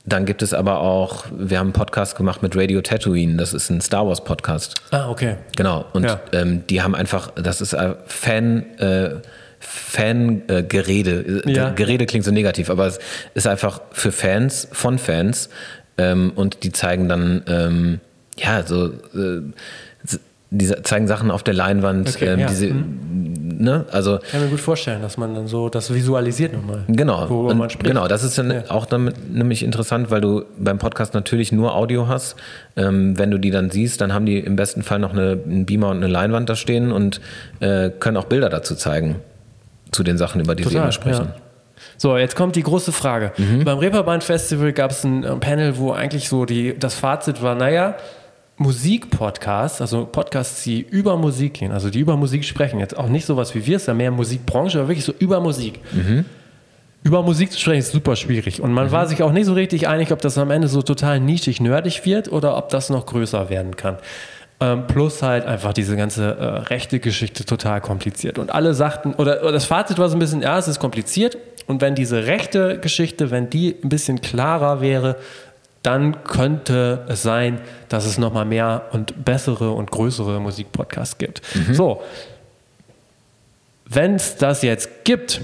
dann 0.06 0.26
gibt 0.26 0.42
es 0.42 0.54
aber 0.54 0.82
auch, 0.82 1.26
wir 1.32 1.60
haben 1.60 1.68
einen 1.68 1.74
Podcast 1.74 2.18
gemacht 2.18 2.44
mit 2.44 2.56
Radio 2.58 2.82
Tatooine, 2.82 3.38
das 3.38 3.54
ist 3.54 3.70
ein 3.70 3.80
Star 3.82 4.06
Wars 4.08 4.24
Podcast. 4.24 4.76
Ah, 4.92 5.10
okay. 5.10 5.38
Genau. 5.56 5.86
Und 5.94 6.04
Ja. 6.06 6.20
ähm, 6.34 6.68
die 6.68 6.82
haben 6.82 6.94
einfach, 6.96 7.32
das 7.36 7.62
ist 7.62 7.74
äh, 7.74 7.96
Fan, 8.06 8.66
äh, 8.80 9.12
Fan-Gerede. 9.60 11.44
Ja. 11.46 11.70
Gerede 11.72 12.06
klingt 12.06 12.26
so 12.26 12.32
negativ, 12.32 12.70
aber 12.70 12.88
es 12.88 13.00
ist 13.34 13.48
einfach 13.48 13.82
für 13.92 14.12
Fans, 14.12 14.68
von 14.72 14.98
Fans. 14.98 15.50
Ähm, 15.98 16.32
und 16.36 16.64
die 16.64 16.72
zeigen 16.72 17.08
dann, 17.08 17.44
ähm, 17.48 18.00
ja, 18.38 18.64
so, 18.66 18.88
äh, 18.88 19.42
die 20.56 20.68
zeigen 20.84 21.08
Sachen 21.08 21.32
auf 21.32 21.42
der 21.44 21.54
Leinwand, 21.56 22.08
Okay, 22.16 22.26
ähm, 22.28 22.40
ja. 22.42 22.48
diese, 22.48 22.68
Mhm. 22.68 23.58
ne, 23.60 23.86
also 23.92 24.20
Ich 24.24 24.32
kann 24.32 24.42
mir 24.42 24.48
gut 24.50 24.60
vorstellen, 24.60 25.02
dass 25.02 25.18
man 25.18 25.34
dann 25.34 25.48
so 25.48 25.68
das 25.70 25.92
visualisiert 25.94 26.54
nochmal. 26.54 26.84
Genau. 26.88 27.28
Worüber 27.30 27.56
man 27.56 27.70
spricht. 27.72 27.88
Genau, 27.88 28.08
das 28.08 28.24
ist 28.24 28.38
dann 28.38 28.52
Ja. 28.52 28.64
auch 28.70 28.86
damit 28.86 29.34
nämlich 29.34 29.64
interessant, 29.64 30.12
weil 30.12 30.22
du 30.22 30.44
beim 30.60 30.78
Podcast 30.78 31.14
natürlich 31.16 31.52
nur 31.52 31.76
Audio 31.76 32.08
hast. 32.08 32.36
Ähm, 32.76 33.18
wenn 33.18 33.32
du 33.32 33.40
die 33.40 33.50
dann 33.52 33.72
siehst, 33.72 34.00
dann 34.02 34.14
haben 34.14 34.26
die 34.28 34.38
im 34.40 34.56
besten 34.56 34.84
Fall 34.84 35.00
noch 35.00 35.12
eine, 35.14 35.40
einen 35.46 35.66
Beamer 35.66 35.90
und 35.90 35.98
eine 35.98 36.08
Leinwand 36.08 36.50
da 36.50 36.56
stehen 36.56 36.92
und 36.92 37.20
äh, 37.60 37.90
können 37.90 38.18
auch 38.18 38.26
Bilder 38.26 38.50
dazu 38.50 38.76
zeigen, 38.76 39.16
zu 39.92 40.04
den 40.04 40.18
Sachen, 40.18 40.40
über 40.42 40.54
die 40.56 40.64
sie 40.64 40.76
immer 40.78 40.92
sprechen. 40.92 41.30
Ja. 41.34 41.36
So, 41.98 42.16
jetzt 42.18 42.36
kommt 42.36 42.56
die 42.56 42.64
große 42.64 42.92
Frage. 42.92 43.32
Mhm. 43.38 43.64
Beim 43.66 43.78
Reeperbahn 43.80 44.22
Festival 44.22 44.72
gab 44.74 44.92
es 44.92 45.04
ein 45.04 45.24
äh, 45.24 45.36
Panel, 45.38 45.78
wo 45.78 45.92
eigentlich 45.92 46.30
so 46.30 46.46
die, 46.46 46.78
das 46.78 46.94
Fazit 46.96 47.42
war, 47.42 47.56
naja, 47.56 47.96
Musikpodcasts, 48.64 49.82
also 49.82 50.06
Podcasts, 50.06 50.64
die 50.64 50.82
über 50.82 51.18
Musik 51.18 51.56
gehen, 51.56 51.72
also 51.72 51.90
die 51.90 52.00
über 52.00 52.18
Musik 52.18 52.44
sprechen, 52.46 52.80
jetzt 52.80 52.98
auch 52.98 53.10
nicht 53.10 53.26
sowas 53.26 53.54
wie 53.54 53.66
wir, 53.66 53.76
es 53.76 53.84
ist 53.84 53.88
ja 53.88 53.94
mehr 53.94 54.10
Musikbranche, 54.10 54.80
aber 54.80 54.88
wirklich 54.88 55.06
so 55.06 55.14
über 55.20 55.40
Musik. 55.40 55.80
Mhm. 55.92 56.26
Über 57.04 57.22
Musik 57.22 57.52
zu 57.52 57.60
sprechen 57.60 57.80
ist 57.80 57.92
super 57.92 58.16
schwierig. 58.16 58.62
Und 58.62 58.72
man 58.72 58.92
war 58.92 59.06
sich 59.08 59.22
auch 59.22 59.34
nicht 59.34 59.46
so 59.46 59.54
richtig 59.54 59.90
einig, 59.90 60.14
ob 60.14 60.22
das 60.22 60.38
am 60.38 60.50
Ende 60.52 60.70
so 60.70 60.82
total 60.82 61.20
nischig 61.20 61.60
nerdig 61.60 62.06
wird 62.06 62.32
oder 62.32 62.56
ob 62.56 62.70
das 62.70 62.90
noch 62.90 63.06
größer 63.06 63.50
werden 63.50 63.76
kann. 63.76 63.98
Ähm, 64.62 64.88
plus 64.88 65.22
halt 65.22 65.46
einfach 65.46 65.74
diese 65.74 65.98
ganze 65.98 66.38
äh, 66.38 66.46
rechte 66.70 67.02
Geschichte 67.02 67.44
total 67.44 67.82
kompliziert. 67.82 68.40
Und 68.40 68.56
alle 68.56 68.74
sagten, 68.74 69.14
oder, 69.16 69.42
oder 69.42 69.52
das 69.52 69.66
Fazit 69.66 69.98
war 69.98 70.08
so 70.08 70.16
ein 70.16 70.20
bisschen, 70.20 70.42
ja, 70.42 70.58
es 70.58 70.70
ist 70.70 70.80
kompliziert. 70.80 71.38
Und 71.68 71.82
wenn 71.82 71.96
diese 71.96 72.26
rechte 72.26 72.80
Geschichte, 72.80 73.32
wenn 73.32 73.50
die 73.50 73.76
ein 73.84 73.90
bisschen 73.90 74.22
klarer 74.22 74.80
wäre, 74.80 75.18
dann 75.84 76.24
könnte 76.24 77.06
es 77.08 77.22
sein, 77.24 77.60
dass 77.90 78.06
es 78.06 78.18
nochmal 78.18 78.46
mehr 78.46 78.88
und 78.92 79.26
bessere 79.26 79.72
und 79.72 79.92
größere 79.92 80.40
Musikpodcasts 80.40 81.18
gibt. 81.18 81.42
So, 81.72 82.02
wenn 83.86 84.16
es 84.16 84.38
das 84.38 84.62
jetzt 84.62 85.04
gibt, 85.04 85.42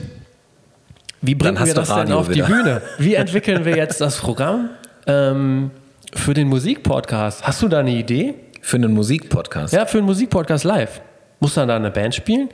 wie 1.22 1.36
bringen 1.36 1.64
wir 1.66 1.74
das 1.74 1.90
denn 1.90 1.98
Radio 1.98 2.20
auf 2.20 2.30
wieder. 2.30 2.46
die 2.46 2.52
Bühne? 2.54 2.82
Wie 2.98 3.16
entwickeln 3.16 3.66
wir 3.66 3.76
jetzt 3.76 4.00
das 4.00 4.18
Programm 4.18 4.70
ähm, 5.06 5.72
für 6.14 6.34
den 6.34 6.48
Musikpodcast? 6.48 7.46
Hast 7.46 7.62
du 7.62 7.68
da 7.68 7.80
eine 7.80 7.92
Idee? 7.92 8.36
Für 8.62 8.78
einen 8.78 8.94
Musikpodcast. 8.94 9.74
Ja, 9.74 9.86
für 9.86 9.98
einen 9.98 10.08
Musikpodcast 10.08 10.64
live. 10.64 11.02
Muss 11.42 11.56
dann 11.56 11.68
da 11.68 11.76
eine 11.76 11.92
Band 11.92 12.16
spielen? 12.16 12.50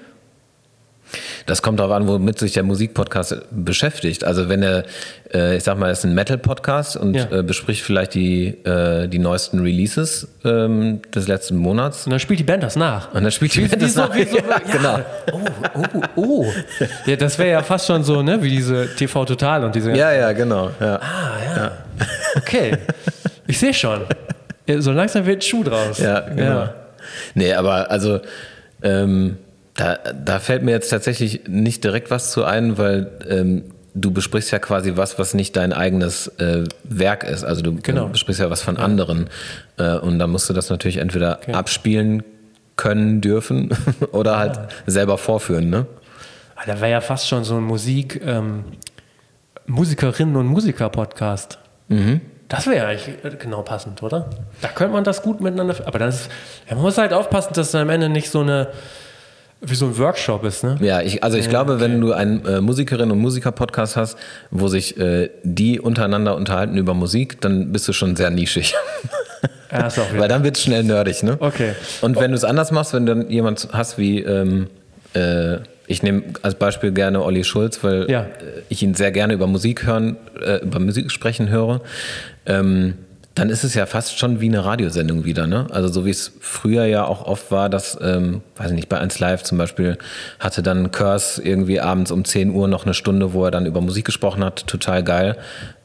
Das 1.45 1.61
kommt 1.61 1.79
darauf 1.79 1.91
an, 1.93 2.07
womit 2.07 2.39
sich 2.39 2.53
der 2.53 2.63
Musikpodcast 2.63 3.37
beschäftigt. 3.51 4.23
Also 4.23 4.49
wenn 4.49 4.63
er, 4.63 4.83
äh, 5.33 5.57
ich 5.57 5.63
sag 5.63 5.77
mal, 5.77 5.91
es 5.91 5.99
ist 5.99 6.05
ein 6.05 6.13
Metal-Podcast 6.15 6.97
und 6.97 7.15
Ja. 7.15 7.31
äh, 7.31 7.43
bespricht 7.43 7.81
vielleicht 7.83 8.13
die, 8.13 8.47
äh, 8.65 9.07
die 9.07 9.19
neuesten 9.19 9.59
Releases 9.59 10.27
ähm, 10.43 11.01
des 11.13 11.27
letzten 11.27 11.55
Monats. 11.57 12.05
Und 12.05 12.11
dann 12.11 12.19
spielt 12.19 12.39
die 12.39 12.43
Band 12.43 12.63
das 12.63 12.75
nach. 12.75 13.13
Und 13.13 13.23
dann 13.23 13.31
spielt 13.31 13.53
die 13.55 13.61
Band 13.61 13.81
das 13.81 13.89
Wieso- 13.95 14.01
nach. 14.01 14.15
wieso- 14.15 14.37
Ja, 14.49 14.59
genau. 14.71 14.99
Oh, 15.31 15.39
oh, 15.75 16.01
oh. 16.15 16.45
Ja, 17.05 17.15
das 17.15 17.37
wäre 17.39 17.49
ja 17.51 17.63
fast 17.63 17.87
schon 17.87 18.03
so, 18.03 18.21
ne, 18.21 18.41
wie 18.41 18.49
diese 18.49 18.87
TV 18.95 19.25
Total 19.25 19.63
und 19.63 19.75
diese. 19.75 19.91
Ja, 19.91 20.11
ja, 20.11 20.31
genau. 20.31 20.71
Ja. 20.79 20.95
Ah, 20.97 21.37
ja. 21.55 21.71
Okay. 22.37 22.77
Ich 23.47 23.59
sehe 23.59 23.73
schon. 23.73 24.01
Ja, 24.67 24.81
So 24.81 24.91
langsam 24.91 25.25
wird 25.25 25.37
ein 25.37 25.41
Schuh 25.41 25.63
draus. 25.63 25.99
Ja, 25.99 26.21
genau. 26.21 26.69
Nee, 27.35 27.53
aber 27.53 27.89
also 27.91 28.19
ähm, 28.81 29.37
da, 29.75 29.97
da 30.13 30.39
fällt 30.39 30.63
mir 30.63 30.71
jetzt 30.71 30.89
tatsächlich 30.89 31.41
nicht 31.47 31.83
direkt 31.83 32.09
was 32.11 32.31
zu 32.31 32.43
ein, 32.45 32.77
weil 32.77 33.11
ähm, 33.29 33.63
du 33.93 34.11
besprichst 34.11 34.51
ja 34.51 34.59
quasi 34.59 34.93
was, 34.95 35.19
was 35.19 35.33
nicht 35.33 35.55
dein 35.55 35.73
eigenes 35.73 36.27
äh, 36.39 36.63
Werk 36.83 37.23
ist. 37.23 37.43
Also 37.43 37.61
du 37.61 37.75
Genau. 37.81 38.07
besprichst 38.07 38.41
ja 38.41 38.49
was 38.49 38.61
von 38.61 38.77
anderen. 38.77 39.29
Äh, 39.77 39.97
und 39.97 40.19
da 40.19 40.27
musst 40.27 40.49
du 40.49 40.53
das 40.53 40.69
natürlich 40.69 40.97
entweder 40.97 41.39
abspielen 41.53 42.23
können, 42.77 43.21
dürfen 43.21 43.69
oder 44.11 44.37
halt 44.37 44.59
selber 44.85 45.17
vorführen, 45.17 45.69
ne? 45.69 45.85
Ah, 46.57 46.61
Da 46.65 46.79
wäre 46.81 46.91
ja 46.91 47.01
fast 47.01 47.27
schon 47.27 47.43
so 47.43 47.55
ein 47.57 47.63
Musik, 47.63 48.21
ähm, 48.25 48.63
Musikerinnen 49.67 50.35
und 50.35 50.47
Musiker-Podcast. 50.47 51.57
Mhm. 51.89 52.21
Das 52.47 52.67
wäre 52.67 52.77
ja 52.77 52.87
eigentlich 52.87 53.07
äh, 53.23 53.35
genau 53.37 53.61
passend, 53.63 54.03
oder? 54.03 54.29
Da 54.61 54.67
könnte 54.69 54.93
man 54.93 55.03
das 55.03 55.21
gut 55.21 55.41
miteinander. 55.41 55.75
Aber 55.85 55.99
ja, 55.99 56.11
man 56.71 56.81
muss 56.81 56.97
halt 56.97 57.11
aufpassen, 57.13 57.53
dass 57.53 57.69
es 57.69 57.75
am 57.75 57.89
Ende 57.89 58.07
nicht 58.09 58.29
so 58.29 58.41
eine 58.41 58.67
wie 59.67 59.75
so 59.75 59.85
ein 59.87 59.97
Workshop 59.97 60.43
ist, 60.43 60.63
ne? 60.63 60.77
Ja, 60.81 61.01
ich, 61.01 61.23
also 61.23 61.37
ich 61.37 61.49
glaube, 61.49 61.79
wenn 61.79 61.99
du 62.01 62.13
einen 62.13 62.45
äh, 62.45 62.61
Musikerinnen 62.61 63.11
und 63.11 63.19
Musiker-Podcast 63.19 63.95
hast, 63.95 64.17
wo 64.51 64.67
sich 64.67 64.97
äh, 64.97 65.29
die 65.43 65.79
untereinander 65.79 66.35
unterhalten 66.35 66.77
über 66.77 66.93
Musik, 66.93 67.41
dann 67.41 67.71
bist 67.71 67.87
du 67.87 67.93
schon 67.93 68.15
sehr 68.15 68.29
nischig. 68.29 68.73
Ja, 69.71 69.87
ist 69.87 69.99
auch. 69.99 70.05
Weil 70.15 70.29
dann 70.29 70.43
wird 70.43 70.55
es 70.57 70.63
schnell 70.63 70.83
nerdig, 70.83 71.21
ne? 71.23 71.35
Okay. 71.39 71.73
Und 72.01 72.17
wenn 72.19 72.31
du 72.31 72.37
es 72.37 72.43
anders 72.45 72.71
machst, 72.71 72.93
wenn 72.93 73.05
du 73.05 73.15
dann 73.15 73.29
jemand 73.29 73.67
hast 73.73 73.97
wie, 73.97 74.19
ähm, 74.21 74.67
äh, 75.13 75.57
ich 75.87 76.01
nehme 76.01 76.23
als 76.43 76.55
Beispiel 76.55 76.91
gerne 76.91 77.21
Olli 77.23 77.43
Schulz, 77.43 77.83
weil 77.83 78.09
Ja. 78.09 78.21
äh, 78.21 78.27
ich 78.69 78.81
ihn 78.83 78.93
sehr 78.93 79.11
gerne 79.11 79.33
über 79.33 79.47
Musik 79.47 79.85
hören, 79.85 80.17
äh, 80.41 80.63
über 80.63 80.79
Musik 80.79 81.11
sprechen 81.11 81.49
höre, 81.49 81.81
ähm, 82.45 82.93
dann 83.35 83.49
ist 83.49 83.65
es 83.65 83.73
ja 83.73 83.85
fast 83.85 84.17
schon 84.17 84.39
wie 84.39 84.47
eine 84.47 84.63
Radiosendung 84.63 85.25
wieder, 85.25 85.45
ne? 85.45 85.67
Also 85.69 85.89
so 85.89 86.05
wie 86.05 86.09
es 86.09 86.31
früher 86.39 86.85
ja 86.85 87.05
auch 87.05 87.25
oft 87.25 87.51
war, 87.51 87.69
dass, 87.69 87.97
ähm, 88.01 88.41
weiß 88.55 88.71
ich 88.71 88.75
nicht, 88.75 88.89
bei 88.89 88.97
1 88.97 89.19
Live 89.19 89.43
zum 89.43 89.57
Beispiel 89.57 89.97
hatte 90.39 90.63
dann 90.63 90.91
Curse 90.91 91.43
irgendwie 91.43 91.81
abends 91.81 92.11
um 92.11 92.23
10 92.23 92.51
Uhr 92.51 92.69
noch 92.69 92.85
eine 92.85 92.93
Stunde, 92.93 93.33
wo 93.33 93.43
er 93.43 93.51
dann 93.51 93.65
über 93.65 93.81
Musik 93.81 94.05
gesprochen 94.05 94.43
hat, 94.43 94.65
total 94.67 95.03
geil. 95.03 95.37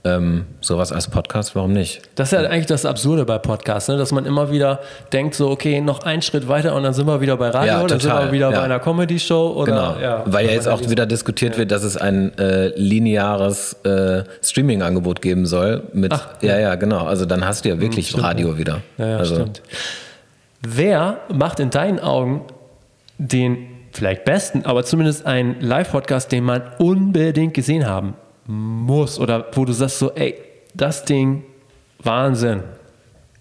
Ähm, 0.02 0.46
sowas 0.62 0.92
als 0.92 1.08
Podcast, 1.08 1.54
warum 1.54 1.74
nicht? 1.74 2.00
Das 2.14 2.32
ist 2.32 2.40
ja 2.40 2.48
eigentlich 2.48 2.64
das 2.64 2.86
Absurde 2.86 3.26
bei 3.26 3.36
Podcasts, 3.36 3.86
ne? 3.90 3.98
dass 3.98 4.12
man 4.12 4.24
immer 4.24 4.50
wieder 4.50 4.80
denkt, 5.12 5.34
so, 5.34 5.50
okay, 5.50 5.82
noch 5.82 6.04
einen 6.04 6.22
Schritt 6.22 6.48
weiter 6.48 6.74
und 6.74 6.84
dann 6.84 6.94
sind 6.94 7.06
wir 7.06 7.20
wieder 7.20 7.36
bei 7.36 7.50
Radio, 7.50 7.72
Ja, 7.74 7.86
dann 7.86 8.00
sind 8.00 8.10
wir 8.10 8.32
wieder 8.32 8.50
ja. 8.50 8.60
bei 8.60 8.62
einer 8.62 8.78
Comedy-Show 8.78 9.52
oder 9.56 9.72
Genau, 9.72 9.96
ja, 10.00 10.22
weil 10.24 10.46
ja 10.46 10.52
jetzt 10.52 10.68
auch 10.68 10.80
der 10.80 10.88
wieder 10.88 11.04
diskutiert 11.04 11.58
wird, 11.58 11.70
dass 11.70 11.82
es 11.82 11.98
ein 11.98 12.36
äh, 12.38 12.68
lineares 12.68 13.74
äh, 13.84 14.24
Streaming-Angebot 14.42 15.20
geben 15.20 15.44
soll. 15.44 15.82
Mit, 15.92 16.14
Ach, 16.14 16.28
ja, 16.40 16.58
ja, 16.58 16.76
genau. 16.76 17.04
Also 17.04 17.26
dann 17.26 17.46
hast 17.46 17.66
du 17.66 17.68
ja 17.68 17.78
wirklich 17.78 18.08
stimmt, 18.08 18.24
Radio 18.24 18.56
wieder. 18.56 18.80
Ja, 18.96 19.06
ja 19.06 19.16
also, 19.18 19.34
stimmt. 19.34 19.60
Wer 20.62 21.18
macht 21.30 21.60
in 21.60 21.68
deinen 21.68 22.00
Augen 22.00 22.46
den 23.18 23.66
vielleicht 23.92 24.24
besten, 24.24 24.64
aber 24.64 24.82
zumindest 24.82 25.26
einen 25.26 25.60
Live-Podcast, 25.60 26.32
den 26.32 26.44
man 26.44 26.62
unbedingt 26.78 27.52
gesehen 27.52 27.86
haben 27.86 28.14
muss 28.50 29.18
oder 29.18 29.46
wo 29.52 29.64
du 29.64 29.72
sagst 29.72 29.98
so, 29.98 30.12
ey, 30.12 30.34
das 30.74 31.04
Ding, 31.04 31.44
Wahnsinn. 32.02 32.62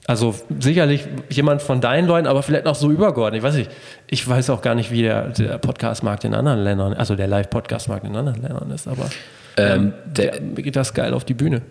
Also 0.05 0.33
sicherlich 0.59 1.07
jemand 1.29 1.61
von 1.61 1.81
deinen 1.81 2.07
Leuten, 2.07 2.27
aber 2.27 2.41
vielleicht 2.41 2.65
auch 2.65 2.75
so 2.75 2.89
übergeordnet. 2.89 3.39
Ich 3.39 3.43
weiß 3.43 3.55
nicht, 3.55 3.69
ich 4.07 4.27
weiß 4.27 4.49
auch 4.49 4.61
gar 4.61 4.73
nicht, 4.73 4.91
wie 4.91 5.03
der, 5.03 5.27
der 5.29 5.57
Podcast-Markt 5.59 6.23
in 6.23 6.33
anderen 6.33 6.59
Ländern, 6.59 6.93
also 6.93 7.15
der 7.15 7.27
Live-Podcast-Markt 7.27 8.05
in 8.05 8.15
anderen 8.15 8.41
Ländern 8.41 8.71
ist, 8.71 8.87
aber 8.87 9.09
Ähm, 9.57 9.93
der, 10.05 10.39
der 10.39 10.63
geht 10.63 10.75
das 10.75 10.93
geil 10.93 11.13
auf 11.13 11.25
die 11.25 11.33
Bühne. 11.33 11.61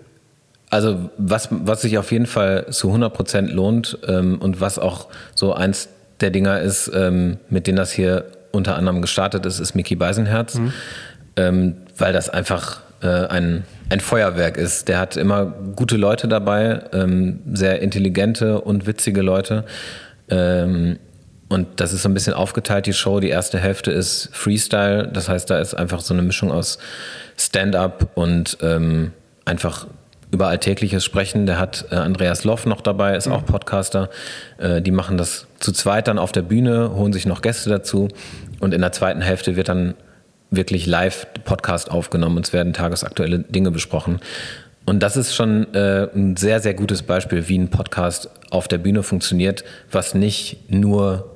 Also 0.70 1.10
was, 1.16 1.48
was 1.50 1.82
sich 1.82 1.96
auf 1.96 2.12
jeden 2.12 2.26
Fall 2.26 2.66
zu 2.70 2.88
100 2.88 3.12
Prozent 3.14 3.50
lohnt 3.50 3.98
ähm, 4.06 4.38
und 4.40 4.60
was 4.60 4.78
auch 4.78 5.08
so 5.34 5.54
eins 5.54 5.88
der 6.20 6.30
Dinger 6.30 6.60
ist, 6.60 6.90
ähm, 6.94 7.38
mit 7.48 7.66
denen 7.66 7.76
das 7.76 7.90
hier 7.90 8.26
unter 8.52 8.76
anderem 8.76 9.00
gestartet 9.00 9.46
ist, 9.46 9.60
ist 9.60 9.74
Mickey 9.74 9.96
Beisenherz, 9.96 10.60
ähm, 11.36 11.76
weil 11.96 12.12
das 12.12 12.28
einfach 12.28 12.82
äh, 13.00 13.06
ein, 13.06 13.64
ein 13.88 14.00
Feuerwerk 14.00 14.56
ist. 14.56 14.88
Der 14.88 14.98
hat 14.98 15.16
immer 15.16 15.46
gute 15.76 15.96
Leute 15.96 16.28
dabei, 16.28 16.82
ähm, 16.92 17.40
sehr 17.52 17.80
intelligente 17.80 18.60
und 18.60 18.86
witzige 18.86 19.22
Leute. 19.22 19.64
Ähm, 20.28 20.98
und 21.48 21.80
das 21.80 21.92
ist 21.92 22.02
so 22.02 22.08
ein 22.08 22.14
bisschen 22.14 22.34
aufgeteilt, 22.34 22.86
die 22.86 22.92
Show. 22.92 23.20
Die 23.20 23.30
erste 23.30 23.58
Hälfte 23.58 23.90
ist 23.90 24.28
Freestyle, 24.32 25.08
das 25.08 25.28
heißt, 25.28 25.48
da 25.48 25.58
ist 25.58 25.74
einfach 25.74 26.00
so 26.00 26.12
eine 26.12 26.22
Mischung 26.22 26.52
aus 26.52 26.78
Stand-up 27.38 28.10
und 28.14 28.58
ähm, 28.60 29.12
einfach 29.44 29.86
über 30.30 30.48
Alltägliches 30.48 31.04
sprechen. 31.04 31.46
Der 31.46 31.58
hat 31.58 31.86
äh, 31.90 31.94
Andreas 31.94 32.44
Loff 32.44 32.66
noch 32.66 32.82
dabei, 32.82 33.16
ist 33.16 33.28
auch 33.28 33.46
Podcaster. 33.46 34.10
Äh, 34.58 34.82
die 34.82 34.90
machen 34.90 35.16
das 35.16 35.46
zu 35.58 35.72
zweit 35.72 36.08
dann 36.08 36.18
auf 36.18 36.32
der 36.32 36.42
Bühne, 36.42 36.92
holen 36.94 37.14
sich 37.14 37.24
noch 37.24 37.40
Gäste 37.40 37.70
dazu. 37.70 38.08
Und 38.60 38.74
in 38.74 38.82
der 38.82 38.92
zweiten 38.92 39.22
Hälfte 39.22 39.56
wird 39.56 39.68
dann 39.70 39.94
wirklich 40.50 40.86
live 40.86 41.26
Podcast 41.44 41.90
aufgenommen 41.90 42.36
und 42.38 42.46
es 42.46 42.52
werden 42.52 42.72
tagesaktuelle 42.72 43.40
Dinge 43.40 43.70
besprochen. 43.70 44.20
Und 44.86 45.02
das 45.02 45.16
ist 45.18 45.34
schon 45.34 45.74
äh, 45.74 46.08
ein 46.14 46.36
sehr, 46.36 46.60
sehr 46.60 46.72
gutes 46.74 47.02
Beispiel, 47.02 47.46
wie 47.48 47.58
ein 47.58 47.68
Podcast 47.68 48.30
auf 48.50 48.68
der 48.68 48.78
Bühne 48.78 49.02
funktioniert, 49.02 49.62
was 49.90 50.14
nicht 50.14 50.70
nur 50.70 51.30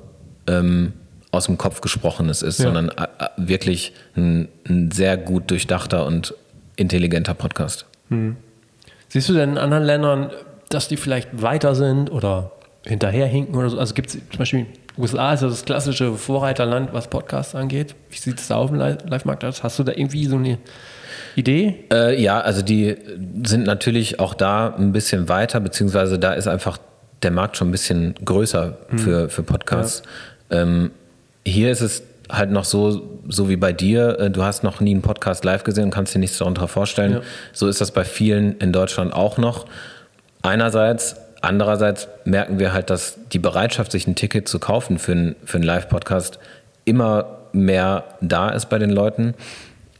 ähm, 0.47 0.93
aus 1.31 1.45
dem 1.45 1.57
Kopf 1.59 1.81
gesprochenes 1.81 2.41
ist, 2.41 2.59
Ja. 2.59 2.65
sondern 2.65 2.89
äh, 2.89 3.03
äh, 3.03 3.27
wirklich 3.37 3.93
ein, 4.15 4.47
ein 4.67 4.89
sehr 4.91 5.17
gut 5.17 5.51
durchdachter 5.51 6.05
und 6.07 6.33
intelligenter 6.75 7.35
Podcast. 7.35 7.85
Siehst 9.09 9.29
du 9.29 9.33
denn 9.33 9.51
in 9.51 9.57
anderen 9.59 9.83
Ländern, 9.83 10.31
dass 10.69 10.87
die 10.87 10.97
vielleicht 10.97 11.41
weiter 11.41 11.75
sind 11.75 12.11
oder 12.11 12.51
hinterherhinken 12.85 13.55
oder 13.55 13.69
so? 13.69 13.77
Also 13.79 13.93
gibt 13.93 14.09
es 14.09 14.13
zum 14.29 14.37
Beispiel, 14.39 14.65
USA 14.97 15.33
ist 15.33 15.41
ja 15.41 15.47
das 15.49 15.65
klassische 15.65 16.13
Vorreiterland, 16.13 16.93
was 16.93 17.07
Podcasts 17.07 17.55
angeht. 17.55 17.95
Wie 18.09 18.17
sieht 18.17 18.39
es 18.39 18.47
da 18.47 18.55
auf 18.55 18.69
dem 18.69 18.79
Li- 18.79 18.97
Live-Markt 19.07 19.43
aus? 19.43 19.63
Hast 19.63 19.79
du 19.79 19.83
da 19.83 19.91
irgendwie 19.91 20.25
so 20.25 20.35
eine 20.35 20.59
Idee? 21.35 21.85
Äh, 21.91 22.21
ja, 22.21 22.39
also 22.41 22.61
die 22.61 22.95
sind 23.43 23.65
natürlich 23.65 24.19
auch 24.19 24.33
da 24.35 24.75
ein 24.75 24.91
bisschen 24.91 25.29
weiter, 25.29 25.59
beziehungsweise 25.59 26.19
da 26.19 26.33
ist 26.33 26.47
einfach 26.47 26.77
der 27.23 27.31
Markt 27.31 27.57
schon 27.57 27.69
ein 27.69 27.71
bisschen 27.71 28.13
größer 28.23 28.77
für, 28.97 29.29
für 29.29 29.43
Podcasts. 29.43 30.03
Ähm, 30.51 30.91
hier 31.45 31.71
ist 31.71 31.81
es 31.81 32.03
halt 32.31 32.51
noch 32.51 32.65
so, 32.65 33.19
so 33.27 33.49
wie 33.49 33.55
bei 33.55 33.73
dir, 33.73 34.19
äh, 34.19 34.29
du 34.29 34.43
hast 34.43 34.63
noch 34.63 34.79
nie 34.79 34.91
einen 34.91 35.01
Podcast 35.01 35.43
live 35.43 35.63
gesehen 35.63 35.85
und 35.85 35.91
kannst 35.91 36.13
dir 36.13 36.19
nichts 36.19 36.37
darunter 36.37 36.67
vorstellen. 36.67 37.13
Ja. 37.13 37.21
So 37.51 37.67
ist 37.67 37.81
das 37.81 37.91
bei 37.91 38.03
vielen 38.03 38.57
in 38.59 38.71
Deutschland 38.73 39.13
auch 39.13 39.37
noch. 39.37 39.65
Einerseits, 40.41 41.15
andererseits 41.43 42.07
merken 42.25 42.59
wir 42.59 42.73
halt, 42.73 42.89
dass 42.89 43.17
die 43.31 43.39
Bereitschaft, 43.39 43.91
sich 43.91 44.07
ein 44.07 44.15
Ticket 44.15 44.47
zu 44.47 44.59
kaufen 44.59 44.97
für 44.97 45.11
einen, 45.11 45.35
für 45.45 45.57
einen 45.57 45.65
Live-Podcast 45.65 46.39
immer 46.85 47.25
mehr 47.51 48.03
da 48.21 48.49
ist 48.49 48.69
bei 48.69 48.79
den 48.79 48.89
Leuten. 48.89 49.35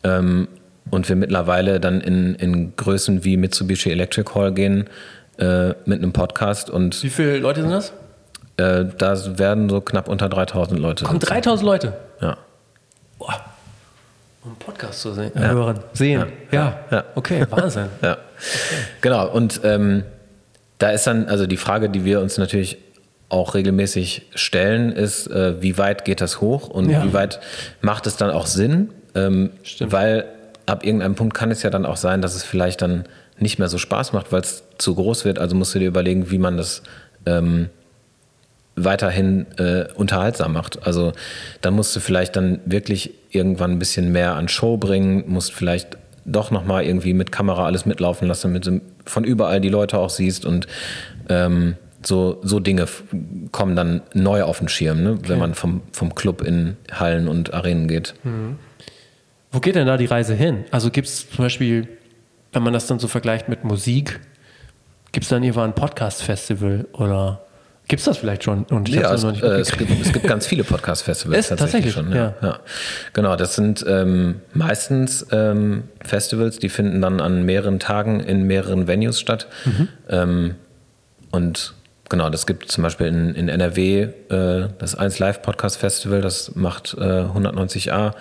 Ähm, 0.03 0.47
und 0.89 1.07
wir 1.07 1.15
mittlerweile 1.15 1.79
dann 1.79 2.01
in, 2.01 2.35
in 2.35 2.75
Größen 2.75 3.23
wie 3.23 3.37
Mitsubishi 3.37 3.89
Electric 3.91 4.33
Hall 4.35 4.51
gehen 4.53 4.89
äh, 5.37 5.69
mit 5.85 5.99
einem 6.01 6.13
Podcast 6.13 6.69
und 6.69 7.01
Wie 7.03 7.09
viele 7.09 7.39
Leute 7.39 7.61
sind 7.61 7.71
das? 7.71 7.93
äh, 8.57 8.85
da 8.97 9.37
werden 9.37 9.69
so 9.69 9.81
knapp 9.81 10.07
unter 10.07 10.29
3000 10.29 10.79
Leute. 10.79 11.05
Kommen 11.05 11.19
sitzen. 11.19 11.33
3000 11.33 11.65
Leute. 11.65 11.93
Ja. 12.21 12.37
Boah. 13.17 13.33
Um 14.43 14.49
einen 14.51 14.59
Podcast 14.59 14.99
zu 14.99 15.13
sehen, 15.13 15.31
hören, 15.35 15.79
sehen. 15.93 16.25
Ja. 16.51 16.79
Ja. 16.91 17.03
Okay, 17.15 17.45
Wahnsinn. 17.49 17.87
Ja, 18.01 18.17
genau. 18.99 19.29
Und 19.29 19.61
ähm, 19.63 20.03
da 20.83 20.89
ist 20.89 21.07
dann, 21.07 21.27
also 21.29 21.47
die 21.47 21.55
Frage, 21.55 21.89
die 21.89 22.03
wir 22.03 22.19
uns 22.19 22.37
natürlich 22.37 22.77
auch 23.29 23.55
regelmäßig 23.55 24.23
stellen, 24.35 24.91
ist, 24.91 25.27
äh, 25.27 25.61
wie 25.61 25.77
weit 25.77 26.03
geht 26.03 26.19
das 26.19 26.41
hoch 26.41 26.67
und 26.67 26.89
Ja. 26.89 27.05
wie 27.05 27.13
weit 27.13 27.39
macht 27.79 28.05
es 28.05 28.17
dann 28.17 28.29
auch 28.31 28.45
Sinn? 28.47 28.89
Ähm. 29.15 29.51
Weil 29.79 30.25
ab 30.65 30.85
irgendeinem 30.85 31.15
Punkt 31.15 31.33
kann 31.35 31.51
es 31.51 31.63
ja 31.63 31.69
dann 31.69 31.85
auch 31.85 31.95
sein, 31.95 32.21
dass 32.21 32.35
es 32.35 32.43
vielleicht 32.43 32.81
dann 32.81 33.05
nicht 33.39 33.59
mehr 33.59 33.69
so 33.69 33.77
Spaß 33.77 34.11
macht, 34.11 34.33
weil 34.33 34.41
es 34.41 34.63
zu 34.77 34.93
groß 34.93 35.23
wird. 35.23 35.39
Also 35.39 35.55
musst 35.55 35.73
du 35.73 35.79
dir 35.79 35.87
überlegen, 35.87 36.31
wie 36.31 36.37
man 36.37 36.57
das 36.57 36.83
ähm, 37.25 37.69
weiterhin 38.75 39.45
äh, 39.59 39.85
unterhaltsam 39.95 40.51
macht. 40.51 40.85
Also 40.85 41.13
da 41.61 41.71
musst 41.71 41.95
du 41.95 42.01
vielleicht 42.01 42.35
dann 42.35 42.59
wirklich 42.65 43.11
irgendwann 43.31 43.71
ein 43.71 43.79
bisschen 43.79 44.11
mehr 44.11 44.35
an 44.35 44.49
Show 44.49 44.75
bringen, 44.75 45.23
musst 45.27 45.53
vielleicht 45.53 45.97
doch 46.25 46.51
nochmal 46.51 46.83
irgendwie 46.83 47.13
mit 47.13 47.31
Kamera 47.31 47.65
alles 47.65 47.85
mitlaufen 47.85 48.27
lassen, 48.27 48.49
damit 48.49 48.65
du 48.65 48.81
von 49.05 49.23
überall 49.23 49.61
die 49.61 49.69
Leute 49.69 49.97
auch 49.99 50.09
siehst 50.09 50.45
und 50.45 50.67
ähm, 51.29 51.75
so, 52.05 52.39
so 52.43 52.59
Dinge 52.59 52.85
kommen 53.51 53.75
dann 53.75 54.01
neu 54.13 54.43
auf 54.43 54.59
den 54.59 54.67
Schirm, 54.67 55.03
ne? 55.03 55.17
wenn 55.27 55.39
man 55.39 55.53
vom, 55.53 55.81
vom 55.91 56.15
Club 56.15 56.41
in 56.41 56.75
Hallen 56.91 57.27
und 57.27 57.53
Arenen 57.53 57.87
geht. 57.87 58.13
Wo 59.51 59.59
geht 59.59 59.75
denn 59.75 59.87
da 59.87 59.97
die 59.97 60.05
Reise 60.05 60.33
hin? 60.33 60.65
Also 60.71 60.89
gibt 60.89 61.07
es 61.07 61.29
zum 61.29 61.45
Beispiel, 61.45 61.87
wenn 62.51 62.63
man 62.63 62.73
das 62.73 62.87
dann 62.87 62.99
so 62.99 63.07
vergleicht 63.07 63.49
mit 63.49 63.63
Musik, 63.63 64.19
gibt 65.11 65.23
es 65.23 65.29
dann 65.29 65.43
irgendwann 65.43 65.69
ein 65.69 65.75
Podcast-Festival 65.75 66.87
oder 66.93 67.45
gibt 67.87 67.99
es 67.99 68.05
das 68.05 68.17
vielleicht 68.17 68.43
schon? 68.43 68.63
Und 68.65 68.89
ich 68.89 68.95
Ja, 68.95 69.13
es, 69.13 69.23
noch 69.23 69.31
nicht 69.31 69.43
äh, 69.43 69.59
es, 69.59 69.71
gibt, 69.77 69.91
es 70.01 70.13
gibt 70.13 70.27
ganz 70.27 70.47
viele 70.47 70.63
Podcast-Festivals 70.63 71.51
Ist 71.51 71.57
tatsächlich, 71.57 71.93
schon. 71.93 72.11
Ja. 72.11 72.15
ja. 72.15 72.33
Ja. 72.41 72.59
Genau, 73.13 73.35
das 73.35 73.55
sind 73.55 73.83
ähm, 73.87 74.41
meistens 74.53 75.25
ähm, 75.31 75.83
Festivals, 76.03 76.59
die 76.59 76.69
finden 76.69 77.01
dann 77.01 77.19
an 77.19 77.43
mehreren 77.43 77.79
Tagen 77.79 78.19
in 78.19 78.43
mehreren 78.43 78.87
Venues 78.87 79.19
statt. 79.19 79.47
Mhm. 79.65 79.87
Ähm, 80.09 80.55
und 81.31 81.73
genau, 82.09 82.29
das 82.29 82.45
gibt 82.45 82.71
zum 82.71 82.83
Beispiel 82.83 83.07
in, 83.07 83.35
in 83.35 83.49
NRW 83.49 84.01
äh, 84.01 84.67
das 84.77 84.95
1 84.95 85.19
Live 85.19 85.41
Podcast 85.41 85.77
Festival, 85.77 86.21
das 86.21 86.55
macht 86.55 86.95
äh, 86.97 87.01
190a 87.01 88.13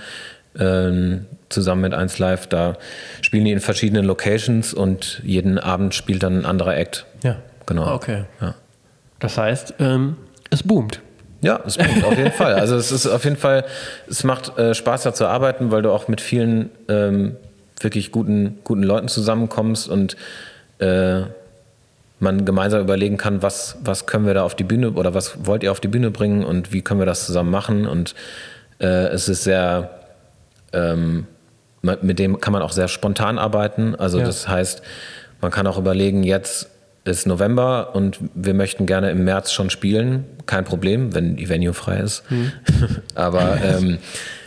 ähm, 0.58 1.26
zusammen 1.48 1.82
mit 1.82 1.94
1 1.94 2.18
Live. 2.18 2.46
Da 2.46 2.76
spielen 3.20 3.44
die 3.44 3.52
in 3.52 3.60
verschiedenen 3.60 4.04
Locations 4.04 4.74
und 4.74 5.20
jeden 5.24 5.58
Abend 5.58 5.94
spielt 5.94 6.22
dann 6.22 6.40
ein 6.40 6.46
anderer 6.46 6.76
Act. 6.76 7.06
Ja. 7.22 7.36
Genau. 7.66 7.84
Ah, 7.84 7.94
Okay. 7.94 8.24
Ja. 8.40 8.54
Das 9.22 9.38
heißt, 9.38 9.74
ähm, 9.78 10.16
es 10.50 10.62
boomt. 10.62 11.00
Ja, 11.40 11.60
es 11.66 11.76
bringt 11.76 12.04
auf 12.04 12.16
jeden 12.16 12.32
Fall. 12.32 12.54
Also 12.54 12.76
es 12.76 12.92
ist 12.92 13.06
auf 13.06 13.24
jeden 13.24 13.36
Fall, 13.36 13.64
es 14.08 14.22
macht 14.24 14.58
äh, 14.58 14.74
Spaß 14.74 15.04
da 15.04 15.14
zu 15.14 15.26
arbeiten, 15.26 15.70
weil 15.70 15.82
du 15.82 15.90
auch 15.90 16.06
mit 16.08 16.20
vielen 16.20 16.70
ähm, 16.88 17.36
wirklich 17.80 18.12
guten, 18.12 18.58
guten 18.64 18.82
Leuten 18.82 19.08
zusammenkommst 19.08 19.88
und 19.88 20.16
äh, 20.78 21.22
man 22.20 22.44
gemeinsam 22.44 22.80
überlegen 22.80 23.16
kann, 23.16 23.42
was, 23.42 23.76
was 23.82 24.06
können 24.06 24.26
wir 24.26 24.34
da 24.34 24.44
auf 24.44 24.54
die 24.54 24.62
Bühne 24.64 24.92
oder 24.92 25.14
was 25.14 25.46
wollt 25.46 25.64
ihr 25.64 25.72
auf 25.72 25.80
die 25.80 25.88
Bühne 25.88 26.10
bringen 26.12 26.44
und 26.44 26.72
wie 26.72 26.82
können 26.82 27.00
wir 27.00 27.06
das 27.06 27.26
zusammen 27.26 27.50
machen. 27.50 27.86
Und 27.86 28.14
äh, 28.80 29.06
es 29.08 29.28
ist 29.28 29.42
sehr, 29.42 29.90
ähm, 30.72 31.26
mit 31.82 32.20
dem 32.20 32.40
kann 32.40 32.52
man 32.52 32.62
auch 32.62 32.70
sehr 32.72 32.86
spontan 32.86 33.38
arbeiten. 33.38 33.96
Also 33.96 34.18
Ja. 34.20 34.24
das 34.26 34.46
heißt, 34.46 34.82
man 35.40 35.50
kann 35.50 35.66
auch 35.66 35.78
überlegen, 35.78 36.22
jetzt 36.22 36.68
ist 37.04 37.26
November 37.26 37.94
und 37.94 38.18
wir 38.34 38.54
möchten 38.54 38.86
gerne 38.86 39.10
im 39.10 39.24
März 39.24 39.52
schon 39.52 39.70
spielen. 39.70 40.24
Kein 40.46 40.64
Problem, 40.64 41.14
wenn 41.14 41.36
die 41.36 41.48
Venue 41.48 41.74
frei 41.74 41.98
ist. 41.98 42.22
Aber 43.14 43.60
ähm, 43.62 43.98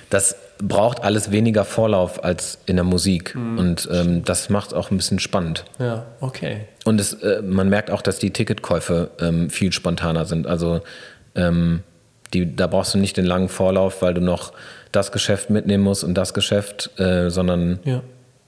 das 0.09 0.35
braucht 0.59 1.03
alles 1.03 1.31
weniger 1.31 1.65
Vorlauf 1.65 2.23
als 2.23 2.59
in 2.65 2.77
der 2.77 2.85
Musik. 2.85 3.35
Und 3.35 3.89
ähm, 3.91 4.23
das 4.23 4.49
macht 4.49 4.73
auch 4.73 4.89
ein 4.89 4.95
bisschen 4.97 5.19
spannend. 5.19 5.65
Ja, 5.79 6.05
okay. 6.21 6.61
Und 6.85 7.01
es, 7.01 7.13
äh, 7.13 7.41
man 7.41 7.67
merkt 7.67 7.91
auch, 7.91 8.01
dass 8.01 8.19
die 8.19 8.31
Ticketkäufe 8.31 9.09
ähm, 9.19 9.49
viel 9.49 9.73
spontaner 9.73 10.23
sind. 10.25 10.47
Also 10.47 10.79
ähm, 11.35 11.81
die, 12.33 12.55
da 12.55 12.67
brauchst 12.67 12.93
du 12.93 12.97
nicht 12.97 13.17
den 13.17 13.25
langen 13.25 13.49
Vorlauf, 13.49 14.01
weil 14.01 14.13
du 14.13 14.21
noch 14.21 14.53
das 14.93 15.11
Geschäft 15.11 15.49
mitnehmen 15.49 15.83
musst 15.83 16.05
und 16.05 16.13
das 16.13 16.33
Geschäft, 16.33 16.89
äh, 16.99 17.29
sondern 17.29 17.79
Ja. 17.83 18.01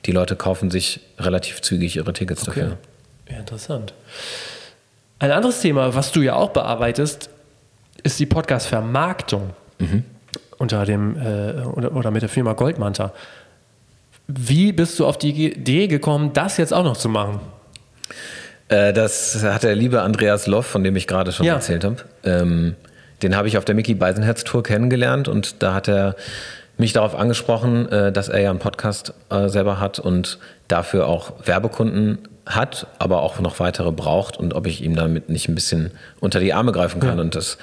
die 0.06 0.14
Leute 0.14 0.38
kaufen 0.38 0.72
sich 0.72 1.02
relativ 1.20 1.62
zügig 1.62 1.98
ihre 1.98 2.14
Tickets 2.14 2.48
Okay. 2.48 2.62
dafür. 2.62 2.78
Ja, 3.30 3.38
interessant. 3.38 3.94
Ein 5.20 5.32
anderes 5.32 5.62
Thema, 5.62 5.96
was 5.96 6.12
du 6.12 6.22
ja 6.22 6.36
auch 6.36 6.50
bearbeitest, 6.52 7.30
ist 8.04 8.20
die 8.20 8.26
Podcast-Vermarktung 8.26 9.50
unter 10.58 10.86
dem 10.86 11.18
äh, 11.18 11.62
oder, 11.64 11.96
oder 11.96 12.12
mit 12.12 12.22
der 12.22 12.30
Firma 12.30 12.54
Goldmanta. 12.54 13.14
Wie 14.28 14.72
bist 14.72 15.00
du 15.00 15.06
auf 15.06 15.18
die 15.18 15.30
Idee 15.54 15.88
gekommen, 15.88 16.34
das 16.34 16.58
jetzt 16.58 16.74
auch 16.74 16.84
noch 16.84 16.98
zu 16.98 17.10
machen? 17.10 17.40
Äh, 18.70 18.94
das 18.94 19.44
hat 19.44 19.64
der 19.64 19.76
liebe 19.76 20.02
Andreas 20.02 20.48
Loff, 20.48 20.66
von 20.66 20.84
dem 20.84 20.96
ich 20.96 21.08
gerade 21.08 21.32
schon 21.32 21.46
Ja. 21.46 21.56
erzählt 21.56 21.84
habe. 21.84 21.98
Ähm, 22.24 22.76
den 23.24 23.36
habe 23.36 23.48
ich 23.48 23.58
auf 23.58 23.66
der 23.66 23.74
Mickey 23.76 23.96
Beisenherz 23.96 24.44
Tour 24.44 24.62
kennengelernt 24.64 25.28
und 25.28 25.64
da 25.64 25.74
hat 25.74 25.88
er 25.88 26.16
mich 26.78 26.94
darauf 26.94 27.16
angesprochen, 27.16 27.90
äh, 27.92 28.12
dass 28.12 28.30
er 28.30 28.42
ja 28.42 28.50
einen 28.52 28.60
Podcast 28.60 29.14
äh, 29.32 29.48
selber 29.50 29.80
hat 29.80 29.98
und 30.00 30.38
dafür 30.68 31.08
auch 31.08 31.34
Werbekunden 31.46 32.20
hat, 32.48 32.88
aber 33.00 33.22
auch 33.22 33.40
noch 33.40 33.60
weitere 33.60 33.92
braucht 33.92 34.38
und 34.38 34.54
ob 34.54 34.68
ich 34.68 34.84
ihm 34.84 34.96
damit 34.96 35.30
nicht 35.30 35.50
ein 35.50 35.56
bisschen 35.56 35.92
unter 36.20 36.40
die 36.40 36.54
Arme 36.54 36.72
greifen 36.72 37.00
kann. 37.00 37.18
Ja. 37.18 37.22
Und 37.22 37.36
das 37.36 37.58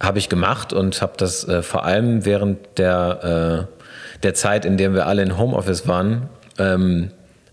habe 0.00 0.18
ich 0.18 0.28
gemacht 0.28 0.72
und 0.72 1.02
habe 1.02 1.12
das 1.16 1.46
äh, 1.46 1.62
vor 1.62 1.84
allem 1.84 2.24
während 2.24 2.78
der, 2.78 3.68
äh, 3.68 4.20
der 4.22 4.34
Zeit, 4.34 4.64
in 4.64 4.76
der 4.76 4.94
wir 4.94 5.06
alle 5.06 5.22
in 5.22 5.38
Homeoffice 5.38 5.86
waren, 5.86 6.28
ähm, 6.58 7.10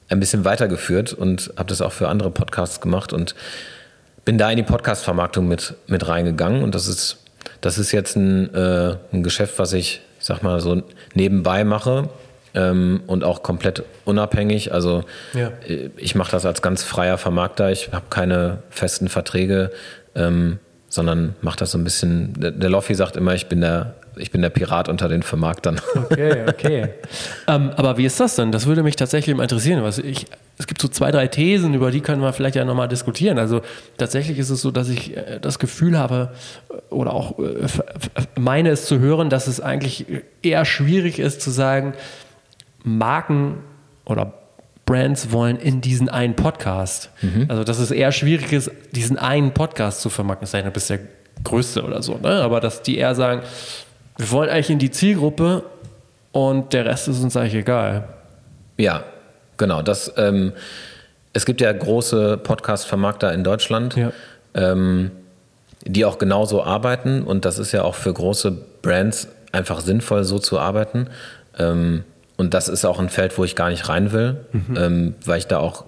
ein 0.10 0.20
bisschen 0.20 0.46
weitergeführt 0.46 1.14
und 1.14 1.54
habe 1.58 1.70
das 1.70 1.82
auch 1.82 1.92
für 1.92 2.08
andere 2.08 2.32
Podcasts 2.32 2.82
gemacht 2.82 3.14
und 3.14 3.36
bin 4.26 4.38
da 4.38 4.50
in 4.50 4.58
die 4.58 4.64
Podcast-Vermarktung 4.64 5.48
mit, 5.48 5.76
mit 5.88 6.08
reingegangen. 6.08 6.64
Und 6.64 6.76
das 6.76 6.88
ist, 6.88 7.18
das 7.62 7.78
ist 7.78 7.92
jetzt 7.92 8.16
ein, 8.16 8.54
äh, 8.54 8.96
ein 9.12 9.24
Geschäft, 9.24 9.60
was 9.60 9.74
ich, 9.74 10.02
ich 10.20 10.26
sag 10.26 10.42
mal, 10.42 10.60
so 10.60 10.82
nebenbei 11.14 11.64
mache 11.64 12.10
ähm, 12.54 13.02
und 13.08 13.24
auch 13.24 13.44
komplett 13.44 13.84
unabhängig. 14.06 14.74
Also 14.74 15.04
Ja. 15.34 15.52
äh, 15.68 15.90
ich 15.98 16.16
mache 16.16 16.32
das 16.32 16.46
als 16.46 16.62
ganz 16.62 16.84
freier 16.84 17.18
Vermarkter. 17.18 17.72
Ich 17.72 17.90
habe 17.92 18.06
keine 18.10 18.60
festen 18.70 19.10
Verträge. 19.10 19.72
Ähm, 20.16 20.60
sondern 20.90 21.36
macht 21.42 21.62
das 21.62 21.72
so 21.72 21.78
ein 21.78 21.84
bisschen. 21.84 22.34
Der, 22.34 22.52
der 22.52 22.70
Loffi 22.70 22.96
sagt 22.96 23.16
immer, 23.16 23.36
ich 23.36 23.46
bin 23.48 23.62
der, 23.62 23.94
ich 24.18 24.32
bin 24.32 24.42
der 24.42 24.50
Pirat 24.50 24.90
unter 24.90 25.08
den 25.08 25.22
Vermarktern. 25.22 25.80
Okay, 25.96 26.46
okay. 26.50 26.90
ähm, 27.48 27.72
aber 27.76 27.98
wie 27.98 28.06
ist 28.06 28.20
das 28.20 28.36
denn? 28.36 28.52
Das 28.52 28.66
würde 28.66 28.82
mich 28.82 28.96
tatsächlich 28.96 29.36
mal 29.36 29.44
interessieren. 29.44 29.84
Was 29.84 30.00
ich, 30.00 30.26
es 30.58 30.66
gibt 30.66 30.82
so 30.82 30.88
zwei, 30.88 31.12
drei 31.12 31.28
Thesen, 31.28 31.76
über 31.76 31.92
die 31.92 32.02
können 32.02 32.24
wir 32.24 32.34
vielleicht 32.34 32.56
ja 32.56 32.66
nochmal 32.66 32.88
diskutieren. 32.88 33.38
Also 33.38 33.62
tatsächlich 33.98 34.40
ist 34.40 34.50
es 34.50 34.62
so, 34.62 34.72
dass 34.72 34.90
ich 34.90 35.16
äh, 35.16 35.40
das 35.40 35.60
Gefühl 35.60 35.98
habe 35.98 36.32
äh, 36.72 36.94
oder 36.94 37.14
auch 37.14 37.36
meine 38.38 38.70
es 38.72 38.86
zu 38.86 38.98
hören, 39.00 39.30
dass 39.30 39.46
es 39.46 39.62
eigentlich 39.62 40.08
eher 40.42 40.66
schwierig 40.66 41.20
ist 41.20 41.42
zu 41.42 41.52
sagen, 41.52 41.94
Marken 42.84 43.60
oder 44.06 44.34
Brands 44.86 45.32
wollen 45.32 45.58
in 45.58 45.82
diesen 45.82 46.10
einen 46.10 46.36
Podcast. 46.36 47.12
Mhm. 47.22 47.46
Also, 47.48 47.64
dass 47.64 47.78
es 47.78 47.92
eher 47.92 48.12
schwierig 48.12 48.52
ist, 48.52 48.72
diesen 48.92 49.18
einen 49.18 49.54
Podcast 49.54 50.02
zu 50.02 50.10
vermarkten. 50.10 50.46
Das 50.46 50.52
sei 50.52 50.62
du 50.62 50.72
bist 50.72 50.90
der 50.90 51.00
Größte 51.44 51.84
oder 51.84 52.02
so, 52.02 52.18
ne? 52.18 52.42
Aber 52.42 52.60
dass 52.60 52.82
die 52.82 52.98
eher 52.98 53.14
sagen, 53.16 53.44
wir 54.18 54.32
wollen 54.32 54.50
eigentlich 54.50 54.72
in 54.72 54.80
die 54.80 54.92
Zielgruppe 54.92 55.64
und 56.32 56.74
der 56.74 56.86
Rest 56.86 57.08
ist 57.08 57.24
uns 57.24 57.38
eigentlich 57.38 57.56
egal. 57.56 58.10
Ja, 58.78 59.04
genau. 59.58 59.82
Das, 59.82 60.12
ähm, 60.18 60.54
es 61.34 61.46
gibt 61.46 61.62
ja 61.62 61.72
große 61.72 62.38
Podcast-Vermarkter 62.38 63.34
in 63.34 63.44
Deutschland, 63.44 63.96
ja. 63.96 64.12
ähm, 64.56 65.12
die 65.86 66.04
auch 66.04 66.18
genauso 66.18 66.64
arbeiten 66.64 67.24
und 67.24 67.46
das 67.46 67.60
ist 67.60 67.72
ja 67.72 67.84
auch 67.84 67.96
für 67.96 68.12
große 68.12 68.52
Brands 68.82 69.28
einfach 69.52 69.82
sinnvoll, 69.82 70.24
so 70.24 70.40
zu 70.40 70.60
arbeiten. 70.60 71.08
Ähm, 71.58 72.04
und 72.40 72.54
das 72.54 72.70
ist 72.70 72.86
auch 72.86 73.00
ein 73.00 73.10
Feld, 73.10 73.38
wo 73.38 73.44
ich 73.44 73.54
gar 73.54 73.70
nicht 73.70 73.90
rein 73.90 74.14
will, 74.14 74.38
mhm. 74.54 74.78
ähm, 74.78 75.16
weil 75.26 75.40
ich 75.40 75.48
da 75.48 75.60
auch 75.60 75.84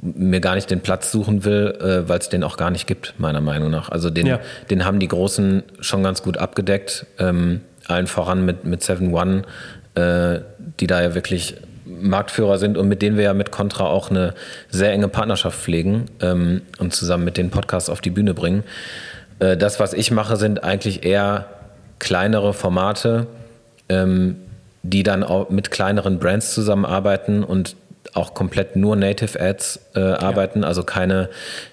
mir 0.00 0.40
gar 0.40 0.56
nicht 0.56 0.68
den 0.68 0.80
Platz 0.80 1.12
suchen 1.12 1.44
will, 1.44 1.78
äh, 1.80 2.08
weil 2.08 2.18
es 2.18 2.28
den 2.28 2.42
auch 2.42 2.56
gar 2.56 2.72
nicht 2.72 2.88
gibt, 2.88 3.14
meiner 3.18 3.40
Meinung 3.40 3.70
nach. 3.70 3.88
Also 3.88 4.10
den, 4.10 4.26
ja. 4.26 4.40
den 4.68 4.84
haben 4.84 4.98
die 4.98 5.06
Großen 5.06 5.62
schon 5.78 6.02
ganz 6.02 6.24
gut 6.24 6.38
abgedeckt, 6.38 7.06
ähm, 7.20 7.60
allen 7.86 8.08
voran 8.08 8.44
mit, 8.44 8.64
mit 8.64 8.82
Seven 8.82 9.14
One, 9.14 9.42
äh, 9.94 10.40
die 10.80 10.88
da 10.88 11.00
ja 11.00 11.14
wirklich 11.14 11.54
Marktführer 11.84 12.58
sind 12.58 12.76
und 12.78 12.88
mit 12.88 13.00
denen 13.00 13.16
wir 13.16 13.22
ja 13.22 13.34
mit 13.34 13.52
Contra 13.52 13.84
auch 13.84 14.10
eine 14.10 14.34
sehr 14.70 14.90
enge 14.90 15.06
Partnerschaft 15.06 15.56
pflegen 15.56 16.06
ähm, 16.20 16.62
und 16.80 16.92
zusammen 16.92 17.24
mit 17.24 17.36
den 17.36 17.50
Podcasts 17.50 17.88
auf 17.88 18.00
die 18.00 18.10
Bühne 18.10 18.34
bringen. 18.34 18.64
Äh, 19.38 19.56
das, 19.56 19.78
was 19.78 19.92
ich 19.92 20.10
mache, 20.10 20.36
sind 20.36 20.64
eigentlich 20.64 21.04
eher 21.04 21.46
kleinere 22.00 22.54
Formate, 22.54 23.28
ähm, 23.88 24.34
die 24.82 25.02
dann 25.02 25.22
auch 25.22 25.50
mit 25.50 25.70
kleineren 25.70 26.18
Brands 26.18 26.54
zusammenarbeiten 26.54 27.44
und 27.44 27.76
auch 28.14 28.34
komplett 28.34 28.76
nur 28.76 28.96
Native 28.96 29.40
Ads 29.40 29.80
äh, 29.94 30.00
arbeiten, 30.00 30.62
ja. 30.62 30.68
also 30.68 30.82
keine, 30.82 31.28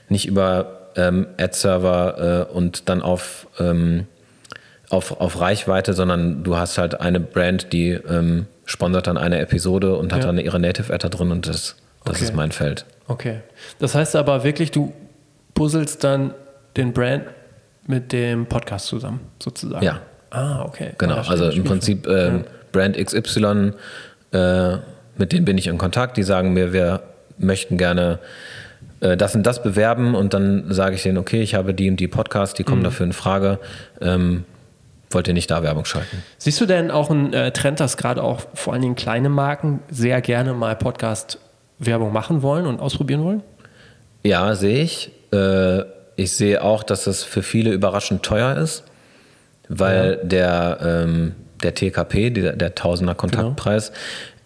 nicht 0.10 0.28
über 0.28 0.91
ähm, 0.95 1.28
Ad-Server 1.39 2.47
äh, 2.49 2.53
und 2.53 2.88
dann 2.89 3.01
auf, 3.01 3.47
ähm, 3.60 4.05
auf, 4.89 5.20
auf 5.20 5.39
Reichweite, 5.41 5.93
sondern 5.93 6.43
du 6.43 6.57
hast 6.57 6.78
halt 6.78 6.99
eine 7.01 7.20
Brand, 7.20 7.74
die 7.74 7.91
ähm, 7.91 8.45
sponsert 8.66 9.07
dann 9.07 9.18
eine 9.18 9.39
Episode 9.39 9.95
und 9.95 10.14
hat 10.14 10.22
ja. 10.22 10.28
dann 10.28 10.38
ihre 10.38 10.60
Native 10.60 10.93
Ad 10.93 11.03
da 11.03 11.10
drin 11.10 11.32
und 11.32 11.47
das, 11.47 11.76
das 12.05 12.16
okay. 12.16 12.26
ist 12.26 12.36
mein 12.36 12.51
Feld. 12.51 12.86
Okay. 13.07 13.39
Das 13.80 13.95
heißt 13.95 14.16
aber 14.16 14.43
wirklich, 14.43 14.72
du 14.72 14.93
puzzelst 15.55 16.03
dann 16.03 16.34
den 16.78 16.93
Brand 16.93 17.24
mit 17.88 18.12
dem 18.12 18.45
Podcast 18.45 18.86
zusammen, 18.86 19.22
sozusagen. 19.41 19.84
Ja. 19.84 20.01
Ah, 20.30 20.64
okay. 20.64 20.91
Genau, 20.99 21.16
ja, 21.16 21.24
also 21.28 21.49
im 21.49 21.64
Prinzip 21.64 22.07
ähm, 22.07 22.43
Brand 22.72 22.97
XY, 22.97 23.74
äh, 24.32 24.78
mit 25.17 25.32
denen 25.32 25.45
bin 25.45 25.57
ich 25.57 25.67
in 25.67 25.78
Kontakt, 25.78 26.17
die 26.17 26.24
sagen 26.24 26.53
mir, 26.53 26.74
wir 26.74 27.01
möchten 27.38 27.78
gerne 27.78 28.20
äh, 29.01 29.17
das 29.17 29.36
und 29.36 29.43
das 29.43 29.63
bewerben 29.63 30.15
und 30.15 30.34
dann 30.34 30.72
sage 30.72 30.95
ich 30.95 31.03
denen, 31.03 31.17
okay, 31.17 31.41
ich 31.41 31.55
habe 31.55 31.74
die 31.74 31.89
und 31.89 31.99
die 31.99 32.07
Podcasts, 32.07 32.55
die 32.55 32.63
kommen 32.63 32.80
mhm. 32.80 32.86
dafür 32.86 33.05
in 33.05 33.13
Frage. 33.13 33.59
Ähm, 34.01 34.45
wollt 35.11 35.28
ihr 35.28 35.34
nicht 35.34 35.49
da 35.49 35.63
Werbung 35.63 35.86
schalten? 35.86 36.24
Siehst 36.38 36.61
du 36.61 36.65
denn 36.65 36.91
auch 36.91 37.09
einen 37.09 37.34
äh, 37.34 37.51
Trend, 37.51 37.80
dass 37.80 37.97
gerade 37.97 38.22
auch 38.22 38.41
vor 38.53 38.74
allen 38.74 38.82
Dingen 38.84 38.95
kleine 38.95 39.30
Marken 39.30 39.80
sehr 39.89 40.22
gerne 40.22 40.53
mal 40.53 40.76
Podcast-Werbung 40.76 42.13
machen 42.13 42.43
wollen 42.43 42.67
und 42.67 42.80
ausprobieren 42.80 43.24
wollen? 43.24 43.43
Ja, 44.24 44.53
sehe 44.53 44.84
ich. 44.84 45.11
Äh, 45.34 45.84
ich 46.15 46.34
sehe 46.34 46.61
auch, 46.61 46.84
dass 46.84 47.07
es 47.07 47.24
für 47.24 47.41
viele 47.41 47.72
überraschend 47.72 48.24
teuer 48.24 48.57
ist, 48.57 48.84
weil 49.67 50.20
ja. 50.22 50.28
der 50.28 50.78
ähm, 50.82 51.36
der 51.64 51.74
TKP, 51.76 52.30
der, 52.30 52.55
der 52.55 52.76
Tausender 52.76 53.16
Kontaktpreis, 53.16 53.91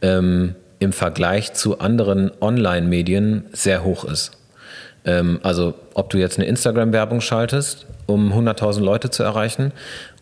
genau. 0.01 0.17
ähm, 0.19 0.55
im 0.79 0.93
Vergleich 0.93 1.53
zu 1.53 1.79
anderen 1.79 2.31
Online-Medien 2.41 3.45
sehr 3.53 3.83
hoch 3.83 4.03
ist. 4.03 4.31
Ähm, 5.05 5.39
also 5.43 5.73
ob 5.93 6.09
du 6.09 6.17
jetzt 6.17 6.37
eine 6.37 6.47
Instagram-Werbung 6.47 7.21
schaltest, 7.21 7.85
um 8.05 8.33
100.000 8.33 8.81
Leute 8.81 9.09
zu 9.09 9.23
erreichen, 9.23 9.71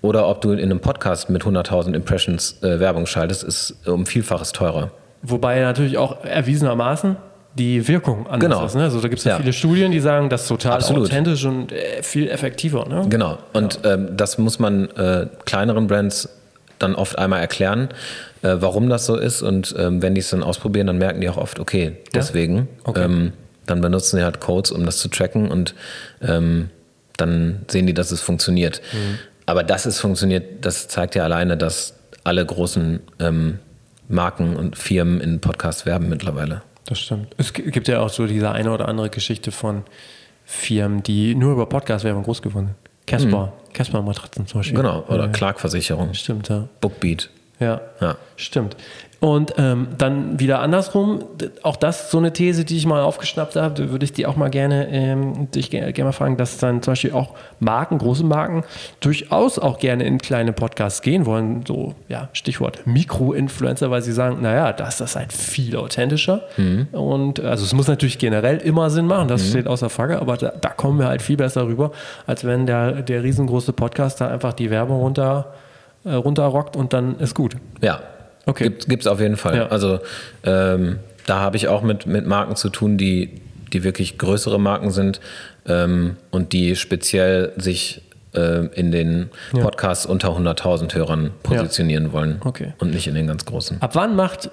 oder 0.02 0.28
ob 0.28 0.42
du 0.42 0.52
in 0.52 0.60
einem 0.60 0.80
Podcast 0.80 1.30
mit 1.30 1.44
100.000 1.44 1.94
Impressions 1.94 2.62
äh, 2.64 2.80
Werbung 2.80 3.06
schaltest, 3.06 3.44
ist 3.44 3.88
um 3.88 4.06
Vielfaches 4.06 4.52
teurer. 4.52 4.92
Wobei 5.22 5.60
natürlich 5.62 5.98
auch 5.98 6.24
erwiesenermaßen 6.24 7.18
die 7.54 7.88
Wirkung 7.88 8.28
anders 8.28 8.50
genau. 8.50 8.66
ist. 8.66 8.76
Ne? 8.76 8.84
Also 8.84 9.02
da 9.02 9.08
gibt 9.08 9.20
es 9.20 9.26
ja, 9.26 9.32
ja, 9.34 9.38
viele 9.38 9.54
Studien, 9.54 9.92
die 9.92 10.00
sagen, 10.00 10.30
das 10.30 10.44
ist 10.44 10.48
total 10.48 10.74
Absolut. 10.74 11.08
authentisch 11.08 11.44
und 11.46 11.72
äh, 11.72 12.02
viel 12.02 12.30
effektiver. 12.30 12.88
Ne? 12.88 13.06
Genau. 13.10 13.38
Und 13.54 13.80
ja. 13.84 13.94
ähm, 13.94 14.10
das 14.16 14.38
muss 14.38 14.60
man 14.60 14.89
äh, 14.92 15.28
kleineren 15.46 15.88
Brands 15.88 16.30
dann 16.82 16.96
oft 16.96 17.18
einmal 17.18 17.42
erklären, 17.42 17.90
äh, 18.42 18.56
warum 18.60 18.90
das 18.90 19.06
so 19.06 19.16
ist. 19.18 19.42
Und 19.42 19.76
ähm, 19.78 20.02
wenn 20.02 20.16
die 20.16 20.22
es 20.22 20.30
dann 20.30 20.44
ausprobieren, 20.44 20.88
dann 20.88 20.98
merken 20.98 21.22
die 21.22 21.30
auch 21.30 21.38
oft, 21.38 21.60
okay, 21.60 21.98
deswegen. 22.14 22.58
Ja? 22.58 22.66
Okay. 22.86 23.04
Ähm, 23.04 23.34
dann 23.66 23.82
benutzen 23.82 24.18
sie 24.18 24.24
halt 24.24 24.40
Codes, 24.40 24.72
um 24.72 24.86
das 24.86 24.98
zu 24.98 25.08
tracken 25.08 25.50
und 25.50 25.76
ähm, 26.22 26.70
dann 27.18 27.66
sehen 27.70 27.88
die, 27.88 27.94
dass 27.94 28.12
es 28.12 28.22
funktioniert. 28.22 28.82
Mhm. 28.92 29.20
Aber 29.46 29.64
dass 29.64 29.86
es 29.86 30.00
funktioniert, 30.00 30.66
das 30.66 30.88
zeigt 30.88 31.16
ja 31.16 31.24
alleine, 31.24 31.58
dass 31.58 31.94
alle 32.24 32.46
großen 32.46 33.00
ähm, 33.20 33.60
Marken 34.08 34.56
und 34.56 34.78
Firmen 34.78 35.22
in 35.22 35.40
Podcasts 35.40 35.86
werben 35.86 36.10
mittlerweile. 36.10 36.64
Das 36.86 37.00
stimmt. 37.00 37.34
Es 37.38 37.54
gibt 37.54 37.88
ja 37.88 38.00
auch 38.00 38.10
so 38.10 38.28
diese 38.28 38.52
eine 38.52 38.72
oder 38.72 38.88
andere 38.88 39.10
Geschichte 39.10 39.52
von 39.52 39.84
Firmen, 40.46 41.04
die 41.04 41.36
nur 41.36 41.54
über 41.54 41.68
Podcast-Werbung 41.68 42.24
groß 42.24 42.42
geworden 42.42 42.68
sind. 42.68 42.91
Casper, 43.06 43.45
mhm. 43.47 43.74
Casper 43.74 44.02
Matratzen 44.02 44.47
zum 44.47 44.60
Beispiel. 44.60 44.78
Genau, 44.78 45.04
oder 45.08 45.26
ja, 45.26 45.32
Clark-Versicherung. 45.32 46.14
Stimmt, 46.14 46.49
ja. 46.49 46.68
Bookbeat. 46.80 47.30
Ja, 47.60 47.82
ja. 47.99 48.18
stimmt. 48.36 48.76
Und 49.22 49.54
ähm, 49.60 49.90
dann 50.00 50.40
wieder 50.40 50.62
andersrum, 50.62 51.20
auch 51.62 51.76
das 51.76 52.10
so 52.10 52.18
eine 52.18 52.34
These, 52.34 52.66
die 52.66 52.76
ich 52.76 52.88
mal 52.88 53.04
aufgeschnappt 53.04 53.56
habe, 53.56 53.92
würde 53.92 54.04
ich 54.04 54.14
dir 54.14 54.28
auch 54.28 54.36
mal 54.36 54.50
gerne, 54.50 54.88
ähm, 54.90 55.52
dich 55.52 55.70
gerne, 55.70 55.94
gerne 55.94 56.08
mal 56.08 56.12
fragen, 56.12 56.38
dass 56.38 56.58
dann 56.58 56.82
zum 56.82 56.94
Beispiel 56.94 57.12
auch 57.12 57.36
Marken, 57.60 58.00
große 58.00 58.26
Marken, 58.26 58.64
durchaus 59.00 59.60
auch 59.60 59.78
gerne 59.78 60.06
in 60.06 60.18
kleine 60.18 60.54
Podcasts 60.54 61.04
gehen 61.04 61.28
wollen. 61.28 61.64
So, 61.68 61.94
ja, 62.10 62.30
Stichwort 62.34 62.88
Mikro-Influencer, 62.88 63.92
weil 63.92 64.02
sie 64.02 64.12
sagen, 64.12 64.42
naja, 64.42 64.74
das 64.74 65.00
ist 65.02 65.16
halt 65.16 65.32
viel 65.32 65.76
authentischer. 65.76 66.42
Mhm. 66.58 66.88
Und 66.92 67.40
also 67.42 67.64
es 67.64 67.76
muss 67.76 67.88
natürlich 67.88 68.18
generell 68.18 68.58
immer 68.58 68.90
Sinn 68.90 69.06
machen, 69.06 69.28
das 69.28 69.44
mhm. 69.44 69.50
steht 69.50 69.68
außer 69.68 69.92
Frage, 69.92 70.20
aber 70.20 70.38
da, 70.38 70.52
da, 70.60 70.70
kommen 70.70 70.98
wir 70.98 71.06
halt 71.06 71.22
viel 71.22 71.38
besser 71.38 71.68
rüber, 71.68 71.92
als 72.26 72.44
wenn 72.44 72.66
der, 72.66 73.04
der 73.04 73.22
riesengroße 73.22 73.74
Podcast 73.74 74.20
da 74.20 74.30
einfach 74.30 74.54
die 74.54 74.72
Werbung 74.72 74.98
runter, 74.98 75.54
äh, 76.06 76.14
runterrockt 76.14 76.76
und 76.76 76.92
dann 76.94 77.20
ist 77.20 77.36
gut. 77.36 77.56
Ja, 77.82 78.00
Okay. 78.46 78.72
Gibt 78.88 79.04
es 79.04 79.08
auf 79.08 79.20
jeden 79.20 79.38
Fall. 79.38 79.56
Ja. 79.56 79.68
Also 79.68 80.00
ähm, 80.44 81.00
da 81.26 81.39
habe 81.39 81.58
ich 81.58 81.68
auch 81.68 81.82
mit, 81.82 82.06
mit 82.06 82.26
Marken 82.26 82.56
zu 82.56 82.70
tun, 82.70 82.98
die, 82.98 83.42
die 83.74 83.84
wirklich 83.84 84.18
größere 84.18 84.60
Marken 84.60 84.92
sind 84.92 85.22
ähm, 85.68 86.18
und 86.32 86.54
die 86.54 86.76
speziell 86.76 87.54
sich 87.58 88.02
äh, 88.34 88.66
in 88.68 88.92
den 88.92 89.30
Podcasts 89.52 90.06
ja. 90.06 90.12
unter 90.12 90.30
100.000 90.30 90.94
Hörern 90.96 91.32
positionieren 91.44 92.06
ja. 92.06 92.14
wollen 92.14 92.42
okay. 92.44 92.74
und 92.80 92.92
nicht 92.92 93.08
in 93.08 93.16
den 93.16 93.28
ganz 93.28 93.46
großen. 93.46 93.82
Ab 93.82 93.92
wann 93.94 94.16
macht 94.16 94.50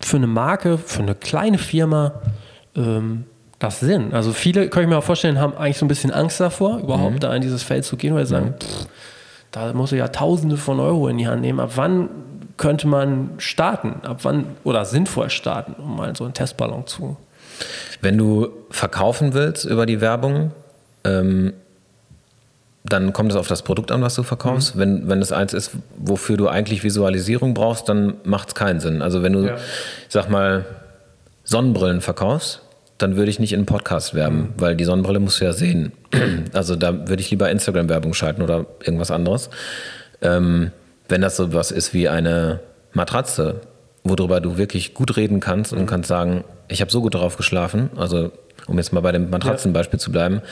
für 0.00 0.16
eine 0.16 0.26
Marke, 0.26 0.78
für 0.78 1.02
eine 1.02 1.14
kleine 1.14 1.58
Firma 1.58 2.22
ähm, 2.76 3.24
das 3.58 3.80
Sinn? 3.80 4.12
Also 4.12 4.32
viele, 4.32 4.68
kann 4.68 4.82
ich 4.82 4.88
mir 4.88 4.98
auch 4.98 5.04
vorstellen, 5.04 5.38
haben 5.38 5.56
eigentlich 5.56 5.78
so 5.78 5.84
ein 5.84 5.88
bisschen 5.88 6.10
Angst 6.10 6.40
davor, 6.40 6.78
überhaupt 6.78 7.14
mhm. 7.14 7.20
da 7.20 7.34
in 7.34 7.42
dieses 7.42 7.62
Feld 7.62 7.84
zu 7.84 7.96
gehen, 7.96 8.14
weil 8.14 8.26
sie 8.26 8.32
sagen, 8.32 8.46
mhm. 8.46 8.60
pff, 8.60 8.86
da 9.52 9.72
muss 9.74 9.92
ich 9.92 9.98
ja 9.98 10.08
Tausende 10.08 10.56
von 10.56 10.80
Euro 10.80 11.08
in 11.08 11.18
die 11.18 11.28
Hand 11.28 11.42
nehmen. 11.42 11.60
Ab 11.60 11.72
wann 11.76 12.08
könnte 12.56 12.86
man 12.86 13.30
starten? 13.38 14.00
Ab 14.04 14.20
wann 14.22 14.46
oder 14.64 14.84
sinnvoll 14.84 15.30
starten, 15.30 15.74
um 15.74 15.96
mal 15.96 16.14
so 16.16 16.24
einen 16.24 16.34
Testballon 16.34 16.86
zu. 16.86 17.16
Wenn 18.00 18.18
du 18.18 18.48
verkaufen 18.70 19.34
willst 19.34 19.64
über 19.64 19.86
die 19.86 20.00
Werbung, 20.00 20.52
ähm, 21.04 21.52
dann 22.84 23.12
kommt 23.12 23.30
es 23.30 23.36
auf 23.36 23.46
das 23.46 23.62
Produkt 23.62 23.92
an, 23.92 24.02
was 24.02 24.14
du 24.14 24.22
verkaufst. 24.22 24.74
Mhm. 24.74 24.80
Wenn, 24.80 25.08
wenn 25.08 25.22
es 25.22 25.32
eins 25.32 25.52
ist, 25.52 25.72
wofür 25.96 26.36
du 26.36 26.48
eigentlich 26.48 26.82
Visualisierung 26.82 27.54
brauchst, 27.54 27.88
dann 27.88 28.14
macht 28.24 28.48
es 28.48 28.54
keinen 28.54 28.80
Sinn. 28.80 29.02
Also 29.02 29.22
wenn 29.22 29.32
du, 29.32 29.46
ja. 29.46 29.56
sag 30.08 30.28
mal, 30.28 30.64
Sonnenbrillen 31.44 32.00
verkaufst, 32.00 32.62
dann 32.98 33.16
würde 33.16 33.30
ich 33.30 33.38
nicht 33.38 33.52
in 33.52 33.60
einen 33.60 33.66
Podcast 33.66 34.14
werben, 34.14 34.36
mhm. 34.36 34.48
weil 34.56 34.76
die 34.76 34.84
Sonnenbrille 34.84 35.20
musst 35.20 35.40
du 35.40 35.44
ja 35.44 35.52
sehen. 35.52 35.92
Also 36.52 36.76
da 36.76 37.08
würde 37.08 37.22
ich 37.22 37.30
lieber 37.30 37.50
Instagram-Werbung 37.50 38.14
schalten 38.14 38.42
oder 38.42 38.66
irgendwas 38.84 39.10
anderes. 39.10 39.48
Ähm, 40.20 40.70
wenn 41.12 41.20
das 41.20 41.36
so 41.36 41.52
was 41.52 41.70
ist 41.70 41.94
wie 41.94 42.08
eine 42.08 42.60
Matratze, 42.92 43.60
worüber 44.02 44.40
du 44.40 44.58
wirklich 44.58 44.94
gut 44.94 45.16
reden 45.16 45.38
kannst 45.38 45.72
und 45.72 45.86
kannst 45.86 46.08
sagen, 46.08 46.42
ich 46.68 46.80
habe 46.80 46.90
so 46.90 47.00
gut 47.00 47.14
darauf 47.14 47.36
geschlafen, 47.36 47.90
also 47.96 48.32
um 48.66 48.78
jetzt 48.78 48.92
mal 48.92 49.00
bei 49.00 49.12
dem 49.12 49.30
Matratzenbeispiel 49.30 49.98
ja. 49.98 50.02
zu 50.02 50.10
bleiben, 50.10 50.42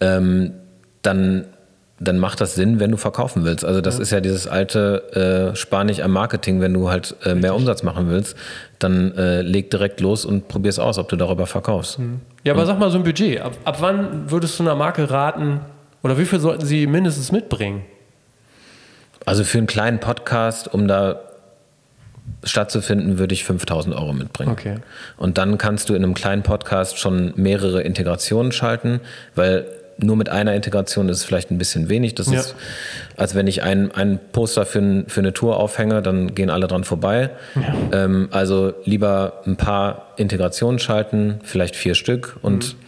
ähm, 0.00 0.54
dann 1.02 1.44
dann 2.00 2.18
macht 2.18 2.40
das 2.40 2.54
Sinn, 2.54 2.78
wenn 2.78 2.92
du 2.92 2.96
verkaufen 2.96 3.44
willst. 3.44 3.64
Also 3.64 3.80
das 3.80 3.96
ja. 3.96 4.02
ist 4.02 4.12
ja 4.12 4.20
dieses 4.20 4.46
alte 4.46 5.50
äh, 5.52 5.56
Spanisch 5.56 5.98
am 6.00 6.12
Marketing, 6.12 6.60
wenn 6.60 6.72
du 6.72 6.88
halt 6.88 7.16
äh, 7.24 7.34
mehr 7.34 7.56
Umsatz 7.56 7.82
machen 7.82 8.08
willst, 8.08 8.36
dann 8.78 9.16
äh, 9.16 9.42
leg 9.42 9.68
direkt 9.72 10.00
los 10.00 10.24
und 10.24 10.46
probier 10.46 10.68
es 10.68 10.78
aus, 10.78 10.96
ob 10.98 11.08
du 11.08 11.16
darüber 11.16 11.46
verkaufst. 11.46 11.98
Mhm. 11.98 12.20
Ja, 12.44 12.52
aber 12.52 12.62
und, 12.62 12.68
sag 12.68 12.78
mal 12.78 12.90
so 12.92 12.98
ein 12.98 13.02
Budget. 13.02 13.40
Ab, 13.40 13.58
ab 13.64 13.78
wann 13.80 14.30
würdest 14.30 14.60
du 14.60 14.62
einer 14.62 14.76
Marke 14.76 15.10
raten, 15.10 15.60
oder 16.04 16.16
wie 16.16 16.24
viel 16.24 16.38
sollten 16.38 16.64
sie 16.64 16.86
mindestens 16.86 17.32
mitbringen? 17.32 17.82
Also 19.28 19.44
für 19.44 19.58
einen 19.58 19.66
kleinen 19.66 20.00
Podcast, 20.00 20.72
um 20.72 20.88
da 20.88 21.20
stattzufinden, 22.44 23.18
würde 23.18 23.34
ich 23.34 23.44
5000 23.44 23.94
Euro 23.94 24.12
mitbringen. 24.12 24.52
Okay. 24.52 24.76
Und 25.16 25.38
dann 25.38 25.58
kannst 25.58 25.88
du 25.88 25.94
in 25.94 26.02
einem 26.02 26.14
kleinen 26.14 26.42
Podcast 26.42 26.98
schon 26.98 27.32
mehrere 27.36 27.82
Integrationen 27.82 28.52
schalten, 28.52 29.00
weil 29.34 29.66
nur 29.98 30.16
mit 30.16 30.28
einer 30.28 30.54
Integration 30.54 31.08
ist 31.08 31.18
es 31.18 31.24
vielleicht 31.24 31.50
ein 31.50 31.58
bisschen 31.58 31.88
wenig. 31.88 32.14
Das 32.14 32.30
ja. 32.30 32.38
ist, 32.38 32.54
als 33.16 33.34
wenn 33.34 33.46
ich 33.46 33.62
ein, 33.62 33.90
ein 33.90 34.20
Poster 34.32 34.64
für, 34.64 34.78
ein, 34.78 35.04
für 35.08 35.20
eine 35.20 35.32
Tour 35.32 35.56
aufhänge, 35.58 36.02
dann 36.02 36.34
gehen 36.34 36.50
alle 36.50 36.68
dran 36.68 36.84
vorbei. 36.84 37.30
Ja. 37.56 38.04
Ähm, 38.04 38.28
also 38.30 38.72
lieber 38.84 39.42
ein 39.46 39.56
paar 39.56 40.12
Integrationen 40.16 40.78
schalten, 40.78 41.40
vielleicht 41.42 41.74
vier 41.74 41.94
Stück 41.94 42.36
und 42.42 42.74
mhm. 42.74 42.87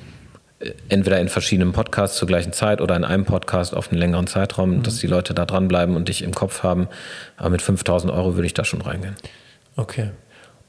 Entweder 0.89 1.19
in 1.21 1.29
verschiedenen 1.29 1.73
Podcasts 1.73 2.19
zur 2.19 2.29
gleichen 2.29 2.53
Zeit 2.53 2.81
oder 2.81 2.97
in 2.97 3.05
einem 3.05 3.25
Podcast 3.25 3.75
auf 3.75 3.91
einen 3.91 3.99
längeren 3.99 4.27
Zeitraum, 4.27 4.77
mhm. 4.77 4.83
dass 4.83 4.99
die 4.99 5.07
Leute 5.07 5.33
da 5.33 5.47
dranbleiben 5.47 5.97
und 5.97 6.09
dich 6.09 6.23
im 6.23 6.35
Kopf 6.35 6.63
haben. 6.63 6.89
Aber 7.37 7.51
mit 7.51 7.63
5000 7.63 8.13
Euro 8.13 8.35
würde 8.35 8.47
ich 8.47 8.55
da 8.55 8.65
schon 8.65 8.83
reingehen. 8.83 9.17
Okay. 9.77 10.11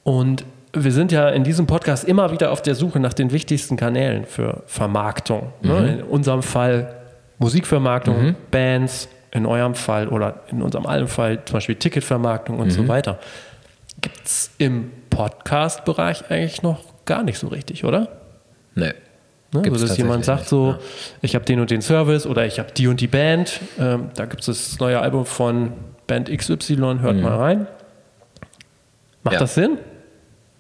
Und 0.03 0.45
wir 0.73 0.91
sind 0.93 1.11
ja 1.11 1.29
in 1.29 1.43
diesem 1.43 1.67
Podcast 1.67 2.05
immer 2.05 2.31
wieder 2.31 2.51
auf 2.51 2.61
der 2.61 2.75
Suche 2.75 2.99
nach 2.99 3.13
den 3.13 3.31
wichtigsten 3.31 3.75
Kanälen 3.75 4.25
für 4.25 4.63
Vermarktung. 4.65 5.51
Ne? 5.61 5.81
Mhm. 5.81 5.87
In 5.87 6.03
unserem 6.03 6.43
Fall 6.43 6.95
Musikvermarktung, 7.39 8.23
mhm. 8.23 8.35
Bands, 8.49 9.09
in 9.31 9.45
eurem 9.45 9.75
Fall 9.75 10.07
oder 10.07 10.41
in 10.49 10.61
unserem 10.61 10.85
allen 10.85 11.07
Fall 11.07 11.43
zum 11.45 11.55
Beispiel 11.55 11.75
Ticketvermarktung 11.75 12.59
und 12.59 12.67
mhm. 12.67 12.71
so 12.71 12.87
weiter. 12.87 13.19
Gibt 13.99 14.25
es 14.25 14.51
im 14.57 14.91
Podcast-Bereich 15.09 16.29
eigentlich 16.29 16.61
noch 16.61 16.79
gar 17.05 17.23
nicht 17.23 17.37
so 17.37 17.47
richtig, 17.47 17.83
oder? 17.83 18.07
Nee. 18.75 18.93
Ne? 19.53 19.63
Also, 19.65 19.85
dass 19.85 19.97
jemand 19.97 20.25
sagt 20.25 20.47
so, 20.47 20.71
ja. 20.71 20.79
ich 21.21 21.35
habe 21.35 21.45
den 21.45 21.59
und 21.59 21.71
den 21.71 21.81
Service 21.81 22.25
oder 22.25 22.45
ich 22.45 22.59
habe 22.59 22.71
die 22.71 22.87
und 22.87 23.01
die 23.01 23.07
Band. 23.07 23.59
Ähm, 23.79 24.09
da 24.15 24.25
gibt 24.25 24.41
es 24.41 24.45
das 24.47 24.79
neue 24.79 24.99
Album 24.99 25.25
von 25.25 25.73
Band 26.07 26.29
XY, 26.29 26.75
hört 27.01 27.15
mhm. 27.15 27.21
mal 27.21 27.37
rein. 27.37 27.67
Macht 29.23 29.33
ja. 29.33 29.39
das 29.39 29.53
Sinn? 29.55 29.77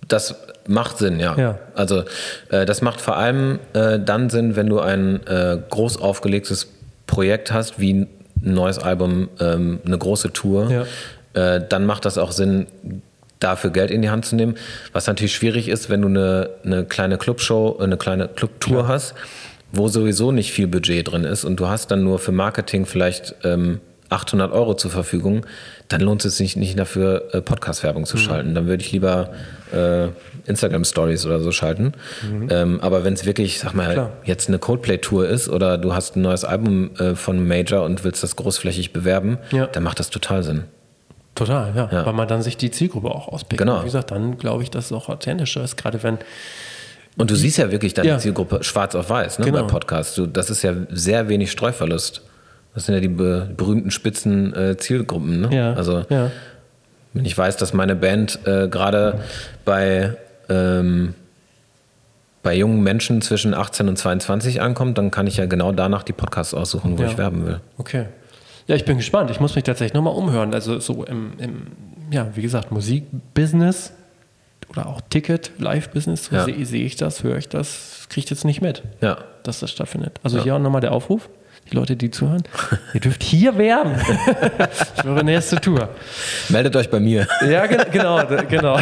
Das 0.07 0.35
macht 0.67 0.97
Sinn, 0.97 1.19
ja. 1.19 1.35
ja. 1.37 1.59
Also 1.73 2.03
äh, 2.49 2.65
das 2.65 2.81
macht 2.81 3.01
vor 3.01 3.17
allem 3.17 3.59
äh, 3.73 3.99
dann 3.99 4.29
Sinn, 4.29 4.55
wenn 4.55 4.67
du 4.67 4.79
ein 4.79 5.25
äh, 5.25 5.57
groß 5.69 6.01
aufgelegtes 6.01 6.67
Projekt 7.07 7.51
hast, 7.51 7.79
wie 7.79 7.93
ein 7.93 8.07
neues 8.41 8.77
Album, 8.77 9.29
ähm, 9.39 9.79
eine 9.85 9.97
große 9.97 10.33
Tour. 10.33 10.69
Ja. 10.69 11.55
Äh, 11.55 11.65
dann 11.67 11.85
macht 11.85 12.05
das 12.05 12.17
auch 12.17 12.31
Sinn, 12.31 12.67
dafür 13.41 13.69
Geld 13.71 13.91
in 13.91 14.01
die 14.01 14.09
Hand 14.09 14.25
zu 14.25 14.35
nehmen. 14.35 14.55
Was 14.93 15.07
natürlich 15.07 15.35
schwierig 15.35 15.67
ist, 15.67 15.89
wenn 15.89 16.01
du 16.01 16.07
eine, 16.07 16.49
eine 16.63 16.85
kleine 16.85 17.17
Clubshow, 17.17 17.77
eine 17.79 17.97
kleine 17.97 18.29
Clubtour 18.29 18.83
ja. 18.83 18.87
hast, 18.87 19.13
wo 19.71 19.87
sowieso 19.87 20.31
nicht 20.31 20.51
viel 20.51 20.67
Budget 20.67 21.11
drin 21.11 21.23
ist 21.23 21.43
und 21.43 21.59
du 21.59 21.67
hast 21.67 21.91
dann 21.91 22.03
nur 22.03 22.19
für 22.19 22.31
Marketing 22.31 22.85
vielleicht 22.85 23.35
ähm, 23.43 23.79
800 24.11 24.51
Euro 24.51 24.73
zur 24.75 24.91
Verfügung, 24.91 25.45
dann 25.87 26.01
lohnt 26.01 26.25
es 26.25 26.35
sich 26.35 26.57
nicht 26.57 26.77
dafür, 26.77 27.33
äh, 27.33 27.41
Podcast-Werbung 27.41 28.05
zu 28.05 28.17
mhm. 28.17 28.21
schalten. 28.21 28.55
Dann 28.55 28.67
würde 28.67 28.83
ich 28.83 28.91
lieber 28.91 29.29
äh, 29.73 30.07
Instagram-Stories 30.45 31.25
oder 31.25 31.39
so 31.39 31.51
schalten. 31.51 31.93
Mhm. 32.29 32.47
Ähm, 32.49 32.79
aber 32.81 33.05
wenn 33.05 33.13
es 33.13 33.25
wirklich, 33.25 33.59
sag 33.59 33.73
mal, 33.73 33.93
Klar. 33.93 34.11
jetzt 34.25 34.49
eine 34.49 34.59
Coldplay-Tour 34.59 35.29
ist 35.29 35.47
oder 35.47 35.77
du 35.77 35.93
hast 35.93 36.17
ein 36.17 36.21
neues 36.21 36.43
Album 36.43 36.91
äh, 36.97 37.15
von 37.15 37.47
Major 37.47 37.85
und 37.85 38.03
willst 38.03 38.21
das 38.21 38.35
großflächig 38.35 38.91
bewerben, 38.91 39.37
ja. 39.51 39.67
dann 39.67 39.83
macht 39.83 39.99
das 39.99 40.09
total 40.09 40.43
Sinn. 40.43 40.65
Total, 41.35 41.73
ja. 41.75 41.89
ja. 41.91 42.05
Weil 42.05 42.13
man 42.13 42.27
dann 42.27 42.41
sich 42.41 42.57
die 42.57 42.71
Zielgruppe 42.71 43.09
auch 43.09 43.27
auspickt. 43.27 43.59
Genau. 43.59 43.81
Wie 43.81 43.85
gesagt, 43.85 44.11
dann 44.11 44.37
glaube 44.37 44.63
ich, 44.63 44.69
dass 44.69 44.85
es 44.85 44.91
auch 44.91 45.09
authentischer 45.09 45.63
ist, 45.63 45.77
gerade 45.77 46.03
wenn. 46.03 46.17
Und 47.17 47.31
du 47.31 47.35
siehst 47.35 47.57
ja 47.57 47.71
wirklich 47.71 47.93
deine 47.93 48.09
ja. 48.09 48.17
Zielgruppe 48.17 48.63
schwarz 48.63 48.95
auf 48.95 49.09
weiß 49.09 49.39
ne, 49.39 49.45
genau. 49.45 49.61
bei 49.61 49.67
Podcasts. 49.67 50.15
Du, 50.15 50.27
das 50.27 50.49
ist 50.49 50.61
ja 50.61 50.73
sehr 50.89 51.29
wenig 51.29 51.51
Streuverlust. 51.51 52.21
Das 52.73 52.85
sind 52.85 52.95
ja 52.95 53.01
die 53.01 53.09
be 53.09 53.49
berühmten 53.55 53.91
spitzen 53.91 54.53
äh, 54.55 54.77
Zielgruppen. 54.77 55.41
Ne? 55.41 55.55
Ja. 55.55 55.73
Also 55.73 56.05
ja. 56.09 56.31
wenn 57.13 57.25
ich 57.25 57.37
weiß, 57.37 57.57
dass 57.57 57.73
meine 57.73 57.95
Band 57.95 58.39
äh, 58.45 58.67
gerade 58.69 59.19
bei, 59.65 60.15
ähm, 60.49 61.13
bei 62.43 62.55
jungen 62.55 62.81
Menschen 62.81 63.21
zwischen 63.21 63.53
18 63.53 63.89
und 63.89 63.97
22 63.97 64.61
ankommt, 64.61 64.97
dann 64.97 65.11
kann 65.11 65.27
ich 65.27 65.37
ja 65.37 65.45
genau 65.47 65.73
danach 65.73 66.03
die 66.03 66.13
Podcasts 66.13 66.53
aussuchen, 66.53 66.97
wo 66.97 67.03
ja. 67.03 67.09
ich 67.09 67.17
werben 67.17 67.45
will. 67.45 67.59
Okay. 67.77 68.05
Ja, 68.67 68.75
ich 68.75 68.85
bin 68.85 68.97
gespannt. 68.97 69.31
Ich 69.31 69.39
muss 69.39 69.55
mich 69.55 69.63
tatsächlich 69.63 69.93
nochmal 69.93 70.13
umhören. 70.13 70.53
Also 70.53 70.79
so 70.79 71.03
im, 71.03 71.33
im, 71.39 71.67
ja, 72.11 72.29
wie 72.35 72.41
gesagt, 72.41 72.71
Musikbusiness 72.71 73.93
oder 74.69 74.87
auch 74.87 75.01
Ticket, 75.09 75.51
Live-Business, 75.57 76.25
so 76.25 76.35
ja. 76.35 76.45
sehe 76.45 76.65
seh 76.65 76.83
ich 76.85 76.95
das, 76.95 77.23
höre 77.23 77.37
ich 77.37 77.49
das, 77.49 78.07
kriege 78.09 78.25
ich 78.25 78.29
jetzt 78.29 78.45
nicht 78.45 78.61
mit, 78.61 78.83
ja. 79.01 79.17
dass 79.43 79.59
das 79.59 79.71
stattfindet. 79.71 80.19
Also 80.23 80.37
ja. 80.37 80.43
hier 80.43 80.55
auch 80.55 80.59
nochmal 80.59 80.81
der 80.81 80.93
Aufruf 80.93 81.29
die 81.69 81.75
Leute, 81.75 81.95
die 81.95 82.11
zuhören, 82.11 82.43
ihr 82.93 82.99
dürft 82.99 83.23
hier 83.23 83.57
werben 83.57 83.95
für 84.95 85.07
eure 85.07 85.23
nächste 85.23 85.57
Tour. 85.57 85.89
Meldet 86.49 86.75
euch 86.75 86.89
bei 86.89 86.99
mir. 86.99 87.27
Ja, 87.47 87.65
genau, 87.67 88.25
genau. 88.49 88.79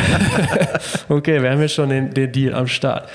Okay, 1.09 1.41
wir 1.41 1.51
haben 1.51 1.61
jetzt 1.61 1.73
schon 1.73 1.89
den, 1.89 2.13
den 2.13 2.31
Deal 2.31 2.53
am 2.53 2.67
Start. 2.67 3.09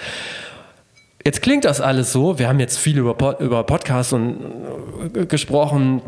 Jetzt 1.25 1.43
klingt 1.43 1.65
das 1.65 1.81
alles 1.81 2.13
so. 2.13 2.39
Wir 2.39 2.49
haben 2.49 2.61
jetzt 2.61 2.79
viel 2.79 2.99
über, 2.99 3.15
Pod, 3.15 3.41
über 3.41 3.65
Podcasts 3.65 4.13
und, 4.13 4.39
äh, 5.15 5.27
gesprochen. 5.27 6.03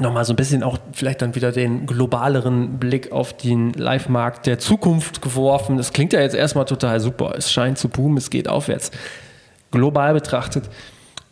Nochmal 0.00 0.24
so 0.24 0.32
ein 0.32 0.36
bisschen 0.36 0.62
auch 0.62 0.78
vielleicht 0.92 1.22
dann 1.22 1.34
wieder 1.34 1.52
den 1.52 1.86
globaleren 1.86 2.78
Blick 2.78 3.12
auf 3.12 3.36
den 3.36 3.72
Live-Markt 3.74 4.46
der 4.46 4.58
Zukunft 4.58 5.20
geworfen. 5.20 5.76
Das 5.76 5.92
klingt 5.92 6.12
ja 6.12 6.20
jetzt 6.20 6.34
erstmal 6.34 6.64
total 6.64 7.00
super. 7.00 7.34
Es 7.36 7.52
scheint 7.52 7.78
zu 7.78 7.88
boomen, 7.88 8.16
es 8.16 8.30
geht 8.30 8.48
aufwärts. 8.48 8.90
Global 9.70 10.14
betrachtet, 10.14 10.68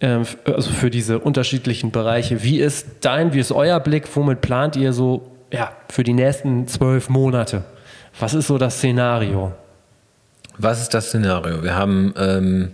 ähm, 0.00 0.24
also 0.44 0.70
für 0.70 0.90
diese 0.90 1.18
unterschiedlichen 1.18 1.90
Bereiche. 1.90 2.42
Wie 2.42 2.60
ist 2.60 2.86
dein, 3.00 3.32
wie 3.32 3.40
ist 3.40 3.52
euer 3.52 3.80
Blick? 3.80 4.04
Womit 4.14 4.40
plant 4.40 4.76
ihr 4.76 4.92
so 4.92 5.32
ja, 5.52 5.72
für 5.88 6.04
die 6.04 6.12
nächsten 6.12 6.68
zwölf 6.68 7.08
Monate? 7.08 7.64
Was 8.20 8.34
ist 8.34 8.48
so 8.48 8.58
das 8.58 8.76
Szenario? 8.76 9.52
Was 10.58 10.80
ist 10.80 10.92
das 10.92 11.06
Szenario? 11.06 11.62
Wir 11.62 11.74
haben 11.74 12.12
ähm, 12.18 12.72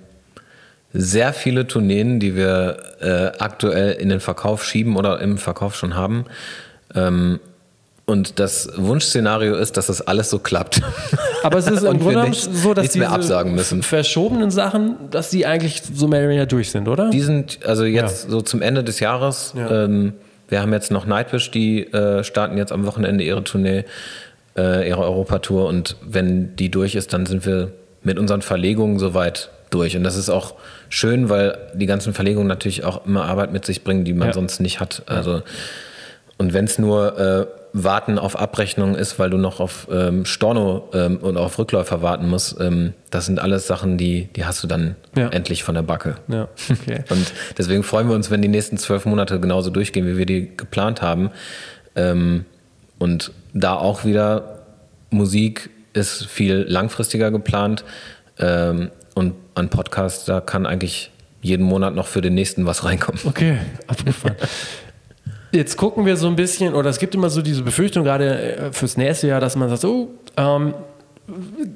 sehr 0.94 1.32
viele 1.32 1.66
Tourneen, 1.66 2.20
die 2.20 2.36
wir 2.36 2.76
äh, 3.00 3.38
aktuell 3.42 3.92
in 3.92 4.08
den 4.08 4.20
Verkauf 4.20 4.64
schieben 4.64 4.96
oder 4.96 5.20
im 5.20 5.38
Verkauf 5.38 5.74
schon 5.74 5.96
haben. 5.96 6.24
Ähm, 6.94 7.40
und 8.06 8.38
das 8.38 8.70
Wunschszenario 8.76 9.56
ist, 9.56 9.76
dass 9.76 9.86
das 9.86 10.02
alles 10.02 10.30
so 10.30 10.38
klappt. 10.38 10.82
Aber 11.42 11.58
es 11.58 11.66
ist 11.66 11.82
im 11.82 11.98
Grunde 11.98 12.28
nicht, 12.28 12.48
so, 12.54 12.74
dass 12.74 12.90
diese 12.90 13.08
absagen 13.08 13.54
müssen. 13.54 13.82
verschobenen 13.82 14.50
Sachen, 14.50 14.96
dass 15.10 15.30
die 15.30 15.46
eigentlich 15.46 15.82
so 15.92 16.06
mehr 16.06 16.20
oder 16.20 16.28
weniger 16.28 16.46
durch 16.46 16.70
sind, 16.70 16.86
oder? 16.86 17.10
Die 17.10 17.22
sind 17.22 17.60
also 17.64 17.84
jetzt 17.84 18.24
ja. 18.24 18.30
so 18.30 18.40
zum 18.42 18.62
Ende 18.62 18.84
des 18.84 19.00
Jahres. 19.00 19.54
Ja. 19.56 19.84
Ähm, 19.84 20.12
wir 20.48 20.60
haben 20.60 20.72
jetzt 20.72 20.90
noch 20.90 21.06
Nightwish, 21.06 21.50
die 21.50 21.92
äh, 21.92 22.22
starten 22.22 22.58
jetzt 22.58 22.72
am 22.72 22.86
Wochenende 22.86 23.24
ihre 23.24 23.42
Tournee, 23.42 23.84
äh, 24.56 24.86
ihre 24.86 25.00
Europatour. 25.00 25.66
Und 25.66 25.96
wenn 26.06 26.54
die 26.56 26.70
durch 26.70 26.94
ist, 26.94 27.14
dann 27.14 27.24
sind 27.24 27.46
wir 27.46 27.72
mit 28.02 28.18
unseren 28.18 28.42
Verlegungen 28.42 28.98
soweit 28.98 29.48
durch. 29.74 29.96
Und 29.96 30.04
das 30.04 30.16
ist 30.16 30.30
auch 30.30 30.54
schön, 30.88 31.28
weil 31.28 31.58
die 31.74 31.86
ganzen 31.86 32.14
Verlegungen 32.14 32.46
natürlich 32.46 32.84
auch 32.84 33.04
immer 33.06 33.24
Arbeit 33.24 33.52
mit 33.52 33.64
sich 33.64 33.84
bringen, 33.84 34.04
die 34.04 34.12
man 34.12 34.28
ja. 34.28 34.34
sonst 34.34 34.60
nicht 34.60 34.80
hat. 34.80 35.02
Also 35.06 35.42
und 36.36 36.52
wenn 36.52 36.64
es 36.64 36.78
nur 36.78 37.18
äh, 37.18 37.46
Warten 37.72 38.18
auf 38.18 38.38
Abrechnung 38.38 38.94
ist, 38.94 39.18
weil 39.18 39.30
du 39.30 39.36
noch 39.36 39.60
auf 39.60 39.88
ähm, 39.90 40.24
Storno 40.24 40.88
ähm, 40.92 41.18
und 41.18 41.36
auf 41.36 41.58
Rückläufer 41.58 42.02
warten 42.02 42.28
musst, 42.28 42.60
ähm, 42.60 42.92
das 43.10 43.26
sind 43.26 43.40
alles 43.40 43.66
Sachen, 43.66 43.98
die, 43.98 44.28
die 44.36 44.44
hast 44.44 44.62
du 44.62 44.66
dann 44.66 44.96
ja. 45.16 45.28
endlich 45.28 45.64
von 45.64 45.74
der 45.74 45.82
Backe. 45.82 46.16
Ja, 46.28 46.48
okay. 46.70 47.04
und 47.08 47.32
deswegen 47.58 47.82
freuen 47.82 48.08
wir 48.08 48.14
uns, 48.14 48.30
wenn 48.30 48.42
die 48.42 48.48
nächsten 48.48 48.78
zwölf 48.78 49.06
Monate 49.06 49.40
genauso 49.40 49.70
durchgehen, 49.70 50.06
wie 50.06 50.16
wir 50.16 50.26
die 50.26 50.56
geplant 50.56 51.02
haben. 51.02 51.30
Ähm, 51.96 52.44
und 52.98 53.32
da 53.52 53.74
auch 53.74 54.04
wieder 54.04 54.60
Musik 55.10 55.70
ist 55.92 56.26
viel 56.26 56.64
langfristiger 56.68 57.30
geplant. 57.30 57.84
Und 59.14 59.34
an 59.54 59.68
Podcast, 59.70 60.28
da 60.28 60.40
kann 60.40 60.66
eigentlich 60.66 61.10
jeden 61.40 61.64
Monat 61.64 61.94
noch 61.94 62.06
für 62.06 62.20
den 62.20 62.34
nächsten 62.34 62.66
was 62.66 62.84
reinkommen. 62.84 63.20
Okay, 63.24 63.58
abgefahren. 63.86 64.36
Jetzt 65.52 65.76
gucken 65.76 66.04
wir 66.04 66.16
so 66.16 66.26
ein 66.26 66.34
bisschen, 66.34 66.74
oder 66.74 66.90
es 66.90 66.98
gibt 66.98 67.14
immer 67.14 67.30
so 67.30 67.40
diese 67.40 67.62
Befürchtung, 67.62 68.02
gerade 68.02 68.56
äh, 68.56 68.72
fürs 68.72 68.96
nächste 68.96 69.28
Jahr, 69.28 69.40
dass 69.40 69.54
man 69.54 69.68
sagt, 69.68 69.84
oh, 69.84 70.08
ähm, 70.36 70.74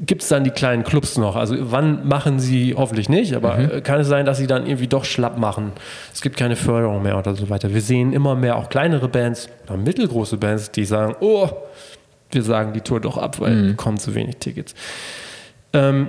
gibt 0.04 0.22
es 0.22 0.28
dann 0.28 0.44
die 0.44 0.50
kleinen 0.50 0.84
Clubs 0.84 1.16
noch? 1.16 1.36
Also 1.36 1.54
wann 1.58 2.06
machen 2.06 2.38
sie 2.40 2.74
hoffentlich 2.76 3.08
nicht, 3.08 3.34
aber 3.34 3.56
mhm. 3.56 3.70
Äh, 3.70 3.80
kann 3.80 4.00
es 4.00 4.08
sein, 4.08 4.26
dass 4.26 4.38
sie 4.38 4.46
dann 4.46 4.66
irgendwie 4.66 4.88
doch 4.88 5.04
schlapp 5.04 5.38
machen? 5.38 5.72
Es 6.12 6.22
gibt 6.22 6.36
keine 6.36 6.56
Förderung 6.56 7.02
mehr 7.02 7.18
oder 7.18 7.34
so 7.34 7.48
weiter. 7.48 7.72
Wir 7.72 7.80
sehen 7.80 8.12
immer 8.12 8.34
mehr 8.34 8.56
auch 8.56 8.68
kleinere 8.68 9.08
Bands 9.08 9.48
oder 9.66 9.76
mittelgroße 9.76 10.36
Bands, 10.36 10.70
die 10.70 10.84
sagen, 10.84 11.14
oh, 11.20 11.48
wir 12.30 12.42
sagen 12.42 12.72
die 12.72 12.80
Tour 12.80 13.00
doch 13.00 13.16
ab, 13.16 13.40
weil 13.40 13.54
mhm. 13.54 13.76
kommen 13.76 13.98
zu 13.98 14.14
wenig 14.14 14.36
Tickets. 14.36 14.74
Ähm, 15.72 16.08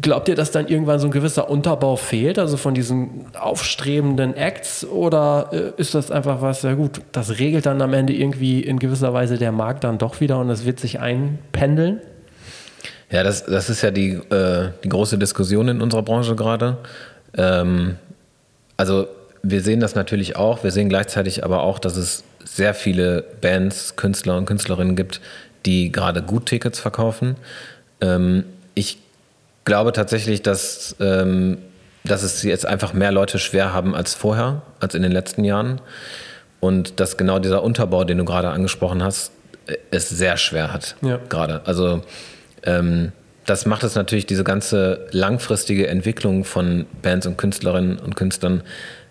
Glaubt 0.00 0.28
ihr, 0.28 0.34
dass 0.34 0.50
dann 0.50 0.68
irgendwann 0.68 0.98
so 0.98 1.08
ein 1.08 1.10
gewisser 1.10 1.50
Unterbau 1.50 1.96
fehlt, 1.96 2.38
also 2.38 2.56
von 2.56 2.74
diesen 2.74 3.26
aufstrebenden 3.38 4.36
Acts? 4.36 4.84
Oder 4.84 5.50
äh, 5.52 5.80
ist 5.80 5.94
das 5.94 6.10
einfach 6.10 6.40
was, 6.40 6.62
ja 6.62 6.74
gut, 6.74 7.00
das 7.12 7.38
regelt 7.38 7.66
dann 7.66 7.82
am 7.82 7.92
Ende 7.92 8.12
irgendwie 8.12 8.60
in 8.60 8.78
gewisser 8.78 9.12
Weise 9.12 9.36
der 9.36 9.52
Markt 9.52 9.84
dann 9.84 9.98
doch 9.98 10.20
wieder 10.20 10.38
und 10.38 10.48
es 10.48 10.64
wird 10.64 10.80
sich 10.80 11.00
einpendeln? 11.00 12.00
Ja, 13.10 13.24
das, 13.24 13.44
das 13.44 13.68
ist 13.68 13.82
ja 13.82 13.90
die, 13.90 14.12
äh, 14.12 14.70
die 14.84 14.88
große 14.88 15.18
Diskussion 15.18 15.68
in 15.68 15.82
unserer 15.82 16.02
Branche 16.02 16.36
gerade. 16.36 16.78
Ähm, 17.36 17.96
also 18.76 19.08
wir 19.42 19.62
sehen 19.62 19.80
das 19.80 19.94
natürlich 19.94 20.36
auch, 20.36 20.62
wir 20.62 20.70
sehen 20.70 20.88
gleichzeitig 20.88 21.44
aber 21.44 21.62
auch, 21.62 21.78
dass 21.78 21.96
es 21.96 22.24
sehr 22.44 22.74
viele 22.74 23.24
Bands, 23.40 23.96
Künstler 23.96 24.36
und 24.36 24.46
Künstlerinnen 24.46 24.96
gibt, 24.96 25.20
die 25.66 25.92
gerade 25.92 26.22
gut 26.22 26.46
Tickets 26.46 26.78
verkaufen. 26.78 27.36
Ähm, 28.00 28.44
ich 28.74 28.99
glaube 29.64 29.92
tatsächlich, 29.92 30.42
dass, 30.42 30.96
ähm, 31.00 31.58
dass 32.04 32.22
es 32.22 32.42
jetzt 32.42 32.66
einfach 32.66 32.92
mehr 32.92 33.12
Leute 33.12 33.38
schwer 33.38 33.72
haben 33.72 33.94
als 33.94 34.14
vorher, 34.14 34.62
als 34.80 34.94
in 34.94 35.02
den 35.02 35.12
letzten 35.12 35.44
Jahren. 35.44 35.80
Und 36.60 37.00
dass 37.00 37.16
genau 37.16 37.38
dieser 37.38 37.62
Unterbau, 37.62 38.04
den 38.04 38.18
du 38.18 38.24
gerade 38.24 38.50
angesprochen 38.50 39.02
hast, 39.02 39.32
äh, 39.66 39.76
es 39.90 40.08
sehr 40.08 40.36
schwer 40.36 40.72
hat. 40.72 40.96
Ja. 41.02 41.18
Gerade. 41.28 41.62
Also 41.64 42.02
ähm, 42.64 43.12
das 43.46 43.66
macht 43.66 43.82
es 43.82 43.94
natürlich, 43.94 44.26
diese 44.26 44.44
ganze 44.44 45.06
langfristige 45.10 45.88
Entwicklung 45.88 46.44
von 46.44 46.86
Bands 47.02 47.26
und 47.26 47.36
Künstlerinnen 47.36 47.98
und 47.98 48.14
Künstlern 48.14 48.62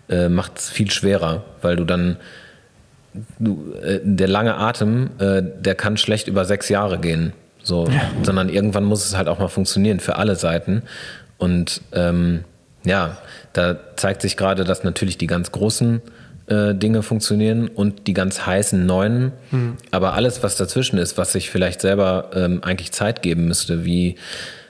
äh, 0.08 0.28
macht 0.28 0.58
es 0.58 0.70
viel 0.70 0.90
schwerer, 0.90 1.44
weil 1.62 1.76
du 1.76 1.84
dann 1.84 2.16
du, 3.38 3.74
äh, 3.82 4.00
der 4.02 4.28
lange 4.28 4.56
Atem, 4.56 5.10
äh, 5.18 5.42
der 5.42 5.74
kann 5.74 5.96
schlecht 5.96 6.28
über 6.28 6.44
sechs 6.44 6.68
Jahre 6.68 6.98
gehen. 6.98 7.32
So, 7.62 7.86
ja. 7.86 8.02
sondern 8.22 8.48
irgendwann 8.48 8.84
muss 8.84 9.04
es 9.04 9.16
halt 9.16 9.28
auch 9.28 9.38
mal 9.38 9.48
funktionieren 9.48 10.00
für 10.00 10.16
alle 10.16 10.36
Seiten. 10.36 10.82
Und 11.38 11.80
ähm, 11.92 12.44
ja, 12.84 13.18
da 13.52 13.76
zeigt 13.96 14.22
sich 14.22 14.36
gerade, 14.36 14.64
dass 14.64 14.84
natürlich 14.84 15.18
die 15.18 15.26
ganz 15.26 15.52
großen 15.52 16.00
äh, 16.46 16.74
Dinge 16.74 17.02
funktionieren 17.02 17.68
und 17.68 18.06
die 18.06 18.12
ganz 18.12 18.46
heißen 18.46 18.84
neuen. 18.84 19.32
Mhm. 19.50 19.76
Aber 19.90 20.14
alles, 20.14 20.42
was 20.42 20.56
dazwischen 20.56 20.98
ist, 20.98 21.18
was 21.18 21.32
sich 21.32 21.50
vielleicht 21.50 21.80
selber 21.80 22.30
ähm, 22.34 22.62
eigentlich 22.64 22.92
Zeit 22.92 23.22
geben 23.22 23.46
müsste, 23.46 23.84
wie, 23.84 24.16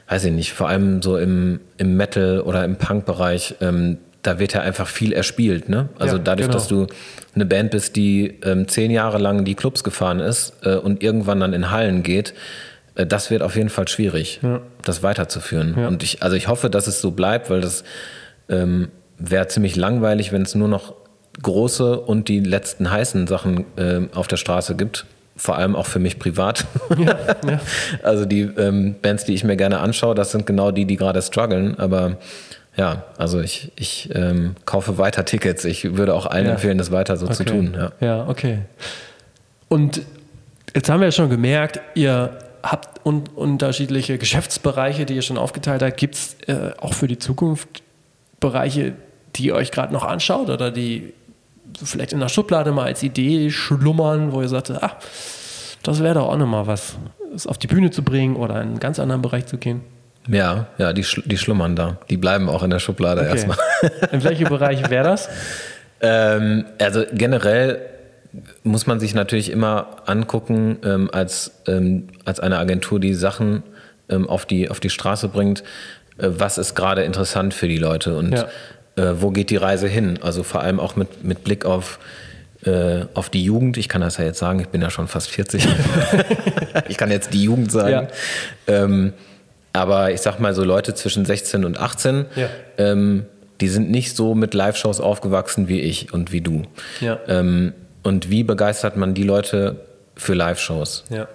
weiß 0.08 0.24
ich 0.24 0.32
nicht, 0.32 0.52
vor 0.52 0.68
allem 0.68 1.02
so 1.02 1.16
im, 1.16 1.60
im 1.78 1.96
Metal- 1.96 2.40
oder 2.40 2.64
im 2.64 2.76
Punk-Bereich, 2.76 3.56
ähm, 3.60 3.98
da 4.22 4.38
wird 4.38 4.52
ja 4.52 4.60
einfach 4.60 4.86
viel 4.86 5.12
erspielt. 5.12 5.68
Ne? 5.68 5.88
Also 5.98 6.16
ja, 6.16 6.22
dadurch, 6.22 6.48
genau. 6.48 6.58
dass 6.58 6.68
du 6.68 6.86
eine 7.34 7.46
Band 7.46 7.70
bist, 7.70 7.96
die 7.96 8.38
ähm, 8.44 8.68
zehn 8.68 8.90
Jahre 8.90 9.18
lang 9.18 9.44
die 9.44 9.54
Clubs 9.54 9.82
gefahren 9.82 10.20
ist 10.20 10.52
äh, 10.62 10.74
und 10.74 11.02
irgendwann 11.02 11.40
dann 11.40 11.54
in 11.54 11.70
Hallen 11.70 12.02
geht, 12.02 12.34
das 13.06 13.30
wird 13.30 13.42
auf 13.42 13.56
jeden 13.56 13.68
Fall 13.68 13.88
schwierig, 13.88 14.40
ja. 14.42 14.60
das 14.84 15.02
weiterzuführen. 15.02 15.74
Ja. 15.78 15.88
Und 15.88 16.02
ich, 16.02 16.22
also 16.22 16.36
ich 16.36 16.48
hoffe, 16.48 16.70
dass 16.70 16.86
es 16.86 17.00
so 17.00 17.10
bleibt, 17.10 17.50
weil 17.50 17.60
das 17.60 17.84
ähm, 18.48 18.88
wäre 19.18 19.46
ziemlich 19.48 19.76
langweilig, 19.76 20.32
wenn 20.32 20.42
es 20.42 20.54
nur 20.54 20.68
noch 20.68 20.94
große 21.42 22.00
und 22.00 22.28
die 22.28 22.40
letzten 22.40 22.90
heißen 22.90 23.26
Sachen 23.26 23.64
äh, 23.76 24.00
auf 24.14 24.28
der 24.28 24.36
Straße 24.36 24.74
gibt. 24.74 25.06
Vor 25.36 25.56
allem 25.56 25.74
auch 25.74 25.86
für 25.86 26.00
mich 26.00 26.18
privat. 26.18 26.66
Ja. 26.98 27.16
Also 28.02 28.24
die 28.24 28.42
ähm, 28.42 28.96
Bands, 29.00 29.24
die 29.24 29.34
ich 29.34 29.44
mir 29.44 29.56
gerne 29.56 29.78
anschaue, 29.80 30.14
das 30.14 30.32
sind 30.32 30.46
genau 30.46 30.70
die, 30.70 30.84
die 30.84 30.96
gerade 30.96 31.22
strugglen. 31.22 31.78
Aber 31.78 32.18
ja, 32.76 33.04
also 33.16 33.40
ich, 33.40 33.72
ich 33.76 34.10
ähm, 34.14 34.54
kaufe 34.64 34.98
weiter 34.98 35.24
Tickets. 35.24 35.64
Ich 35.64 35.96
würde 35.96 36.14
auch 36.14 36.26
allen 36.26 36.46
empfehlen, 36.46 36.78
das 36.78 36.90
weiter 36.90 37.16
so 37.16 37.26
okay. 37.26 37.34
zu 37.34 37.44
tun. 37.44 37.76
Ja. 37.76 37.92
ja, 38.00 38.28
okay. 38.28 38.60
Und 39.68 40.02
jetzt 40.74 40.90
haben 40.90 41.00
wir 41.00 41.06
ja 41.06 41.12
schon 41.12 41.30
gemerkt, 41.30 41.80
ihr 41.94 42.38
habt 42.62 43.04
un 43.04 43.24
unterschiedliche 43.34 44.18
Geschäftsbereiche, 44.18 45.06
die 45.06 45.14
ihr 45.14 45.22
schon 45.22 45.38
aufgeteilt 45.38 45.82
habt. 45.82 45.96
Gibt 45.96 46.14
es 46.14 46.36
äh, 46.46 46.72
auch 46.80 46.94
für 46.94 47.06
die 47.06 47.18
Zukunft 47.18 47.82
Bereiche, 48.38 48.94
die 49.36 49.46
ihr 49.46 49.54
euch 49.54 49.70
gerade 49.70 49.92
noch 49.92 50.04
anschaut 50.04 50.48
oder 50.48 50.70
die 50.70 51.12
vielleicht 51.84 52.12
in 52.12 52.20
der 52.20 52.28
Schublade 52.28 52.72
mal 52.72 52.86
als 52.86 53.02
Idee 53.02 53.50
schlummern, 53.50 54.32
wo 54.32 54.40
ihr 54.42 54.48
sagt, 54.48 54.70
ah, 54.70 54.96
das 55.82 56.02
wäre 56.02 56.14
doch 56.14 56.28
auch 56.28 56.36
nochmal 56.36 56.66
was, 56.66 56.96
es 57.34 57.46
auf 57.46 57.58
die 57.58 57.66
Bühne 57.66 57.90
zu 57.90 58.02
bringen 58.02 58.36
oder 58.36 58.56
in 58.56 58.68
einen 58.68 58.80
ganz 58.80 58.98
anderen 58.98 59.22
Bereich 59.22 59.46
zu 59.46 59.58
gehen? 59.58 59.82
Ja, 60.28 60.66
ja, 60.78 60.92
die, 60.92 61.04
die 61.24 61.38
schlummern 61.38 61.76
da. 61.76 61.98
Die 62.10 62.16
bleiben 62.16 62.48
auch 62.48 62.62
in 62.62 62.70
der 62.70 62.78
Schublade 62.78 63.22
okay. 63.22 63.30
erstmal. 63.30 63.58
In 64.12 64.22
welchem 64.22 64.48
Bereich 64.48 64.88
wäre 64.90 65.04
das? 65.04 65.28
Ähm, 66.02 66.64
also 66.78 67.04
generell 67.12 67.78
muss 68.62 68.86
man 68.86 69.00
sich 69.00 69.14
natürlich 69.14 69.50
immer 69.50 69.96
angucken, 70.06 70.78
ähm, 70.84 71.10
als, 71.12 71.52
ähm, 71.66 72.08
als 72.24 72.40
eine 72.40 72.58
Agentur, 72.58 73.00
die 73.00 73.14
Sachen 73.14 73.62
ähm, 74.08 74.28
auf, 74.28 74.46
die, 74.46 74.70
auf 74.70 74.80
die 74.80 74.90
Straße 74.90 75.28
bringt, 75.28 75.62
äh, 76.18 76.28
was 76.28 76.58
ist 76.58 76.74
gerade 76.74 77.02
interessant 77.02 77.54
für 77.54 77.68
die 77.68 77.78
Leute 77.78 78.16
und 78.16 78.32
ja. 78.32 78.48
äh, 78.96 79.20
wo 79.20 79.30
geht 79.30 79.50
die 79.50 79.56
Reise 79.56 79.88
hin? 79.88 80.18
Also 80.22 80.42
vor 80.42 80.60
allem 80.60 80.78
auch 80.80 80.96
mit, 80.96 81.24
mit 81.24 81.44
Blick 81.44 81.64
auf, 81.64 81.98
äh, 82.64 83.06
auf 83.14 83.30
die 83.30 83.42
Jugend. 83.42 83.76
Ich 83.78 83.88
kann 83.88 84.00
das 84.00 84.18
ja 84.18 84.24
jetzt 84.24 84.38
sagen, 84.38 84.60
ich 84.60 84.68
bin 84.68 84.80
ja 84.80 84.90
schon 84.90 85.08
fast 85.08 85.30
40. 85.30 85.66
ich 86.88 86.96
kann 86.96 87.10
jetzt 87.10 87.32
die 87.32 87.42
Jugend 87.42 87.72
sagen. 87.72 88.08
Ja. 88.68 88.84
Ähm, 88.84 89.12
aber 89.72 90.12
ich 90.12 90.20
sag 90.20 90.40
mal 90.40 90.52
so 90.52 90.64
Leute 90.64 90.94
zwischen 90.94 91.24
16 91.24 91.64
und 91.64 91.78
18, 91.78 92.26
ja. 92.34 92.48
ähm, 92.76 93.26
die 93.60 93.68
sind 93.68 93.90
nicht 93.90 94.16
so 94.16 94.34
mit 94.34 94.54
Live-Shows 94.54 95.00
aufgewachsen 95.00 95.68
wie 95.68 95.80
ich 95.80 96.12
und 96.12 96.32
wie 96.32 96.40
du. 96.40 96.62
Ja. 97.00 97.20
Ähm, 97.28 97.72
und 98.02 98.30
wie 98.30 98.42
begeistert 98.42 98.96
man 98.96 99.14
die 99.14 99.22
Leute 99.22 99.76
für 100.16 100.34
Live-Shows? 100.34 101.04
Ja. 101.10 101.28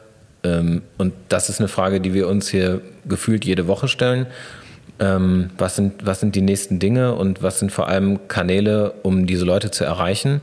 Ähm, 0.44 0.84
und 0.98 1.14
das 1.30 1.50
ist 1.50 1.60
eine 1.60 1.68
Frage, 1.68 2.02
die 2.02 2.14
wir 2.14 2.28
uns 2.28 2.50
hier 2.50 2.82
gefühlt 3.06 3.46
jede 3.46 3.68
Woche 3.68 3.88
stellen. 3.88 4.28
Ähm, 5.00 5.50
was, 5.58 5.76
sind, 5.76 6.06
was 6.06 6.20
sind 6.20 6.36
die 6.36 6.42
nächsten 6.42 6.80
Dinge 6.80 7.16
und 7.16 7.44
was 7.44 7.60
sind 7.60 7.72
vor 7.72 7.88
allem 7.88 8.28
Kanäle, 8.28 8.94
um 9.04 9.28
diese 9.28 9.46
Leute 9.46 9.72
zu 9.72 9.84
erreichen? 9.84 10.42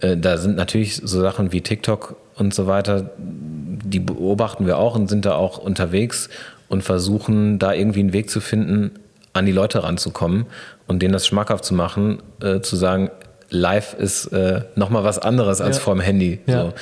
Äh, 0.00 0.16
da 0.16 0.36
sind 0.36 0.56
natürlich 0.56 0.96
so 0.96 1.20
Sachen 1.20 1.52
wie 1.52 1.60
TikTok 1.60 2.16
und 2.36 2.52
so 2.52 2.66
weiter, 2.66 3.10
die 3.18 4.00
beobachten 4.00 4.66
wir 4.66 4.76
auch 4.78 4.94
und 4.94 5.08
sind 5.08 5.24
da 5.24 5.34
auch 5.34 5.58
unterwegs 5.58 6.28
und 6.68 6.82
versuchen 6.82 7.58
da 7.58 7.72
irgendwie 7.72 8.00
einen 8.00 8.12
Weg 8.12 8.30
zu 8.30 8.40
finden, 8.40 8.92
an 9.32 9.46
die 9.46 9.52
Leute 9.52 9.82
ranzukommen 9.82 10.46
und 10.86 11.00
denen 11.00 11.12
das 11.12 11.26
schmackhaft 11.26 11.64
zu 11.64 11.74
machen, 11.74 12.22
äh, 12.42 12.60
zu 12.60 12.76
sagen, 12.76 13.10
live 13.50 13.94
ist 13.94 14.26
äh, 14.26 14.62
nochmal 14.74 15.04
was 15.04 15.18
anderes 15.18 15.60
als 15.60 15.76
ja. 15.76 15.82
vor 15.82 15.94
dem 15.94 16.00
Handy. 16.00 16.40
Ja. 16.46 16.62
So. 16.62 16.72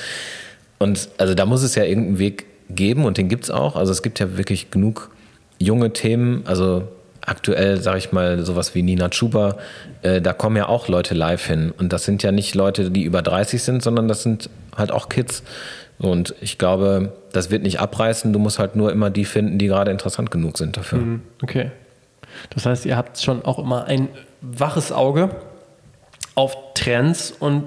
Und 0.79 1.09
also 1.17 1.33
da 1.33 1.45
muss 1.45 1.63
es 1.63 1.75
ja 1.75 1.83
irgendeinen 1.83 2.19
Weg 2.19 2.45
geben 2.69 3.05
und 3.05 3.17
den 3.17 3.29
gibt 3.29 3.45
es 3.45 3.51
auch. 3.51 3.75
Also 3.75 3.91
es 3.91 4.01
gibt 4.01 4.19
ja 4.19 4.37
wirklich 4.37 4.71
genug 4.71 5.11
junge 5.59 5.93
Themen, 5.93 6.43
also 6.45 6.87
aktuell, 7.21 7.81
sage 7.81 7.97
ich 7.97 8.11
mal, 8.11 8.43
sowas 8.45 8.73
wie 8.75 8.83
Nina 8.83 9.09
Chuba, 9.09 9.57
äh, 10.01 10.21
da 10.21 10.33
kommen 10.33 10.55
ja 10.55 10.69
auch 10.69 10.87
Leute 10.87 11.13
live 11.13 11.45
hin. 11.45 11.73
Und 11.77 11.91
das 11.93 12.05
sind 12.05 12.23
ja 12.23 12.31
nicht 12.31 12.55
Leute, 12.55 12.89
die 12.91 13.03
über 13.03 13.21
30 13.21 13.61
sind, 13.61 13.83
sondern 13.83 14.07
das 14.07 14.23
sind 14.23 14.49
halt 14.75 14.91
auch 14.91 15.09
Kids. 15.09 15.43
Und 15.99 16.35
ich 16.41 16.57
glaube, 16.57 17.13
das 17.33 17.49
wird 17.51 17.63
nicht 17.63 17.79
abreißen. 17.79 18.31
Du 18.31 18.39
musst 18.39 18.59
halt 18.59 18.75
nur 18.75 18.91
immer 18.91 19.09
die 19.09 19.25
finden, 19.25 19.57
die 19.57 19.67
gerade 19.67 19.91
interessant 19.91 20.31
genug 20.31 20.57
sind 20.57 20.77
dafür. 20.77 20.99
Mhm, 20.99 21.21
okay. 21.41 21.71
Das 22.51 22.65
heißt, 22.65 22.85
ihr 22.85 22.95
habt 22.95 23.19
schon 23.19 23.43
auch 23.43 23.59
immer 23.59 23.85
ein 23.85 24.09
waches 24.41 24.91
Auge 24.91 25.29
auf 26.37 26.55
Trends 26.75 27.31
und 27.31 27.63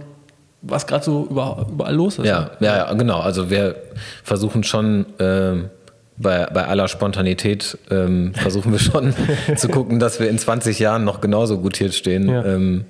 was 0.62 0.86
gerade 0.86 1.04
so 1.04 1.26
überall 1.28 1.94
los 1.94 2.18
ist. 2.18 2.26
Ja, 2.26 2.52
ja, 2.60 2.76
ja, 2.76 2.92
genau. 2.92 3.18
Also 3.18 3.50
wir 3.50 3.74
versuchen 4.22 4.62
schon 4.62 5.06
ähm, 5.18 5.70
bei, 6.16 6.46
bei 6.46 6.66
aller 6.66 6.86
Spontanität 6.86 7.76
ähm, 7.90 8.32
versuchen 8.34 8.70
wir 8.70 8.78
schon 8.78 9.12
zu 9.56 9.68
gucken, 9.68 9.98
dass 9.98 10.20
wir 10.20 10.30
in 10.30 10.38
20 10.38 10.78
Jahren 10.78 11.04
noch 11.04 11.20
genauso 11.20 11.58
gut 11.58 11.76
hier 11.78 11.90
stehen. 11.90 12.28
Ja. 12.28 12.44
Ähm, 12.44 12.84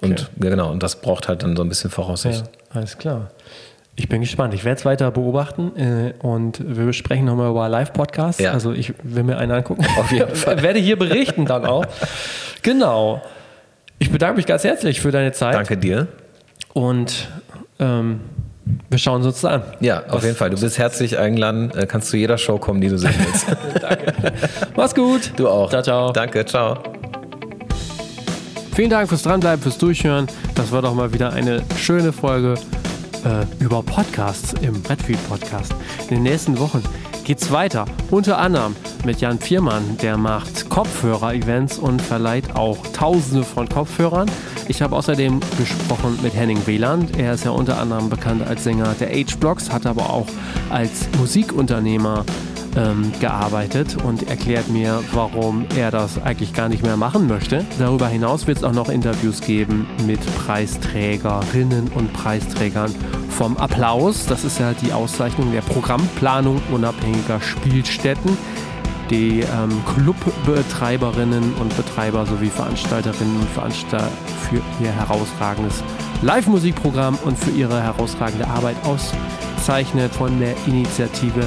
und 0.00 0.12
okay. 0.12 0.44
ja, 0.44 0.50
genau, 0.50 0.70
und 0.70 0.82
das 0.82 1.00
braucht 1.00 1.28
halt 1.28 1.42
dann 1.42 1.54
so 1.54 1.62
ein 1.62 1.68
bisschen 1.68 1.90
Voraussicht. 1.90 2.44
Ja, 2.72 2.78
alles 2.78 2.96
klar. 2.96 3.30
Ich 3.96 4.08
bin 4.08 4.22
gespannt. 4.22 4.54
Ich 4.54 4.64
werde 4.64 4.78
es 4.78 4.84
weiter 4.86 5.10
beobachten 5.10 5.76
äh, 5.76 6.14
und 6.24 6.62
wir 6.64 6.92
sprechen 6.94 7.26
nochmal 7.26 7.50
über 7.50 7.68
Live-Podcasts. 7.68 8.40
Ja. 8.40 8.52
Also 8.52 8.72
ich 8.72 8.94
will 9.02 9.22
mir 9.22 9.36
einen 9.36 9.52
angucken. 9.52 9.84
Auf 9.98 10.10
jeden 10.10 10.28
Fall. 10.34 10.62
werde 10.62 10.78
hier 10.78 10.98
berichten 10.98 11.44
dann 11.44 11.66
auch. 11.66 11.84
genau. 12.62 13.20
Ich 13.98 14.10
bedanke 14.10 14.36
mich 14.36 14.46
ganz 14.46 14.64
herzlich 14.64 15.00
für 15.00 15.10
deine 15.10 15.32
Zeit. 15.32 15.54
Danke 15.54 15.76
dir. 15.76 16.08
Und 16.72 17.28
ähm, 17.78 18.20
wir 18.88 18.98
schauen 18.98 19.22
uns 19.22 19.44
an. 19.44 19.62
Ja, 19.80 20.04
auf 20.08 20.24
jeden 20.24 20.36
Fall. 20.36 20.50
Du 20.50 20.60
bist 20.60 20.78
herzlich 20.78 21.18
eingeladen. 21.18 21.70
Äh, 21.76 21.86
kannst 21.86 22.08
zu 22.08 22.16
jeder 22.16 22.38
Show 22.38 22.58
kommen, 22.58 22.80
die 22.80 22.88
du 22.88 22.98
sehen 22.98 23.14
willst. 23.18 23.46
Danke. 23.80 24.32
Mach's 24.76 24.94
gut. 24.94 25.32
Du 25.36 25.48
auch. 25.48 25.70
Ciao, 25.70 25.82
ciao. 25.82 26.12
Danke, 26.12 26.44
ciao. 26.44 26.78
Vielen 28.74 28.90
Dank 28.90 29.08
fürs 29.08 29.22
Dranbleiben, 29.22 29.62
fürs 29.62 29.78
Durchhören. 29.78 30.26
Das 30.54 30.72
war 30.72 30.82
doch 30.82 30.94
mal 30.94 31.12
wieder 31.12 31.32
eine 31.32 31.62
schöne 31.78 32.12
Folge 32.12 32.54
äh, 33.24 33.62
über 33.62 33.82
Podcasts 33.82 34.54
im 34.62 34.82
Redfield 34.88 35.28
Podcast. 35.28 35.74
In 36.08 36.16
den 36.16 36.22
nächsten 36.24 36.58
Wochen 36.58 36.82
geht's 37.24 37.50
weiter. 37.50 37.86
Unter 38.10 38.38
anderem 38.38 38.76
mit 39.04 39.20
Jan 39.20 39.38
Viermann, 39.38 39.96
der 40.02 40.16
macht 40.16 40.68
Kopfhörer-Events 40.68 41.78
und 41.78 42.00
verleiht 42.00 42.54
auch 42.54 42.78
Tausende 42.92 43.44
von 43.44 43.68
Kopfhörern. 43.68 44.30
Ich 44.68 44.82
habe 44.82 44.94
außerdem 44.94 45.40
gesprochen 45.58 46.18
mit 46.22 46.34
Henning 46.34 46.66
Wieland. 46.66 47.16
Er 47.18 47.34
ist 47.34 47.44
ja 47.44 47.50
unter 47.50 47.78
anderem 47.78 48.10
bekannt 48.10 48.46
als 48.46 48.64
Sänger 48.64 48.94
der 49.00 49.08
H-Blocks, 49.08 49.72
hat 49.72 49.86
aber 49.86 50.10
auch 50.10 50.26
als 50.70 51.08
Musikunternehmer 51.18 52.24
ähm, 52.76 53.12
gearbeitet 53.20 53.96
und 54.02 54.28
erklärt 54.28 54.68
mir, 54.68 55.02
warum 55.12 55.66
er 55.76 55.90
das 55.90 56.22
eigentlich 56.22 56.52
gar 56.52 56.68
nicht 56.68 56.82
mehr 56.82 56.96
machen 56.96 57.26
möchte. 57.26 57.64
Darüber 57.78 58.08
hinaus 58.08 58.46
wird 58.46 58.58
es 58.58 58.64
auch 58.64 58.72
noch 58.72 58.88
Interviews 58.88 59.40
geben 59.40 59.86
mit 60.06 60.20
Preisträgerinnen 60.44 61.88
und 61.94 62.12
Preisträgern 62.12 62.94
vom 63.30 63.56
Applaus. 63.56 64.26
Das 64.26 64.44
ist 64.44 64.58
ja 64.58 64.72
die 64.72 64.92
Auszeichnung 64.92 65.52
der 65.52 65.62
Programmplanung 65.62 66.60
unabhängiger 66.72 67.40
Spielstätten. 67.40 68.36
Die 69.10 69.40
ähm, 69.40 69.82
Clubbetreiberinnen 69.94 71.54
und 71.54 71.76
Betreiber 71.76 72.24
sowie 72.24 72.48
Veranstalterinnen 72.48 73.36
und 73.36 73.48
Veranstalter 73.50 74.08
für 74.48 74.62
ihr 74.82 74.90
herausragendes 74.90 75.82
Live-Musikprogramm 76.22 77.18
und 77.24 77.38
für 77.38 77.50
ihre 77.50 77.82
herausragende 77.82 78.46
Arbeit 78.46 78.76
auszeichnet 79.64 80.14
von 80.14 80.38
der 80.40 80.54
Initiative 80.66 81.42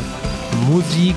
Musik 0.67 1.15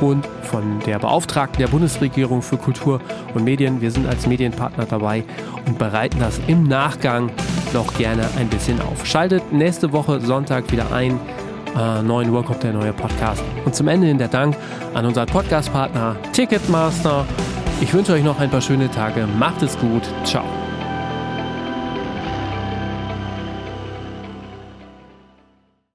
und 0.00 0.24
von 0.44 0.78
der 0.86 1.00
Beauftragten 1.00 1.58
der 1.58 1.66
Bundesregierung 1.66 2.40
für 2.40 2.56
Kultur 2.56 3.00
und 3.34 3.42
Medien. 3.42 3.80
Wir 3.80 3.90
sind 3.90 4.06
als 4.06 4.28
Medienpartner 4.28 4.86
dabei 4.86 5.24
und 5.66 5.76
bereiten 5.76 6.20
das 6.20 6.40
im 6.46 6.62
Nachgang 6.62 7.32
noch 7.74 7.92
gerne 7.98 8.28
ein 8.38 8.46
bisschen 8.48 8.80
auf. 8.80 9.04
Schaltet 9.04 9.52
nächste 9.52 9.92
Woche 9.92 10.20
Sonntag 10.20 10.70
wieder 10.70 10.92
ein. 10.92 11.18
Äh, 11.76 12.02
9 12.02 12.30
Uhr 12.30 12.44
kommt 12.44 12.62
der 12.62 12.74
neue 12.74 12.92
Podcast. 12.92 13.42
Und 13.64 13.74
zum 13.74 13.88
Ende 13.88 14.08
in 14.08 14.18
der 14.18 14.28
Dank 14.28 14.56
an 14.94 15.04
unseren 15.04 15.26
Podcastpartner 15.26 16.14
Ticketmaster. 16.32 17.26
Ich 17.80 17.92
wünsche 17.92 18.12
euch 18.12 18.22
noch 18.22 18.38
ein 18.38 18.50
paar 18.50 18.60
schöne 18.60 18.88
Tage. 18.88 19.26
Macht 19.36 19.62
es 19.62 19.76
gut. 19.78 20.02
Ciao. 20.22 20.65